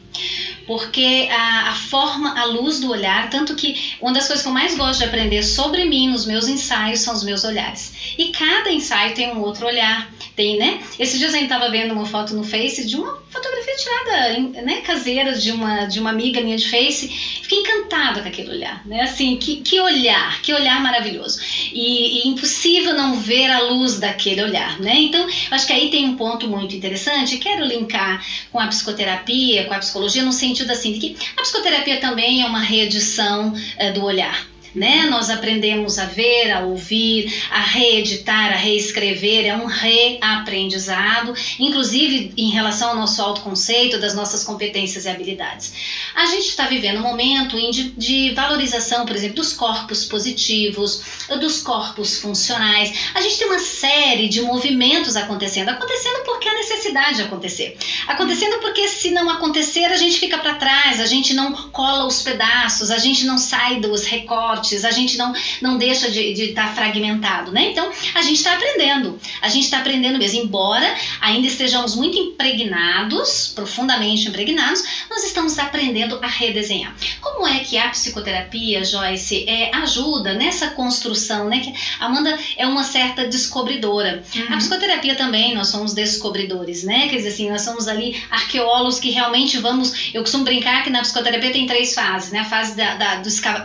Porque 0.67 1.29
a, 1.31 1.69
a 1.69 1.75
forma, 1.75 2.39
a 2.39 2.45
luz 2.45 2.79
do 2.79 2.89
olhar, 2.89 3.29
tanto 3.29 3.55
que 3.55 3.95
uma 4.01 4.13
das 4.13 4.27
coisas 4.27 4.41
que 4.43 4.49
eu 4.49 4.53
mais 4.53 4.75
gosto 4.75 4.99
de 4.99 5.05
aprender 5.05 5.43
sobre 5.43 5.85
mim 5.85 6.09
nos 6.09 6.25
meus 6.25 6.47
ensaios 6.47 6.99
são 6.99 7.13
os 7.13 7.23
meus 7.23 7.43
olhares. 7.43 8.15
E 8.17 8.31
cada 8.31 8.71
ensaio 8.71 9.13
tem 9.13 9.31
um 9.31 9.41
outro 9.41 9.65
olhar. 9.65 10.11
Tem, 10.35 10.57
né? 10.57 10.81
Esses 10.99 11.17
dias 11.17 11.33
a 11.33 11.37
gente 11.37 11.47
tava 11.47 11.69
vendo 11.69 11.93
uma 11.93 12.05
foto 12.05 12.33
no 12.33 12.43
Face 12.43 12.85
de 12.85 12.97
uma 12.97 13.23
fotografia 13.29 13.75
tirada, 13.75 14.61
né, 14.63 14.81
caseira 14.81 15.33
de 15.33 15.51
uma, 15.51 15.85
de 15.85 15.99
uma 15.99 16.09
amiga 16.09 16.41
minha 16.41 16.57
de 16.57 16.67
Face. 16.69 17.07
Fiquei 17.07 17.59
encantada 17.59 18.21
com 18.21 18.27
aquele 18.27 18.49
olhar, 18.49 18.85
né? 18.85 19.01
Assim, 19.01 19.37
que, 19.37 19.57
que 19.57 19.79
olhar, 19.79 20.41
que 20.41 20.53
olhar 20.53 20.81
maravilhoso. 20.81 21.39
E, 21.71 22.23
e 22.23 22.27
impossível 22.27 22.93
não 22.93 23.04
ver 23.13 23.49
a 23.49 23.59
luz 23.59 23.99
daquele 23.99 24.41
olhar, 24.41 24.79
né? 24.79 24.95
Então, 24.95 25.27
acho 25.51 25.67
que 25.67 25.73
aí 25.73 25.89
tem 25.89 26.05
um 26.05 26.15
ponto 26.15 26.47
muito 26.47 26.75
interessante. 26.75 27.37
Quero 27.37 27.63
linkar 27.63 28.25
com 28.51 28.59
a 28.59 28.67
psicoterapia, 28.67 29.65
com 29.65 29.73
a 29.73 29.79
psicologia, 29.79 30.23
no 30.23 30.31
sentido 30.31 30.71
assim, 30.71 30.91
de 30.91 30.99
que 30.99 31.15
a 31.37 31.41
psicoterapia 31.41 31.99
também 31.99 32.41
é 32.41 32.45
uma 32.45 32.59
reedição 32.59 33.53
eh, 33.77 33.91
do 33.91 34.03
olhar. 34.03 34.54
Né? 34.75 35.07
Nós 35.09 35.29
aprendemos 35.29 35.97
a 35.97 36.05
ver, 36.05 36.51
a 36.51 36.61
ouvir, 36.61 37.33
a 37.49 37.61
reeditar, 37.61 38.51
a 38.51 38.55
reescrever, 38.55 39.45
é 39.45 39.55
um 39.55 39.65
reaprendizado, 39.65 41.33
inclusive 41.59 42.33
em 42.37 42.49
relação 42.49 42.89
ao 42.89 42.95
nosso 42.95 43.21
autoconceito, 43.21 43.97
das 43.99 44.13
nossas 44.13 44.43
competências 44.43 45.05
e 45.05 45.09
habilidades. 45.09 45.73
A 46.13 46.25
gente 46.25 46.49
está 46.49 46.67
vivendo 46.67 46.99
um 46.99 47.03
momento 47.03 47.55
de, 47.71 47.91
de 47.91 48.33
valorização, 48.33 49.05
por 49.05 49.15
exemplo, 49.15 49.35
dos 49.35 49.53
corpos 49.53 50.05
positivos, 50.05 51.01
dos 51.39 51.61
corpos 51.61 52.19
funcionais. 52.19 53.09
A 53.13 53.21
gente 53.21 53.37
tem 53.37 53.47
uma 53.47 53.59
série 53.59 54.27
de 54.27 54.41
movimentos 54.41 55.15
acontecendo, 55.15 55.69
acontecendo 55.69 56.23
porque 56.25 56.49
a 56.49 56.53
necessidade 56.53 57.17
de 57.17 57.21
acontecer. 57.23 57.77
Acontecendo 58.07 58.59
porque 58.59 58.87
se 58.87 59.11
não 59.11 59.29
acontecer, 59.29 59.85
a 59.85 59.97
gente 59.97 60.19
fica 60.19 60.37
para 60.37 60.55
trás, 60.55 60.99
a 60.99 61.05
gente 61.05 61.33
não 61.33 61.53
cola 61.69 62.05
os 62.05 62.21
pedaços, 62.21 62.91
a 62.91 62.97
gente 62.97 63.25
não 63.25 63.37
sai 63.37 63.79
dos 63.79 64.05
recortes, 64.05 64.64
a 64.85 64.91
gente 64.91 65.17
não, 65.17 65.33
não 65.61 65.77
deixa 65.77 66.09
de 66.09 66.19
estar 66.49 66.67
tá 66.69 66.73
fragmentado, 66.73 67.51
né? 67.51 67.71
Então, 67.71 67.91
a 68.13 68.21
gente 68.21 68.37
está 68.37 68.53
aprendendo, 68.53 69.19
a 69.41 69.49
gente 69.49 69.65
está 69.65 69.79
aprendendo 69.79 70.17
mesmo, 70.17 70.41
embora 70.41 70.95
ainda 71.21 71.47
estejamos 71.47 71.95
muito 71.95 72.17
impregnados, 72.17 73.51
profundamente 73.55 74.27
impregnados, 74.27 74.83
nós 75.09 75.23
estamos 75.23 75.57
aprendendo 75.59 76.19
a 76.21 76.27
redesenhar. 76.27 76.95
Como 77.21 77.47
é 77.47 77.59
que 77.59 77.77
a 77.77 77.89
psicoterapia, 77.89 78.83
Joyce, 78.83 79.45
é, 79.47 79.75
ajuda 79.75 80.33
nessa 80.33 80.69
construção, 80.69 81.47
né? 81.49 81.59
Que 81.59 81.73
Amanda 81.99 82.37
é 82.57 82.65
uma 82.65 82.83
certa 82.83 83.27
descobridora. 83.27 84.23
Uhum. 84.35 84.53
A 84.53 84.57
psicoterapia 84.57 85.15
também, 85.15 85.53
nós 85.53 85.67
somos 85.67 85.93
descobridores, 85.93 86.83
né? 86.83 87.07
Quer 87.07 87.17
dizer 87.17 87.29
assim, 87.29 87.49
nós 87.49 87.61
somos 87.61 87.87
ali 87.87 88.21
arqueólogos 88.29 88.99
que 88.99 89.09
realmente 89.09 89.57
vamos. 89.57 90.11
Eu 90.13 90.21
costumo 90.21 90.43
brincar 90.43 90.83
que 90.83 90.89
na 90.89 91.01
psicoterapia 91.01 91.51
tem 91.51 91.65
três 91.65 91.93
fases, 91.93 92.31
né? 92.31 92.39
A 92.39 92.45
fase 92.45 92.75
da, 92.75 92.95
da, 92.95 93.15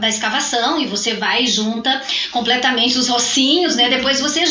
da 0.00 0.08
escavação, 0.08 0.80
e 0.80 0.86
você 0.90 1.14
vai 1.14 1.44
e 1.44 1.46
junta 1.46 2.02
completamente 2.30 2.98
os 2.98 3.08
ossinhos, 3.08 3.76
né? 3.76 3.88
Depois 3.88 4.20
você, 4.20 4.44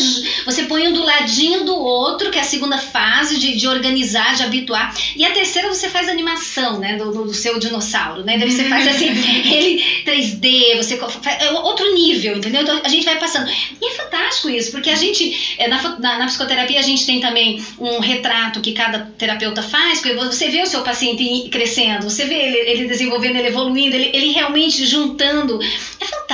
você 0.46 0.64
põe 0.64 0.88
um 0.88 0.94
do 0.94 1.04
ladinho 1.04 1.66
do 1.66 1.76
outro, 1.76 2.32
que 2.32 2.38
é 2.38 2.42
a 2.42 2.46
segunda 2.46 2.78
fase 2.78 3.38
de, 3.38 3.56
de 3.56 3.68
organizar, 3.68 4.36
de 4.36 4.44
habituar. 4.44 4.96
E 5.16 5.26
a 5.26 5.32
terceira 5.32 5.68
você 5.68 5.90
faz 5.90 6.08
animação, 6.08 6.80
né? 6.80 6.96
Do, 6.98 7.12
do, 7.12 7.34
seu 7.34 7.60
dinossauro, 7.60 8.24
né? 8.24 8.38
Daí 8.38 8.52
você 8.52 8.64
faz 8.66 8.88
assim, 8.88 9.10
ele 9.54 9.84
3D, 10.06 10.78
você 10.78 11.00
é 11.40 11.52
outro 11.52 11.94
nível, 11.94 12.38
entendeu? 12.38 12.62
Então 12.62 12.82
a 12.84 12.90
gente 12.90 13.06
vai 13.06 13.20
passando. 13.20 13.50
E 13.50 13.86
é 13.86 13.92
fantástico 13.92 14.50
isso, 14.50 14.72
porque 14.72 14.90
a 14.90 14.96
gente, 14.96 15.56
é, 15.58 15.68
na, 15.68 15.82
na, 16.00 16.20
na 16.20 16.26
psicoterapia, 16.26 16.80
a 16.80 16.84
gente 16.84 17.06
tem 17.06 17.20
também 17.20 17.64
um 17.78 18.00
retrato 18.00 18.62
que 18.62 18.74
cada 18.74 19.12
terapeuta 19.18 19.62
faz, 19.62 20.00
porque 20.00 20.16
você 20.16 20.50
vê 20.50 20.62
o 20.62 20.68
seu 20.68 20.82
paciente 20.82 21.50
crescendo, 21.50 22.10
você 22.10 22.26
vê 22.26 22.36
ele, 22.36 22.58
ele 22.58 22.88
desenvolvendo, 22.88 23.36
ele 23.36 23.48
evoluindo, 23.48 23.96
ele, 23.96 24.12
ele 24.14 24.32
realmente 24.32 24.86
juntando. 24.86 25.60
É 26.00 26.06
fantástico 26.06 26.29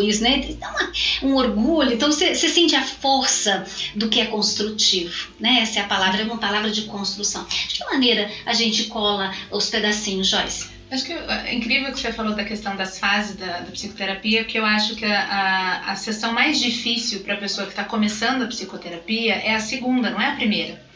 isso, 0.00 0.22
né? 0.22 0.44
Dá 0.58 0.70
uma, 0.70 0.92
um 1.22 1.34
orgulho. 1.34 1.92
Então 1.92 2.10
você 2.10 2.34
sente 2.34 2.74
a 2.74 2.82
força 2.82 3.64
do 3.94 4.08
que 4.08 4.20
é 4.20 4.26
construtivo, 4.26 5.28
né? 5.40 5.60
Essa 5.62 5.80
é 5.80 5.82
a 5.82 5.86
palavra, 5.86 6.22
é 6.22 6.24
uma 6.24 6.38
palavra 6.38 6.70
de 6.70 6.82
construção. 6.82 7.44
De 7.44 7.74
que 7.74 7.84
maneira 7.84 8.30
a 8.46 8.52
gente 8.52 8.84
cola 8.84 9.34
os 9.50 9.68
pedacinhos, 9.70 10.28
Joyce? 10.28 10.70
Acho 10.90 11.04
que 11.04 11.12
é 11.12 11.54
incrível 11.54 11.90
que 11.90 11.98
você 11.98 12.12
falou 12.12 12.34
da 12.34 12.44
questão 12.44 12.76
das 12.76 12.98
fases 12.98 13.36
da, 13.36 13.60
da 13.60 13.70
psicoterapia, 13.70 14.44
porque 14.44 14.58
eu 14.58 14.64
acho 14.64 14.94
que 14.94 15.06
a, 15.06 15.22
a, 15.22 15.92
a 15.92 15.96
sessão 15.96 16.34
mais 16.34 16.60
difícil 16.60 17.20
para 17.20 17.32
a 17.32 17.38
pessoa 17.38 17.66
que 17.66 17.72
está 17.72 17.82
começando 17.82 18.42
a 18.42 18.46
psicoterapia 18.46 19.34
é 19.36 19.54
a 19.54 19.60
segunda, 19.60 20.10
não 20.10 20.20
é 20.20 20.26
a 20.26 20.36
primeira. 20.36 20.91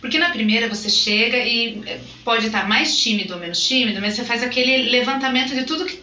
Porque 0.00 0.18
na 0.18 0.30
primeira 0.30 0.68
você 0.68 0.88
chega 0.88 1.36
e 1.38 1.82
eh, 1.86 1.98
pode 2.24 2.46
estar 2.46 2.66
mais 2.66 2.98
tímido 2.98 3.34
ou 3.34 3.40
menos 3.40 3.62
tímido, 3.66 4.00
mas 4.00 4.14
você 4.14 4.24
faz 4.24 4.42
aquele 4.42 4.88
levantamento 4.88 5.54
de 5.54 5.64
tudo 5.64 5.84
que 5.84 5.96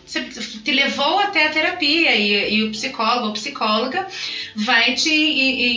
te 0.64 0.72
levou 0.72 1.20
até 1.20 1.48
a 1.48 1.50
terapia 1.50 2.16
e, 2.16 2.56
e 2.56 2.64
o 2.64 2.72
psicólogo 2.72 3.28
ou 3.28 3.34
psicóloga 3.34 4.06
vai 4.56 4.93
te 4.93 5.10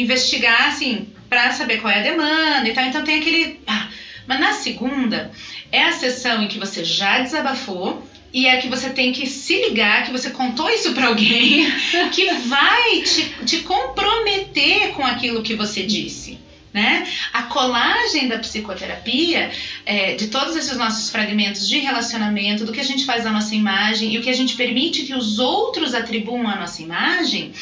investigar 0.01 0.69
assim 0.69 1.09
para 1.31 1.53
saber 1.53 1.79
qual 1.79 1.93
é 1.93 2.01
a 2.01 2.03
demanda 2.03 2.69
e 2.69 2.73
tal. 2.73 2.85
Então 2.85 3.05
tem 3.05 3.21
aquele. 3.21 3.61
Ah, 3.67 3.89
mas 4.27 4.41
na 4.41 4.53
segunda 4.53 5.31
é 5.73 5.85
a 5.85 5.93
sessão 5.93 6.43
em 6.43 6.49
que 6.49 6.59
você 6.59 6.85
já 6.85 7.21
desabafou 7.21 8.05
e 8.33 8.47
é 8.47 8.59
que 8.59 8.69
você 8.69 8.91
tem 8.91 9.13
que 9.13 9.27
se 9.27 9.57
ligar 9.61 10.05
que 10.05 10.13
você 10.13 10.31
contou 10.31 10.69
isso 10.71 10.93
para 10.93 11.07
alguém 11.07 11.67
que 12.13 12.31
vai 12.33 13.01
te, 13.03 13.45
te 13.45 13.59
comprometer 13.63 14.91
com 14.91 15.05
aquilo 15.05 15.43
que 15.43 15.55
você 15.55 15.83
disse. 15.83 16.39
Né? 16.73 17.05
A 17.33 17.43
colagem 17.45 18.29
da 18.29 18.39
psicoterapia, 18.39 19.51
é, 19.85 20.15
de 20.15 20.29
todos 20.29 20.55
esses 20.55 20.77
nossos 20.77 21.11
fragmentos 21.11 21.69
de 21.69 21.81
relacionamento, 21.81 22.65
do 22.65 22.71
que 22.71 22.79
a 22.79 22.85
gente 22.85 23.05
faz 23.05 23.25
da 23.25 23.33
nossa 23.33 23.57
imagem 23.57 24.15
e 24.15 24.19
o 24.19 24.23
que 24.23 24.31
a 24.31 24.35
gente 24.35 24.55
permite 24.55 25.03
que 25.03 25.13
os 25.13 25.41
outros 25.41 25.95
atribuam 25.95 26.49
à 26.49 26.55
nossa 26.55 26.81
imagem, 26.81 27.53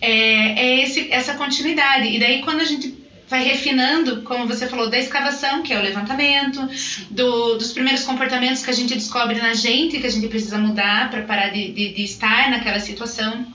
é, 0.00 0.10
é 0.10 0.82
esse, 0.82 1.12
essa 1.12 1.34
continuidade. 1.34 2.08
E 2.08 2.18
daí, 2.18 2.40
quando 2.40 2.62
a 2.62 2.64
gente 2.64 3.04
vai 3.28 3.42
refinando, 3.42 4.22
como 4.22 4.46
você 4.46 4.66
falou, 4.66 4.88
da 4.88 4.98
escavação, 4.98 5.62
que 5.62 5.72
é 5.72 5.78
o 5.78 5.82
levantamento, 5.82 6.68
do, 7.10 7.56
dos 7.56 7.72
primeiros 7.72 8.04
comportamentos 8.04 8.64
que 8.64 8.70
a 8.70 8.74
gente 8.74 8.94
descobre 8.94 9.40
na 9.40 9.54
gente, 9.54 9.98
que 9.98 10.06
a 10.06 10.10
gente 10.10 10.28
precisa 10.28 10.58
mudar 10.58 11.10
para 11.10 11.22
parar 11.22 11.48
de, 11.48 11.72
de, 11.72 11.94
de, 11.94 12.02
estar 12.04 12.50
naquela 12.50 12.80
situação. 12.80 13.46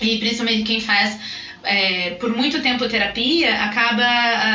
E 0.00 0.18
principalmente 0.18 0.64
quem 0.64 0.80
faz 0.80 1.18
é, 1.64 2.10
por 2.20 2.30
muito 2.30 2.60
tempo 2.60 2.86
terapia, 2.86 3.54
acaba. 3.62 4.04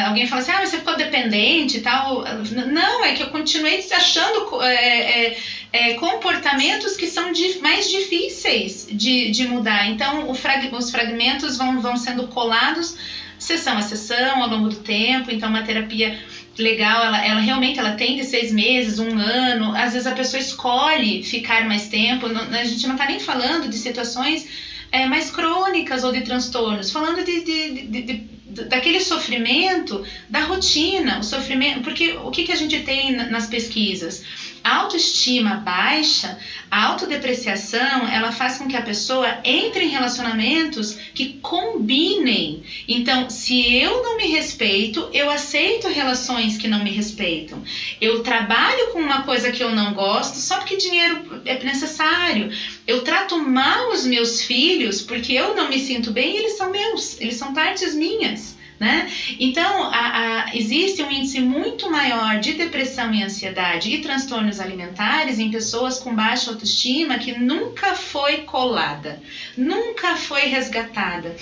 Alguém 0.08 0.28
fala 0.28 0.42
assim, 0.42 0.52
ah, 0.52 0.66
você 0.66 0.78
ficou 0.78 0.96
dependente 0.96 1.78
e 1.78 1.82
tal. 1.82 2.24
Não, 2.52 3.04
é 3.04 3.14
que 3.14 3.24
eu 3.24 3.30
continuei 3.30 3.84
achando 3.92 4.62
é, 4.62 5.28
é, 5.28 5.38
é 5.72 5.94
comportamentos 5.96 6.96
que 6.96 7.08
são 7.08 7.32
mais 7.62 7.90
difíceis 7.90 8.88
de, 8.92 9.32
de 9.32 9.46
mudar. 9.46 9.88
Então, 9.88 10.34
frag, 10.34 10.70
os 10.74 10.92
fragmentos 10.92 11.58
vão, 11.58 11.80
vão 11.80 11.98
sendo 11.98 12.28
colados 12.28 12.96
sessão 13.38 13.78
a 13.78 13.82
sessão 13.82 14.44
ao 14.44 14.50
longo 14.50 14.70
do 14.70 14.76
tempo. 14.78 15.32
Então, 15.32 15.50
uma 15.50 15.64
terapia 15.64 16.18
legal, 16.58 17.04
ela, 17.04 17.26
ela 17.26 17.40
realmente 17.40 17.80
ela 17.80 17.92
tem 17.92 18.16
de 18.16 18.24
seis 18.24 18.52
meses, 18.52 19.00
um 19.00 19.18
ano. 19.18 19.74
Às 19.76 19.94
vezes 19.94 20.06
a 20.06 20.12
pessoa 20.12 20.40
escolhe 20.40 21.24
ficar 21.24 21.66
mais 21.66 21.88
tempo. 21.88 22.28
a 22.28 22.64
gente 22.64 22.86
não 22.86 22.96
está 22.96 23.06
nem 23.06 23.20
falando 23.20 23.70
de 23.70 23.78
situações 23.78 24.69
é, 24.92 25.06
mais 25.06 25.30
crônicas 25.30 26.04
ou 26.04 26.12
de 26.12 26.22
transtornos, 26.22 26.92
falando 26.92 27.24
de, 27.24 27.44
de, 27.44 27.84
de, 27.84 28.02
de 28.02 28.40
daquele 28.66 29.00
sofrimento 29.00 30.04
da 30.28 30.42
rotina, 30.42 31.20
o 31.20 31.24
sofrimento, 31.24 31.82
porque 31.82 32.14
o 32.14 32.32
que, 32.32 32.44
que 32.44 32.52
a 32.52 32.56
gente 32.56 32.82
tem 32.82 33.12
nas 33.16 33.48
pesquisas? 33.48 34.24
Autoestima 34.64 35.56
baixa, 35.56 36.38
a 36.70 36.86
autodepreciação, 36.86 38.08
ela 38.08 38.32
faz 38.32 38.58
com 38.58 38.68
que 38.68 38.76
a 38.76 38.82
pessoa 38.82 39.40
entre 39.44 39.84
em 39.84 39.90
relacionamentos 39.90 40.96
que 41.14 41.34
combinem. 41.42 42.62
Então, 42.88 43.30
se 43.30 43.76
eu 43.76 44.02
não 44.04 44.18
me 44.18 44.28
respeito, 44.28 45.10
eu 45.14 45.30
aceito 45.30 45.88
relações 45.88 46.58
que 46.58 46.68
não 46.68 46.84
me 46.84 46.90
respeitam. 46.90 47.64
Eu 48.00 48.22
trabalho 48.22 48.92
com 48.92 49.00
uma 49.00 49.24
coisa 49.24 49.50
que 49.50 49.64
eu 49.64 49.72
não 49.72 49.94
gosto 49.94 50.36
só 50.38 50.58
porque 50.58 50.76
dinheiro 50.76 51.42
é 51.46 51.64
necessário. 51.64 52.50
Eu 52.86 53.04
trato 53.04 53.38
mal 53.38 53.92
os 53.92 54.06
meus 54.06 54.42
filhos 54.42 55.02
porque 55.02 55.34
eu 55.34 55.56
não 55.56 55.70
me 55.70 55.80
sinto 55.80 56.12
bem 56.12 56.36
e 56.36 56.38
eles 56.38 56.58
são 56.58 56.70
meus, 56.70 57.20
eles 57.20 57.36
são 57.36 57.54
partes 57.54 57.96
minhas. 57.96 58.59
Né? 58.80 59.12
Então, 59.38 59.84
a, 59.84 60.46
a, 60.46 60.56
existe 60.56 61.04
um 61.04 61.12
índice 61.12 61.42
muito 61.42 61.92
maior 61.92 62.40
de 62.40 62.54
depressão 62.54 63.14
e 63.14 63.22
ansiedade 63.22 63.94
e 63.94 64.00
transtornos 64.00 64.58
alimentares 64.58 65.38
em 65.38 65.52
pessoas 65.52 66.00
com 66.00 66.16
baixa 66.16 66.50
autoestima 66.50 67.18
que 67.18 67.34
nunca 67.34 67.94
foi 67.94 68.38
colada, 68.44 69.22
nunca 69.58 70.16
foi 70.16 70.46
resgatada. 70.46 71.36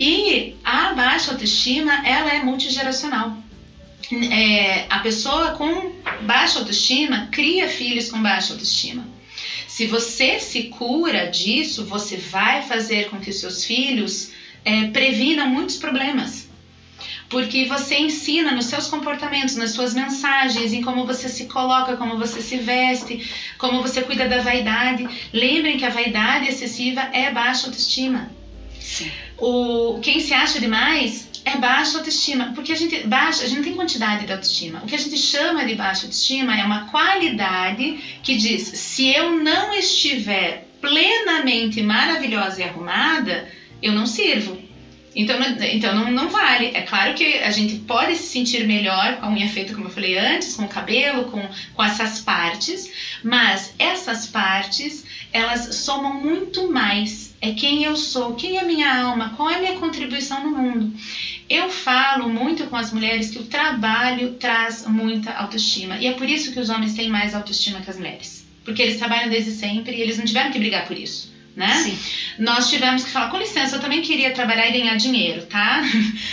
E 0.00 0.56
a 0.64 0.94
baixa 0.94 1.32
autoestima, 1.32 2.06
ela 2.06 2.32
é 2.32 2.42
multigeracional. 2.42 3.36
É, 4.32 4.86
a 4.88 5.00
pessoa 5.00 5.50
com 5.50 5.92
baixa 6.22 6.60
autoestima 6.60 7.28
cria 7.30 7.68
filhos 7.68 8.10
com 8.10 8.22
baixa 8.22 8.54
autoestima. 8.54 9.06
Se 9.66 9.84
você 9.86 10.40
se 10.40 10.64
cura 10.64 11.26
disso, 11.26 11.84
você 11.84 12.16
vai 12.16 12.62
fazer 12.62 13.10
com 13.10 13.20
que 13.20 13.30
seus 13.30 13.62
filhos 13.62 14.30
é, 14.64 14.86
previnam 14.86 15.46
muitos 15.50 15.76
problemas 15.76 16.47
porque 17.28 17.64
você 17.66 17.96
ensina 17.96 18.52
nos 18.52 18.66
seus 18.66 18.88
comportamentos, 18.88 19.54
nas 19.56 19.70
suas 19.70 19.92
mensagens, 19.92 20.72
em 20.72 20.82
como 20.82 21.06
você 21.06 21.28
se 21.28 21.44
coloca, 21.44 21.96
como 21.96 22.16
você 22.16 22.40
se 22.40 22.56
veste, 22.56 23.30
como 23.58 23.82
você 23.82 24.02
cuida 24.02 24.26
da 24.26 24.40
vaidade. 24.40 25.06
Lembrem 25.32 25.76
que 25.76 25.84
a 25.84 25.90
vaidade 25.90 26.48
excessiva 26.48 27.02
é 27.12 27.30
baixa 27.30 27.66
autoestima. 27.66 28.30
Sim. 28.80 29.10
O 29.36 30.00
quem 30.00 30.20
se 30.20 30.32
acha 30.32 30.58
demais 30.58 31.28
é 31.44 31.56
baixa 31.56 31.98
autoestima, 31.98 32.52
porque 32.54 32.72
a 32.72 32.74
gente 32.74 33.06
baixa, 33.06 33.44
a 33.44 33.46
gente 33.46 33.56
não 33.58 33.64
tem 33.64 33.74
quantidade 33.74 34.24
de 34.24 34.32
autoestima. 34.32 34.80
O 34.82 34.86
que 34.86 34.94
a 34.94 34.98
gente 34.98 35.16
chama 35.16 35.64
de 35.64 35.74
baixa 35.74 36.06
autoestima 36.06 36.58
é 36.58 36.64
uma 36.64 36.86
qualidade 36.86 37.98
que 38.22 38.36
diz: 38.36 38.62
se 38.62 39.06
eu 39.08 39.32
não 39.32 39.72
estiver 39.74 40.66
plenamente 40.80 41.82
maravilhosa 41.82 42.60
e 42.60 42.64
arrumada, 42.64 43.48
eu 43.82 43.92
não 43.92 44.06
sirvo. 44.06 44.67
Então, 45.18 45.36
então 45.60 45.94
não, 45.96 46.12
não 46.12 46.28
vale. 46.28 46.70
É 46.74 46.82
claro 46.82 47.12
que 47.12 47.38
a 47.38 47.50
gente 47.50 47.74
pode 47.80 48.14
se 48.14 48.28
sentir 48.28 48.64
melhor 48.64 49.16
com 49.16 49.26
a 49.26 49.30
unha 49.30 49.48
feita, 49.48 49.74
como 49.74 49.88
eu 49.88 49.90
falei 49.90 50.16
antes, 50.16 50.54
com 50.54 50.62
o 50.62 50.68
cabelo, 50.68 51.24
com, 51.24 51.44
com 51.74 51.82
essas 51.82 52.20
partes, 52.20 52.88
mas 53.24 53.74
essas 53.80 54.28
partes 54.28 55.04
elas 55.32 55.74
somam 55.74 56.14
muito 56.14 56.70
mais 56.70 57.34
é 57.40 57.50
quem 57.50 57.82
eu 57.82 57.96
sou, 57.96 58.34
quem 58.34 58.58
é 58.58 58.62
minha 58.62 58.92
alma, 59.02 59.30
qual 59.36 59.50
é 59.50 59.56
a 59.56 59.60
minha 59.60 59.74
contribuição 59.74 60.40
no 60.44 60.56
mundo. 60.56 60.92
Eu 61.50 61.68
falo 61.68 62.28
muito 62.28 62.66
com 62.66 62.76
as 62.76 62.92
mulheres 62.92 63.28
que 63.28 63.40
o 63.40 63.46
trabalho 63.46 64.34
traz 64.34 64.86
muita 64.86 65.32
autoestima 65.32 65.98
e 65.98 66.06
é 66.06 66.12
por 66.12 66.28
isso 66.28 66.52
que 66.52 66.60
os 66.60 66.68
homens 66.68 66.94
têm 66.94 67.08
mais 67.08 67.34
autoestima 67.34 67.80
que 67.80 67.90
as 67.90 67.96
mulheres, 67.96 68.46
porque 68.64 68.82
eles 68.82 68.98
trabalham 68.98 69.28
desde 69.28 69.50
sempre 69.50 69.96
e 69.96 70.00
eles 70.00 70.16
não 70.16 70.24
tiveram 70.24 70.52
que 70.52 70.58
brigar 70.60 70.86
por 70.86 70.96
isso 70.96 71.37
né? 71.58 71.74
Sim. 71.84 71.98
Nós 72.38 72.70
tivemos 72.70 73.02
que 73.04 73.10
falar, 73.10 73.30
com 73.30 73.36
licença, 73.36 73.76
eu 73.76 73.80
também 73.80 74.00
queria 74.00 74.30
trabalhar 74.30 74.68
e 74.68 74.72
ganhar 74.72 74.94
dinheiro, 74.96 75.44
tá? 75.46 75.82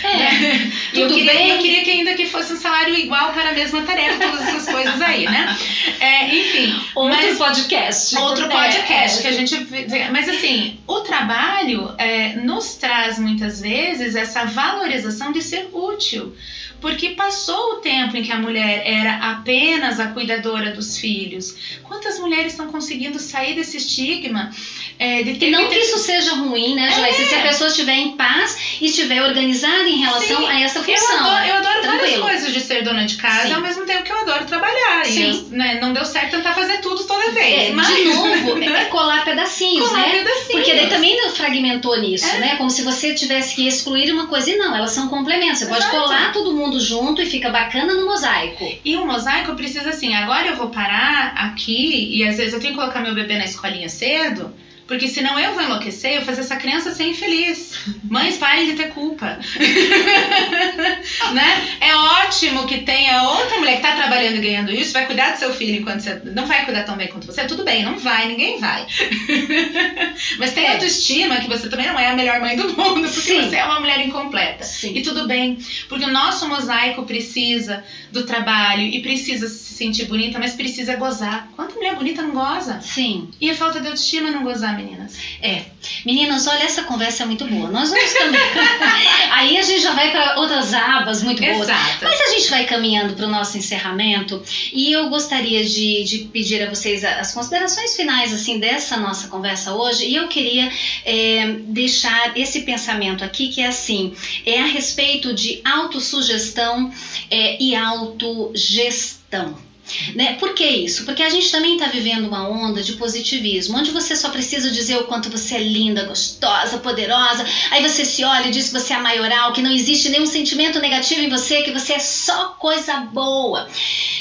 É, 0.04 0.56
E 0.94 1.00
eu 1.00 1.08
tudo 1.08 1.18
queria, 1.18 1.32
bem. 1.34 1.50
eu 1.50 1.58
queria 1.58 1.82
que 1.84 1.90
ainda 1.90 2.14
que 2.14 2.26
fosse 2.26 2.52
um 2.52 2.56
salário 2.56 2.94
igual 2.94 3.32
para 3.32 3.50
a 3.50 3.52
mesma 3.52 3.82
tarefa, 3.82 4.18
todas 4.18 4.40
essas 4.48 4.68
coisas 4.72 5.02
aí, 5.02 5.24
né? 5.24 5.56
É, 6.00 6.34
enfim, 6.34 6.80
Outro 6.94 7.16
mas 7.16 7.38
podcast. 7.38 8.16
outro 8.18 8.44
É, 8.44 8.48
podcast 8.48 9.18
é. 9.18 9.22
que 9.22 9.28
a 9.28 9.32
gente 9.32 9.66
mas 10.12 10.28
assim 10.28 10.78
o 10.86 11.00
trabalho 11.00 11.92
é, 11.98 12.34
nos 12.36 12.74
traz 12.76 13.18
muitas 13.18 13.60
vezes 13.60 14.14
essa 14.14 14.44
valorização 14.44 15.32
de 15.32 15.42
ser 15.42 15.68
útil 15.72 16.34
porque 16.80 17.10
passou 17.10 17.72
o 17.72 17.76
tempo 17.76 18.16
em 18.16 18.22
que 18.22 18.32
a 18.32 18.36
mulher 18.38 18.82
era 18.84 19.16
apenas 19.30 19.98
a 19.98 20.08
cuidadora 20.08 20.70
dos 20.70 20.96
filhos 20.98 21.54
quantas 21.82 22.18
mulheres 22.18 22.52
estão 22.52 22.66
conseguindo 22.68 23.18
sair 23.18 23.54
desse 23.54 23.76
estigma 23.76 24.50
é, 24.98 25.22
de 25.22 25.34
ter 25.34 25.46
E 25.46 25.50
não 25.50 25.68
que 25.68 25.76
isso 25.76 25.98
seja 25.98 26.34
ruim, 26.34 26.74
né, 26.74 26.90
Joyce? 26.90 27.26
Se 27.26 27.34
a 27.34 27.42
pessoa 27.42 27.68
estiver 27.68 27.94
em 27.94 28.16
paz 28.16 28.56
e 28.80 28.86
estiver 28.86 29.22
organizada 29.22 29.88
em 29.88 29.96
relação 29.98 30.38
Sim, 30.40 30.46
a 30.46 30.60
essa 30.60 30.78
eu 30.78 30.84
função. 30.84 31.18
adoro, 31.18 31.46
eu 31.46 31.54
adoro 31.56 31.82
várias 31.86 32.18
coisas 32.18 32.52
de 32.52 32.60
ser 32.60 32.82
dona 32.82 33.04
de 33.04 33.16
casa 33.16 33.48
Sim. 33.48 33.54
ao 33.54 33.60
mesmo 33.60 33.84
tempo 33.84 34.02
que 34.02 34.12
eu 34.12 34.18
adoro 34.20 34.44
trabalhar 34.44 35.04
Sim. 35.04 35.22
eu, 35.50 35.56
né, 35.56 35.78
não 35.80 35.92
deu 35.92 36.04
certo 36.04 36.32
tentar 36.32 36.54
fazer 36.54 36.78
tudo 36.80 37.04
toda 37.04 37.30
vez 37.30 37.68
É, 37.68 37.72
mas 37.72 37.86
De 37.88 38.04
novo, 38.04 38.58
é 38.62 38.84
colar 38.86 39.24
pedacinhos, 39.24 39.88
Colar 39.88 40.00
né? 40.06 40.10
pedacinhos. 40.18 40.46
Porque 40.50 40.74
daí 40.74 40.88
também 40.88 41.16
fragmentou 41.30 41.96
nisso, 41.98 42.26
É. 42.26 42.38
né? 42.38 42.56
Como 42.56 42.70
se 42.70 42.82
você 42.82 43.14
tivesse 43.14 43.54
que 43.54 43.66
excluir 43.66 44.10
uma 44.10 44.26
coisa 44.26 44.50
e 44.50 44.56
não, 44.56 44.74
elas 44.74 44.90
são 44.92 45.08
complementos. 45.08 45.58
Você 45.60 45.66
pode 45.66 45.80
Exato. 45.84 45.96
colar 45.96 46.32
todo 46.32 46.52
mundo 46.54 46.65
junto 46.80 47.22
e 47.22 47.26
fica 47.26 47.50
bacana 47.50 47.94
no 47.94 48.06
mosaico. 48.06 48.64
E 48.84 48.96
o 48.96 49.06
mosaico 49.06 49.54
precisa 49.54 49.90
assim, 49.90 50.14
agora 50.14 50.48
eu 50.48 50.56
vou 50.56 50.68
parar 50.68 51.32
aqui 51.36 52.16
e 52.16 52.24
às 52.24 52.36
vezes 52.36 52.52
eu 52.52 52.60
tenho 52.60 52.74
que 52.74 52.80
colocar 52.80 53.00
meu 53.00 53.14
bebê 53.14 53.36
na 53.36 53.44
escolinha 53.44 53.88
cedo, 53.88 54.52
porque 54.86 55.08
senão 55.08 55.38
eu 55.38 55.52
vou 55.54 55.62
enlouquecer, 55.62 56.12
eu 56.12 56.16
vou 56.18 56.26
fazer 56.26 56.42
essa 56.42 56.56
criança 56.56 56.94
ser 56.94 57.04
infeliz. 57.08 57.76
Mães, 58.08 58.36
parem 58.36 58.66
de 58.66 58.74
ter 58.74 58.90
culpa. 58.90 59.38
né? 61.32 61.76
É 61.80 61.94
ótimo 61.94 62.66
que 62.66 62.78
tenha 62.82 63.22
outra 63.22 63.58
mulher 63.58 63.76
que 63.76 63.82
tá 63.82 63.92
trabalhando 63.92 64.36
e 64.36 64.40
ganhando 64.40 64.70
isso, 64.72 64.92
vai 64.92 65.06
cuidar 65.06 65.32
do 65.32 65.38
seu 65.38 65.52
filho 65.52 65.80
enquanto 65.80 66.00
você 66.00 66.20
não 66.24 66.46
vai 66.46 66.64
cuidar 66.64 66.84
tão 66.84 66.96
bem 66.96 67.08
quanto 67.08 67.26
você. 67.26 67.44
Tudo 67.46 67.64
bem, 67.64 67.82
não 67.82 67.98
vai, 67.98 68.28
ninguém 68.28 68.58
vai. 68.58 68.86
Mas 70.38 70.52
tem 70.52 70.66
É. 70.66 70.72
autoestima 70.72 71.36
que 71.36 71.48
você 71.48 71.68
também 71.68 71.86
não 71.86 71.98
é 71.98 72.08
a 72.08 72.14
melhor 72.14 72.40
mãe 72.40 72.56
do 72.56 72.68
mundo, 72.68 73.02
porque 73.08 73.10
Sim. 73.10 73.42
você 73.42 73.56
é 73.56 73.64
uma 73.64 73.80
mulher 73.80 74.00
incompleta. 74.06 74.64
Sim. 74.64 74.92
E 74.96 75.02
tudo 75.02 75.26
bem, 75.26 75.58
porque 75.88 76.04
o 76.04 76.12
nosso 76.12 76.48
mosaico 76.48 77.04
precisa 77.04 77.82
do 78.12 78.24
trabalho 78.24 78.82
e 78.82 79.00
precisa 79.00 79.48
se 79.48 79.74
sentir 79.74 80.06
bonita, 80.06 80.38
mas 80.38 80.54
precisa 80.54 80.96
gozar. 80.96 81.48
Quanta 81.56 81.74
mulher 81.74 81.94
bonita 81.94 82.22
não 82.22 82.30
goza? 82.32 82.80
Sim. 82.80 83.30
E 83.40 83.50
a 83.50 83.54
falta 83.54 83.80
de 83.80 83.86
autoestima 83.88 84.30
não 84.30 84.42
gozar, 84.42 84.75
meninas. 84.76 85.16
É. 85.42 85.62
Meninas, 86.04 86.46
olha, 86.46 86.64
essa 86.64 86.82
conversa 86.84 87.22
é 87.22 87.26
muito 87.26 87.46
boa. 87.46 87.70
Nós 87.70 87.90
vamos 87.90 88.12
caminhar. 88.12 89.32
Aí 89.32 89.58
a 89.58 89.62
gente 89.62 89.82
já 89.82 89.92
vai 89.92 90.10
para 90.10 90.38
outras 90.38 90.72
abas 90.74 91.22
muito 91.22 91.42
boas. 91.42 91.68
Exato. 91.68 92.04
Mas 92.04 92.20
a 92.20 92.30
gente 92.30 92.50
vai 92.50 92.64
caminhando 92.64 93.14
para 93.14 93.26
o 93.26 93.30
nosso 93.30 93.56
encerramento 93.58 94.42
e 94.72 94.92
eu 94.92 95.08
gostaria 95.08 95.64
de, 95.64 96.04
de 96.04 96.18
pedir 96.32 96.62
a 96.62 96.70
vocês 96.70 97.04
as 97.04 97.32
considerações 97.32 97.96
finais 97.96 98.32
assim 98.32 98.58
dessa 98.58 98.96
nossa 98.96 99.28
conversa 99.28 99.74
hoje 99.74 100.06
e 100.06 100.16
eu 100.16 100.28
queria 100.28 100.70
é, 101.04 101.56
deixar 101.68 102.36
esse 102.36 102.60
pensamento 102.60 103.24
aqui 103.24 103.48
que 103.48 103.60
é 103.60 103.66
assim 103.66 104.14
é 104.44 104.60
a 104.60 104.66
respeito 104.66 105.34
de 105.34 105.60
autossugestão 105.64 106.92
é, 107.30 107.62
e 107.62 107.74
autogestão. 107.74 109.65
Né? 110.14 110.34
Por 110.34 110.54
que 110.54 110.64
isso? 110.64 111.04
Porque 111.04 111.22
a 111.22 111.30
gente 111.30 111.50
também 111.50 111.74
está 111.74 111.86
vivendo 111.86 112.26
uma 112.26 112.48
onda 112.48 112.82
de 112.82 112.94
positivismo, 112.94 113.78
onde 113.78 113.90
você 113.90 114.16
só 114.16 114.30
precisa 114.30 114.70
dizer 114.70 114.96
o 114.96 115.04
quanto 115.04 115.30
você 115.30 115.56
é 115.56 115.62
linda, 115.62 116.04
gostosa, 116.04 116.78
poderosa. 116.78 117.44
Aí 117.70 117.82
você 117.82 118.04
se 118.04 118.24
olha 118.24 118.48
e 118.48 118.50
diz 118.50 118.68
que 118.68 118.80
você 118.80 118.92
é 118.92 118.96
a 118.96 119.00
maioral, 119.00 119.52
que 119.52 119.62
não 119.62 119.70
existe 119.70 120.08
nenhum 120.08 120.26
sentimento 120.26 120.80
negativo 120.80 121.20
em 121.20 121.28
você, 121.28 121.62
que 121.62 121.70
você 121.70 121.94
é 121.94 121.98
só 121.98 122.56
coisa 122.58 122.96
boa. 122.98 123.68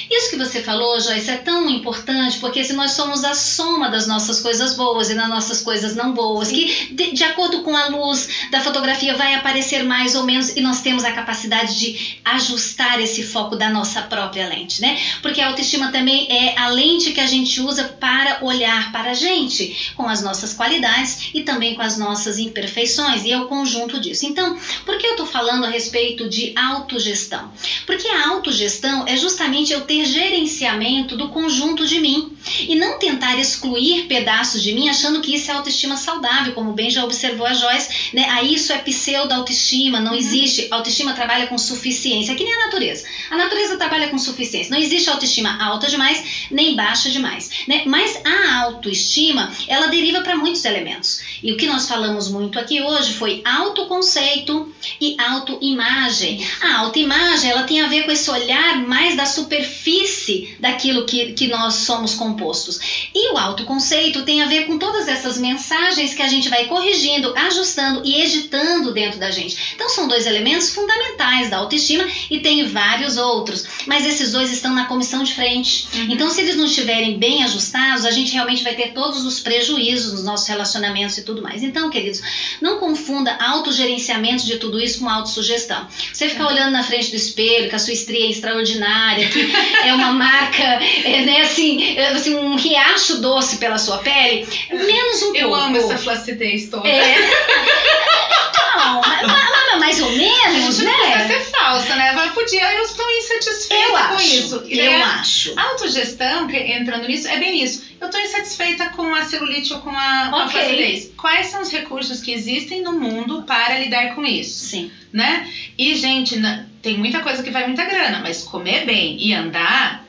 Isso 0.10 0.30
que 0.30 0.38
você 0.38 0.62
falou, 0.62 1.00
Joyce, 1.00 1.32
é 1.32 1.38
tão 1.38 1.70
importante, 1.70 2.38
porque 2.40 2.64
se 2.64 2.74
nós 2.74 2.92
somos 2.92 3.24
a 3.24 3.34
soma 3.34 3.90
das 3.90 4.08
nossas 4.08 4.40
coisas 4.40 4.76
boas 4.76 5.10
e 5.10 5.16
das 5.16 5.28
nossas 5.28 5.62
coisas 5.62 5.96
não 5.96 6.14
boas, 6.14 6.50
que 6.50 6.94
de, 6.94 7.12
de 7.12 7.24
acordo 7.24 7.64
com 7.64 7.76
a 7.76 7.88
luz 7.88 8.30
da 8.52 8.62
fotografia 8.62 9.16
vai 9.16 9.34
aparecer 9.34 9.84
mais 9.84 10.16
ou 10.16 10.24
menos, 10.24 10.56
e 10.56 10.62
nós 10.62 10.82
temos 10.82 11.04
a 11.04 11.12
capacidade 11.12 11.78
de 11.80 12.20
ajustar 12.24 13.02
esse 13.02 13.24
foco 13.24 13.56
da 13.56 13.70
nossa 13.70 14.04
própria 14.04 14.48
lente, 14.48 14.80
né? 14.82 15.00
Porque 15.22 15.42
a 15.42 15.55
autoestima 15.56 15.90
também 15.90 16.28
é 16.30 16.60
a 16.60 16.68
lente 16.68 17.12
que 17.12 17.22
a 17.22 17.26
gente 17.26 17.62
usa 17.62 17.86
para 17.98 18.40
olhar 18.42 18.92
para 18.92 19.12
a 19.12 19.14
gente, 19.14 19.94
com 19.96 20.08
as 20.08 20.22
nossas 20.22 20.54
qualidades 20.54 21.30
e 21.34 21.44
também 21.44 21.76
com 21.76 21.82
as 21.82 21.98
nossas 21.98 22.38
imperfeições, 22.38 23.24
e 23.24 23.32
é 23.32 23.40
o 23.40 23.48
conjunto 23.48 24.00
disso. 24.00 24.26
Então, 24.26 24.58
por 24.86 24.98
que 24.98 25.08
eu 25.08 25.12
estou 25.12 25.26
falando 25.26 25.64
a 25.64 25.70
respeito 25.70 26.28
de 26.28 26.54
autogestão? 26.58 27.52
Porque 27.86 28.08
a 28.08 28.28
autogestão 28.28 29.06
é 29.08 29.16
justamente 29.16 29.72
eu 29.72 29.82
ter 29.82 30.04
gerenciamento 30.04 31.16
do 31.16 31.30
conjunto 31.30 31.88
de 31.88 32.00
mim 32.00 32.36
e 32.68 32.76
não 32.76 33.00
tentar 33.00 33.38
excluir 33.40 34.08
pedaços 34.08 34.62
de 34.62 34.74
mim 34.74 34.90
achando 34.90 35.22
que 35.22 35.34
isso 35.34 35.50
é 35.50 35.54
autoestima 35.54 35.96
saudável, 35.96 36.54
como 36.54 36.74
bem 36.74 36.90
já 36.90 37.04
observou 37.04 37.46
a 37.46 37.54
Joyce, 37.54 38.12
né? 38.14 38.28
Aí 38.30 38.54
isso 38.54 38.74
é 38.74 38.78
pseudo-autoestima, 38.78 40.00
não 40.00 40.14
existe. 40.14 40.68
Autoestima 40.70 41.14
trabalha 41.14 41.48
com 41.48 41.58
suficiência, 41.58 42.36
que 42.36 42.44
nem 42.44 42.54
a 42.54 42.66
natureza. 42.66 43.06
A 43.30 43.38
natureza 43.38 43.78
trabalha 43.78 44.10
com 44.10 44.18
suficiência. 44.18 44.72
Não 44.72 44.82
existe 44.82 45.10
autoestima 45.10 45.45
alta 45.50 45.88
demais, 45.88 46.48
nem 46.52 46.76
baixa 46.76 47.10
demais, 47.10 47.50
né? 47.68 47.84
Mas 47.86 48.20
a 48.26 48.64
autoestima, 48.64 49.52
ela 49.68 49.88
deriva 49.88 50.22
para 50.22 50.36
muitos 50.36 50.64
elementos. 50.66 51.22
E 51.42 51.52
o 51.52 51.58
que 51.58 51.68
nós 51.68 51.88
falamos 51.88 52.30
muito 52.30 52.60
aqui 52.60 52.82
hoje 52.82 53.14
foi 53.14 53.42
autoconceito 53.46 54.74
e 55.00 55.16
autoimagem. 55.20 56.46
A 56.62 56.80
autoimagem, 56.80 57.52
ela 57.52 57.64
tem 57.64 57.82
a 57.82 57.88
ver 57.88 58.04
com 58.04 58.12
esse 58.12 58.30
olhar 58.30 58.78
mais 58.88 59.16
da 59.16 59.26
superfície 59.26 60.56
daquilo 60.60 61.06
que, 61.06 61.34
que 61.34 61.48
nós 61.48 61.76
somos 61.76 62.16
compostos. 62.16 63.10
E 63.14 63.32
o 63.34 63.38
autoconceito 63.38 64.24
tem 64.24 64.42
a 64.42 64.48
ver 64.48 64.66
com 64.66 64.78
todas 64.78 65.08
essas 65.08 65.38
mensagens 65.38 66.14
que 66.14 66.22
a 66.22 66.28
gente 66.28 66.50
vai 66.50 66.66
corrigindo, 66.66 67.34
ajustando 67.36 68.02
e 68.04 68.22
editando 68.22 68.92
dentro 68.92 69.20
da 69.20 69.32
gente. 69.32 69.76
Então 69.76 69.90
são 69.90 70.08
dois 70.08 70.26
elementos 70.26 70.74
fundamentais 70.74 71.50
da 71.50 71.58
autoestima 71.58 72.06
e 72.30 72.40
tem 72.40 72.68
vários 72.68 73.18
outros, 73.18 73.66
mas 73.86 74.06
esses 74.06 74.32
dois 74.32 74.52
estão 74.52 74.74
na 74.74 74.86
comissão 74.86 75.24
de 75.24 75.34
frente. 75.36 75.88
Uhum. 75.94 76.08
Então 76.12 76.30
se 76.30 76.42
eles 76.42 76.56
não 76.56 76.66
estiverem 76.66 77.18
bem 77.18 77.44
ajustados, 77.44 78.06
a 78.06 78.12
gente 78.12 78.34
realmente 78.34 78.64
vai 78.64 78.74
ter 78.74 78.94
todos 78.94 79.26
os 79.26 79.40
prejuízos 79.40 80.14
nos 80.14 80.24
nossos 80.24 80.48
relacionamentos 80.48 81.18
e 81.18 81.24
tudo 81.24 81.42
mais. 81.42 81.62
Então, 81.62 81.90
queridos, 81.90 82.22
não 82.62 82.80
confunda 82.80 83.36
autogerenciamento 83.40 84.46
de 84.46 84.58
tudo 84.58 84.80
isso 84.80 85.00
com 85.00 85.10
autossugestão. 85.10 85.88
Você 86.12 86.30
ficar 86.30 86.48
olhando 86.48 86.72
na 86.72 86.84
frente 86.84 87.10
do 87.10 87.16
espelho, 87.16 87.70
que 87.70 87.76
a 87.76 87.80
sua 87.80 87.94
estria 87.94 88.26
é 88.26 88.30
extraordinária, 88.30 89.28
que 89.30 89.52
é 89.84 89.94
uma 89.94 90.12
marca, 90.14 90.64
é, 90.64 91.26
né, 91.26 91.42
assim, 91.42 91.98
é, 91.98 92.08
assim, 92.08 92.36
um 92.36 92.56
riacho 92.56 93.20
doce 93.22 93.58
pela 93.58 93.78
sua 93.78 93.98
pele, 94.00 94.48
menos 94.72 95.22
um 95.24 95.36
Eu 95.36 95.50
pouco. 95.50 95.64
amo 95.64 95.78
essa 95.78 95.98
flacidez 95.98 96.70
toda. 96.70 96.88
É. 96.88 97.16
Não, 98.78 99.02
mas, 99.02 99.22
mas 99.28 99.80
mais 99.80 100.02
ou 100.02 100.10
menos, 100.12 100.78
gente 100.78 100.86
não 100.86 100.94
precisa 100.94 101.18
né? 101.18 101.28
ser 101.28 101.40
falsa, 101.52 101.96
né? 101.96 102.14
Podia, 102.34 102.74
eu 102.74 102.84
estou 102.84 103.06
insatisfeita 103.10 103.84
Eu 103.84 103.92
com 103.92 103.98
acho. 104.16 104.26
isso. 104.26 104.64
E 104.68 104.80
Eu 104.80 105.04
a- 105.04 105.06
acho. 105.16 105.54
A 105.58 105.62
autogestão, 105.70 106.50
entrando 106.50 107.08
nisso, 107.08 107.28
é 107.28 107.38
bem 107.38 107.62
isso. 107.64 107.84
Eu 108.00 108.08
estou 108.08 108.20
insatisfeita 108.22 108.90
com 108.90 109.14
a 109.14 109.24
celulite 109.24 109.74
ou 109.74 109.80
com 109.80 109.90
a, 109.90 110.28
com 110.30 110.36
a 110.36 110.48
flacidez. 110.48 111.12
Quais 111.18 111.48
são 111.48 111.62
os 111.62 111.70
recursos 111.72 112.22
que 112.22 112.32
existem 112.32 112.82
no 112.82 112.94
mundo 112.94 113.44
para 113.44 113.78
lidar 113.78 114.14
com 114.16 114.26
isso? 114.26 114.66
Sim. 114.66 114.92
né? 115.12 115.50
E, 115.78 115.96
gente, 115.96 116.36
tem 116.82 116.98
muita 116.98 117.20
coisa 117.22 117.42
que 117.42 117.50
vai 117.50 117.66
muita 117.66 117.86
grana, 117.86 118.20
mas 118.22 118.44
comer 118.44 118.86
bem 118.86 119.18
e 119.20 119.34
andar 119.34 120.05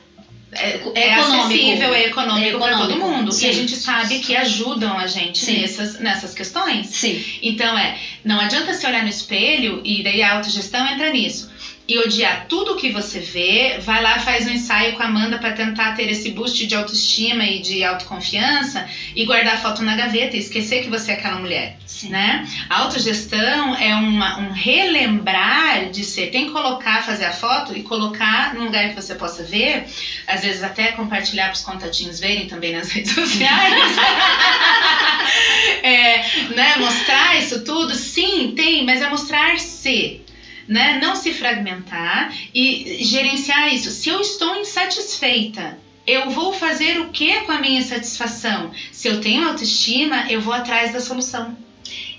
é, 0.53 0.79
é 0.95 1.13
econômico. 1.13 1.45
acessível, 1.45 1.93
é 1.93 2.05
econômico, 2.05 2.55
É 2.55 2.59
para 2.59 2.77
todo 2.77 2.91
econômico, 2.91 3.17
mundo. 3.19 3.31
sim. 3.31 3.45
E 3.45 3.49
a 3.49 3.53
gente 3.53 3.75
sabe 3.75 4.19
que 4.19 4.35
ajudam 4.35 4.97
a 4.97 5.05
gente 5.07 5.43
Sim. 5.43 5.61
nessas, 5.61 5.99
nessas 5.99 6.33
questões. 6.33 6.87
Sim. 6.87 7.21
Então, 7.41 7.77
é, 7.77 7.97
não 8.23 8.39
adianta 8.39 8.73
você 8.73 8.87
olhar 8.87 9.03
no 9.03 9.09
espelho 9.09 9.81
e 9.83 10.01
daí 10.03 10.21
a 10.21 10.35
autogestão 10.35 10.87
entra 10.87 11.09
nisso. 11.09 11.49
E 11.87 11.97
odiar 11.97 12.45
tudo 12.47 12.75
que 12.75 12.89
você 12.89 13.19
vê, 13.19 13.77
vai 13.79 14.01
lá, 14.01 14.19
faz 14.19 14.45
um 14.45 14.49
ensaio 14.49 14.93
com 14.93 15.03
a 15.03 15.05
Amanda 15.05 15.37
para 15.37 15.53
tentar 15.53 15.93
ter 15.93 16.09
esse 16.09 16.29
boost 16.29 16.65
de 16.65 16.75
autoestima 16.75 17.45
e 17.45 17.59
de 17.59 17.83
autoconfiança 17.83 18.85
e 19.15 19.23
guardar 19.25 19.55
a 19.55 19.57
foto 19.57 19.81
na 19.81 19.95
gaveta 19.95 20.35
e 20.35 20.39
esquecer 20.39 20.81
que 20.81 20.89
você 20.89 21.11
é 21.11 21.13
aquela 21.13 21.37
mulher 21.37 21.77
Sim. 21.97 22.09
né? 22.09 22.45
A 22.69 22.77
autogestão 22.81 23.75
é 23.75 23.95
uma, 23.95 24.39
um 24.39 24.51
relembrar 24.51 25.89
de 25.89 26.03
ser, 26.03 26.27
tem 26.27 26.45
que 26.45 26.51
colocar, 26.51 27.03
fazer 27.03 27.23
a 27.23 27.31
foto 27.31 27.75
e 27.75 27.81
colocar 27.81 28.53
num 28.53 28.65
lugar 28.65 28.89
que 28.89 28.95
você 28.95 29.15
possa 29.15 29.41
ver, 29.41 29.85
às 30.27 30.41
vezes 30.41 30.61
até 30.61 30.91
compartilhar 30.91 31.45
para 31.45 31.53
os 31.53 31.61
contatinhos 31.61 32.19
verem 32.19 32.45
também 32.45 32.71
nas 32.71 32.91
redes 32.93 33.13
sociais. 33.13 33.95
é, 35.81 36.21
né, 36.53 36.75
mostrar 36.77 37.37
isso 37.37 37.63
tudo, 37.63 37.95
sim, 37.95 38.53
tem, 38.55 38.85
mas 38.85 39.01
é 39.01 39.07
mostrar-se. 39.07 40.21
Né? 40.67 40.99
Não 40.99 41.15
se 41.15 41.31
fragmentar 41.31 42.33
e 42.53 42.97
gerenciar 43.03 43.73
isso. 43.73 43.89
Se 43.89 44.09
eu 44.09 44.19
estou 44.19 44.55
insatisfeita, 44.55 45.77
eu 46.05 46.29
vou 46.29 46.53
fazer 46.53 46.99
o 46.99 47.09
que 47.09 47.41
com 47.41 47.51
a 47.51 47.59
minha 47.59 47.79
insatisfação? 47.79 48.71
Se 48.91 49.07
eu 49.07 49.21
tenho 49.21 49.45
autoestima, 49.45 50.31
eu 50.31 50.41
vou 50.41 50.53
atrás 50.53 50.91
da 50.91 50.99
solução. 50.99 51.66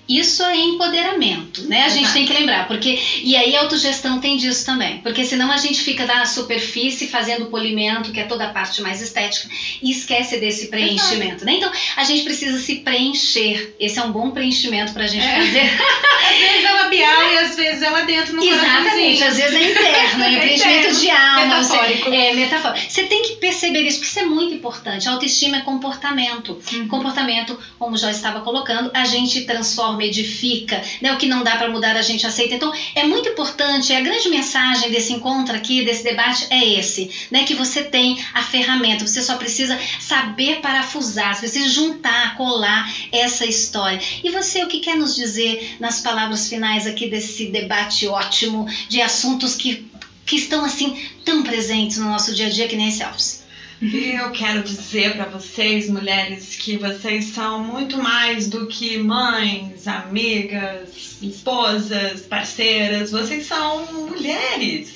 Isso 0.09 0.43
é 0.43 0.57
empoderamento, 0.57 1.65
né? 1.69 1.85
A 1.85 1.89
gente 1.91 2.11
tem 2.13 2.25
que 2.25 2.33
lembrar, 2.33 2.67
porque 2.67 2.99
e 3.23 3.37
aí 3.37 3.55
a 3.55 3.61
autogestão 3.61 4.19
tem 4.21 4.37
disso 4.39 4.65
também, 4.65 4.99
porque 4.99 5.25
senão 5.25 5.51
a 5.53 5.59
gente 5.59 5.81
fica 5.81 6.07
na 6.07 6.25
superfície 6.25 7.07
fazendo 7.09 7.47
polimento, 7.47 8.11
que 8.11 8.21
é 8.21 8.25
toda 8.25 8.47
a 8.47 8.53
parte 8.53 8.81
mais 8.81 9.03
estética, 9.03 9.49
e 9.83 9.91
esquece 9.91 10.39
desse 10.39 10.69
preenchimento, 10.69 11.45
né? 11.45 11.55
Então 11.55 11.71
a 11.97 12.05
gente 12.05 12.25
precisa 12.25 12.59
se 12.59 12.77
preencher. 12.77 13.75
Esse 13.79 13.99
é 13.99 14.03
um 14.03 14.11
bom 14.11 14.31
preenchimento 14.31 14.93
pra 14.93 15.07
gente 15.07 15.27
é. 15.27 15.37
fazer. 15.37 15.69
às 16.29 16.39
vezes 16.39 16.65
é 16.65 16.73
labial 16.73 17.33
e 17.33 17.39
às 17.39 17.57
vezes 17.57 17.83
é 17.83 17.91
lá 17.91 18.01
dentro 18.03 18.37
no 18.37 18.45
Exatamente, 18.45 19.23
às 19.23 19.37
vezes 19.37 19.55
é 19.55 19.71
interno, 19.71 20.25
é, 20.25 20.35
é 20.35 20.41
preenchimento 20.41 21.01
de 21.01 21.11
alma, 21.11 21.59
metafórico. 21.59 22.11
Você, 22.11 22.17
é 22.17 22.35
metafórico. 22.35 22.91
Você 22.91 23.03
tem 23.05 23.23
que 23.23 23.37
perceber 23.37 23.83
isso, 23.83 23.99
porque 23.99 24.11
isso 24.11 24.19
é 24.21 24.25
muito 24.25 24.55
importante. 24.55 25.09
A 25.09 25.13
autoestima 25.13 25.59
é 25.59 25.61
comportamento. 25.61 26.59
Uhum. 26.73 26.89
Comportamento, 26.89 27.59
como 27.79 27.97
já 27.97 28.11
estava 28.11 28.41
colocando, 28.41 28.91
a 28.95 29.05
gente 29.05 29.43
transforma 29.43 29.98
transforma, 29.99 30.05
edifica, 30.05 30.83
né? 31.01 31.13
O 31.13 31.19
que 31.19 31.27
não 31.27 31.43
dá 31.43 31.57
para 31.57 31.69
mudar 31.69 31.97
a 31.97 32.03
gente 32.03 32.27
aceita. 32.27 32.55
Então, 32.55 32.73
é 32.95 33.05
muito 33.05 33.29
importante, 33.29 33.93
a 33.93 34.01
grande 34.01 34.29
mensagem 34.29 34.91
desse 34.91 35.13
encontro 35.13 35.55
aqui, 35.55 35.85
desse 35.85 36.05
debate 36.05 36.47
é 36.51 36.79
esse, 36.79 37.11
né? 37.31 37.45
Que 37.45 37.55
você 37.55 37.83
tem 37.83 38.17
a 38.33 38.43
ferramenta, 38.43 39.07
você 39.07 39.21
só 39.21 39.37
precisa 39.37 39.79
saber 39.99 40.61
parafusar, 40.61 41.35
você 41.35 41.41
precisa 41.43 41.69
juntar, 41.69 42.37
colar 42.37 42.91
essa 43.13 43.45
história. 43.45 44.01
E 44.23 44.31
você, 44.31 44.63
o 44.63 44.69
que 44.69 44.79
quer 44.79 44.97
nos 44.97 45.15
dizer 45.15 45.77
nas 45.81 46.01
palavras 46.01 46.49
finais 46.49 46.87
aqui 46.87 47.09
desse 47.09 47.47
debate 47.47 48.07
ótimo 48.07 48.67
de 48.89 49.01
assuntos 49.01 49.55
que, 49.55 49.87
que 50.25 50.37
estão 50.37 50.65
assim 50.65 50.97
tão 51.25 51.43
presentes 51.43 51.99
no 51.99 52.07
nosso 52.07 52.35
dia 52.35 52.47
a 52.47 52.51
dia 52.51 52.69
que 52.69 52.77
nem 52.77 52.89
esse 52.89 53.03
Elvis? 53.03 53.48
E 53.81 54.11
eu 54.11 54.33
quero 54.33 54.65
dizer 54.65 55.15
para 55.15 55.27
vocês, 55.27 55.89
mulheres, 55.89 56.57
que 56.57 56.77
vocês 56.77 57.27
são 57.27 57.63
muito 57.63 57.97
mais 57.97 58.49
do 58.49 58.67
que 58.67 58.99
mães, 58.99 59.87
amigas, 59.87 61.19
esposas, 61.23 62.23
parceiras. 62.23 63.13
Vocês 63.13 63.47
são 63.47 63.87
mulheres. 63.93 64.95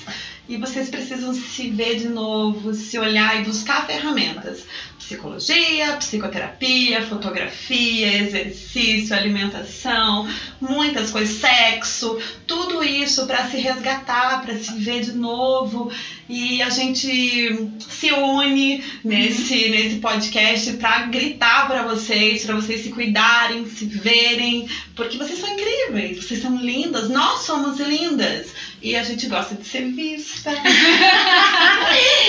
E 0.49 0.57
vocês 0.57 0.89
precisam 0.89 1.33
se 1.33 1.69
ver 1.69 1.95
de 1.95 2.09
novo, 2.09 2.73
se 2.73 2.99
olhar 2.99 3.39
e 3.39 3.45
buscar 3.45 3.87
ferramentas 3.87 4.65
psicologia, 5.03 5.97
psicoterapia, 5.97 7.03
fotografia, 7.03 8.23
exercício, 8.23 9.15
alimentação, 9.15 10.27
muitas 10.59 11.11
coisas, 11.11 11.35
sexo, 11.35 12.17
tudo 12.47 12.83
isso 12.83 13.27
para 13.27 13.47
se 13.49 13.57
resgatar, 13.57 14.41
para 14.41 14.57
se 14.57 14.73
ver 14.75 15.01
de 15.01 15.11
novo. 15.11 15.91
E 16.29 16.61
a 16.61 16.69
gente 16.69 17.69
se 17.79 18.11
une 18.13 18.83
nesse, 19.03 19.69
nesse 19.69 19.95
podcast 19.97 20.73
para 20.73 21.07
gritar 21.07 21.67
para 21.67 21.83
vocês, 21.83 22.45
para 22.45 22.55
vocês 22.55 22.81
se 22.81 22.89
cuidarem, 22.89 23.65
se 23.65 23.85
verem, 23.85 24.67
porque 24.95 25.17
vocês 25.17 25.39
são 25.39 25.49
incríveis, 25.49 26.23
vocês 26.23 26.41
são 26.41 26.55
lindas, 26.57 27.09
nós 27.09 27.41
somos 27.41 27.79
lindas 27.79 28.53
e 28.81 28.95
a 28.95 29.03
gente 29.03 29.27
gosta 29.27 29.55
de 29.55 29.65
ser 29.65 29.91
vista. 29.91 30.51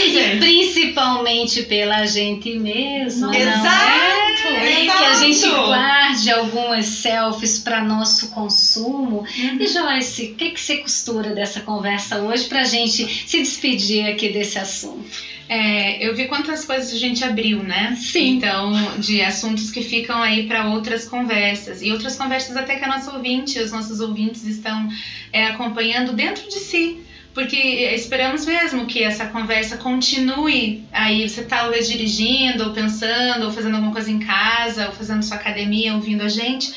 e 0.06 0.38
principalmente 0.38 1.62
pela 1.64 2.04
gente 2.06 2.58
mesmo. 2.58 3.32
Exato, 3.32 4.48
é? 4.48 4.82
exato. 4.82 4.98
Que 4.98 5.04
a 5.04 5.14
gente 5.14 5.48
guarde 5.48 6.30
algumas 6.30 6.86
selfies 6.86 7.58
para 7.58 7.82
nosso 7.82 8.28
consumo. 8.28 9.18
Uhum. 9.20 9.58
E 9.60 9.66
Joyce, 9.66 10.32
o 10.32 10.34
que, 10.34 10.50
que 10.50 10.60
você 10.60 10.78
costura 10.78 11.34
dessa 11.34 11.60
conversa 11.60 12.20
hoje 12.20 12.44
para 12.44 12.60
a 12.60 12.64
gente 12.64 13.06
se 13.26 13.38
despedir 13.38 13.83
aqui 14.10 14.28
desse 14.30 14.58
assunto? 14.58 15.04
É, 15.48 16.06
eu 16.06 16.14
vi 16.14 16.26
quantas 16.26 16.64
coisas 16.64 16.92
a 16.92 16.98
gente 16.98 17.22
abriu, 17.22 17.62
né? 17.62 17.96
Sim. 18.00 18.36
Então, 18.36 18.98
de 18.98 19.22
assuntos 19.22 19.70
que 19.70 19.82
ficam 19.82 20.22
aí 20.22 20.46
para 20.46 20.68
outras 20.68 21.06
conversas. 21.06 21.82
E 21.82 21.92
outras 21.92 22.16
conversas 22.16 22.56
até 22.56 22.76
que 22.76 22.84
a 22.84 22.88
nossa 22.88 23.12
ouvinte, 23.12 23.58
os 23.58 23.70
nossos 23.70 24.00
ouvintes 24.00 24.44
estão 24.44 24.88
é, 25.32 25.46
acompanhando 25.46 26.12
dentro 26.12 26.48
de 26.48 26.58
si 26.58 27.04
porque 27.34 27.56
esperamos 27.56 28.46
mesmo 28.46 28.86
que 28.86 29.02
essa 29.02 29.26
conversa 29.26 29.76
continue. 29.76 30.84
Aí 30.92 31.28
você 31.28 31.42
tá 31.42 31.62
talvez 31.62 31.88
dirigindo, 31.88 32.62
ou 32.62 32.70
pensando, 32.70 33.46
ou 33.46 33.50
fazendo 33.50 33.74
alguma 33.74 33.92
coisa 33.92 34.10
em 34.10 34.20
casa, 34.20 34.86
ou 34.86 34.92
fazendo 34.92 35.22
sua 35.24 35.36
academia, 35.36 35.94
ouvindo 35.94 36.22
a 36.22 36.28
gente. 36.28 36.72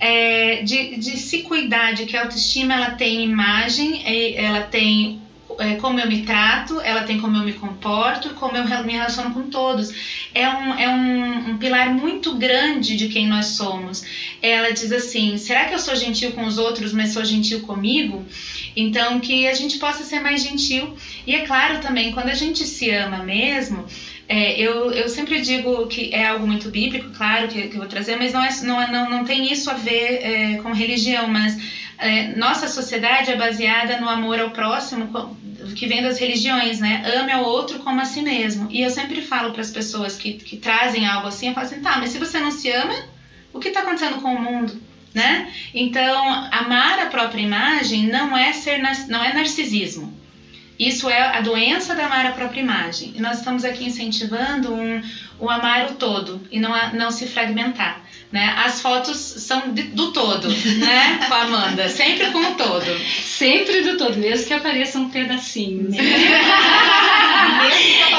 É, 0.00 0.62
de, 0.62 0.96
de 0.96 1.16
se 1.16 1.42
cuidar, 1.42 1.92
de 1.92 2.06
que 2.06 2.16
a 2.16 2.22
autoestima 2.22 2.74
ela 2.74 2.90
tem 2.90 3.22
imagem, 3.22 4.02
ela 4.36 4.62
tem 4.62 5.22
é, 5.60 5.74
como 5.74 6.00
eu 6.00 6.06
me 6.06 6.22
trato, 6.22 6.80
ela 6.80 7.02
tem 7.02 7.20
como 7.20 7.36
eu 7.36 7.42
me 7.42 7.52
comporto, 7.52 8.30
como 8.30 8.56
eu 8.56 8.64
me 8.84 8.92
relaciono 8.92 9.32
com 9.34 9.48
todos. 9.48 9.92
É 10.34 10.48
um, 10.48 10.74
é 10.74 10.88
um, 10.88 11.50
um 11.50 11.58
pilar 11.58 11.90
muito 11.90 12.34
grande 12.34 12.96
de 12.96 13.08
quem 13.08 13.26
nós 13.26 13.46
somos. 13.46 14.02
Ela 14.40 14.70
diz 14.70 14.90
assim: 14.90 15.36
será 15.36 15.66
que 15.66 15.74
eu 15.74 15.78
sou 15.78 15.94
gentil 15.94 16.32
com 16.32 16.44
os 16.44 16.56
outros, 16.56 16.92
mas 16.92 17.12
sou 17.12 17.24
gentil 17.24 17.60
comigo? 17.60 18.24
Então, 18.74 19.20
que 19.20 19.46
a 19.46 19.54
gente 19.54 19.78
possa 19.78 20.02
ser 20.02 20.20
mais 20.20 20.42
gentil. 20.42 20.96
E 21.26 21.34
é 21.34 21.46
claro 21.46 21.80
também, 21.80 22.12
quando 22.12 22.28
a 22.28 22.34
gente 22.34 22.64
se 22.64 22.90
ama 22.90 23.18
mesmo, 23.18 23.86
é, 24.32 24.56
eu, 24.56 24.92
eu 24.92 25.08
sempre 25.08 25.40
digo 25.40 25.88
que 25.88 26.14
é 26.14 26.24
algo 26.24 26.46
muito 26.46 26.70
bíblico, 26.70 27.10
claro, 27.10 27.48
que, 27.48 27.66
que 27.66 27.74
eu 27.74 27.80
vou 27.80 27.88
trazer, 27.88 28.14
mas 28.14 28.32
não, 28.32 28.44
é, 28.44 28.50
não, 28.62 28.80
é, 28.80 28.88
não, 28.88 29.10
não 29.10 29.24
tem 29.24 29.50
isso 29.50 29.68
a 29.68 29.74
ver 29.74 30.20
é, 30.22 30.56
com 30.58 30.70
religião, 30.70 31.26
mas 31.26 31.60
é, 31.98 32.28
nossa 32.36 32.68
sociedade 32.68 33.28
é 33.32 33.34
baseada 33.34 33.98
no 33.98 34.08
amor 34.08 34.38
ao 34.38 34.50
próximo, 34.50 35.36
que 35.74 35.84
vem 35.88 36.00
das 36.00 36.16
religiões, 36.16 36.78
né? 36.78 37.02
Ame 37.18 37.32
ao 37.32 37.42
outro 37.42 37.80
como 37.80 38.00
a 38.00 38.04
si 38.04 38.22
mesmo. 38.22 38.68
E 38.70 38.80
eu 38.80 38.90
sempre 38.90 39.20
falo 39.20 39.50
para 39.50 39.62
as 39.62 39.70
pessoas 39.72 40.16
que, 40.16 40.34
que 40.34 40.56
trazem 40.56 41.08
algo 41.08 41.26
assim, 41.26 41.48
eu 41.48 41.52
falo 41.52 41.66
assim, 41.66 41.80
tá, 41.80 41.98
mas 41.98 42.10
se 42.10 42.18
você 42.18 42.38
não 42.38 42.52
se 42.52 42.70
ama, 42.70 42.94
o 43.52 43.58
que 43.58 43.66
está 43.66 43.80
acontecendo 43.80 44.20
com 44.20 44.32
o 44.32 44.40
mundo? 44.40 44.80
Né? 45.12 45.52
Então, 45.74 46.48
amar 46.52 47.00
a 47.00 47.06
própria 47.06 47.42
imagem 47.42 48.06
não 48.06 48.38
é 48.38 48.52
ser 48.52 48.80
não 49.08 49.24
é 49.24 49.32
narcisismo. 49.32 50.19
Isso 50.80 51.10
é 51.10 51.36
a 51.36 51.42
doença 51.42 51.94
da 51.94 52.06
amar 52.06 52.24
a 52.24 52.32
própria 52.32 52.62
imagem. 52.62 53.12
E 53.14 53.20
nós 53.20 53.40
estamos 53.40 53.66
aqui 53.66 53.84
incentivando 53.84 54.72
um, 54.72 55.02
um 55.38 55.50
amar 55.50 55.90
o 55.90 55.94
todo 55.96 56.40
e 56.50 56.58
não, 56.58 56.72
a, 56.72 56.90
não 56.94 57.10
se 57.10 57.26
fragmentar. 57.26 58.00
Né? 58.32 58.54
As 58.56 58.80
fotos 58.80 59.16
são 59.16 59.72
de, 59.74 59.82
do 59.82 60.12
todo, 60.12 60.48
né? 60.48 61.26
Com 61.26 61.34
a 61.34 61.42
Amanda, 61.42 61.88
sempre 61.88 62.30
com 62.30 62.38
o 62.38 62.54
todo. 62.54 63.00
Sempre 63.22 63.82
do 63.82 63.96
todo, 63.96 64.16
mesmo 64.18 64.46
que 64.46 64.54
apareça 64.54 65.00
um 65.00 65.10
pedacinho. 65.10 65.90
Né? 65.90 65.98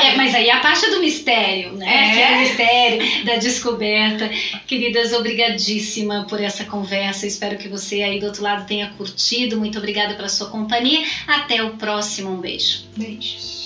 é, 0.03 0.18
mas 0.18 0.36
aí 0.36 0.49
a 0.49 0.59
parte 0.59 0.89
do 0.89 0.99
mistério, 0.99 1.74
né? 1.74 2.09
É. 2.09 2.14
Que 2.14 2.22
é 2.22 2.36
o 2.36 2.39
mistério 2.39 3.26
da 3.26 3.36
descoberta. 3.38 4.30
Queridas, 4.68 5.14
obrigadíssima 5.14 6.26
por 6.30 6.41
essa 6.41 6.66
conversa. 6.66 7.26
Espero 7.26 7.57
que 7.57 7.70
você 7.70 8.03
aí 8.03 8.20
do 8.20 8.26
outro 8.26 8.43
lado 8.43 8.68
tenha 8.68 8.89
curtido. 8.97 9.57
Muito 9.57 9.78
obrigada 9.78 10.16
pela 10.16 10.28
sua 10.28 10.49
companhia. 10.49 11.05
Até 11.26 11.64
o 11.64 11.72
próximo. 11.78 12.32
Um 12.32 12.41
beijo. 12.41 12.84
Beijos. 12.97 13.61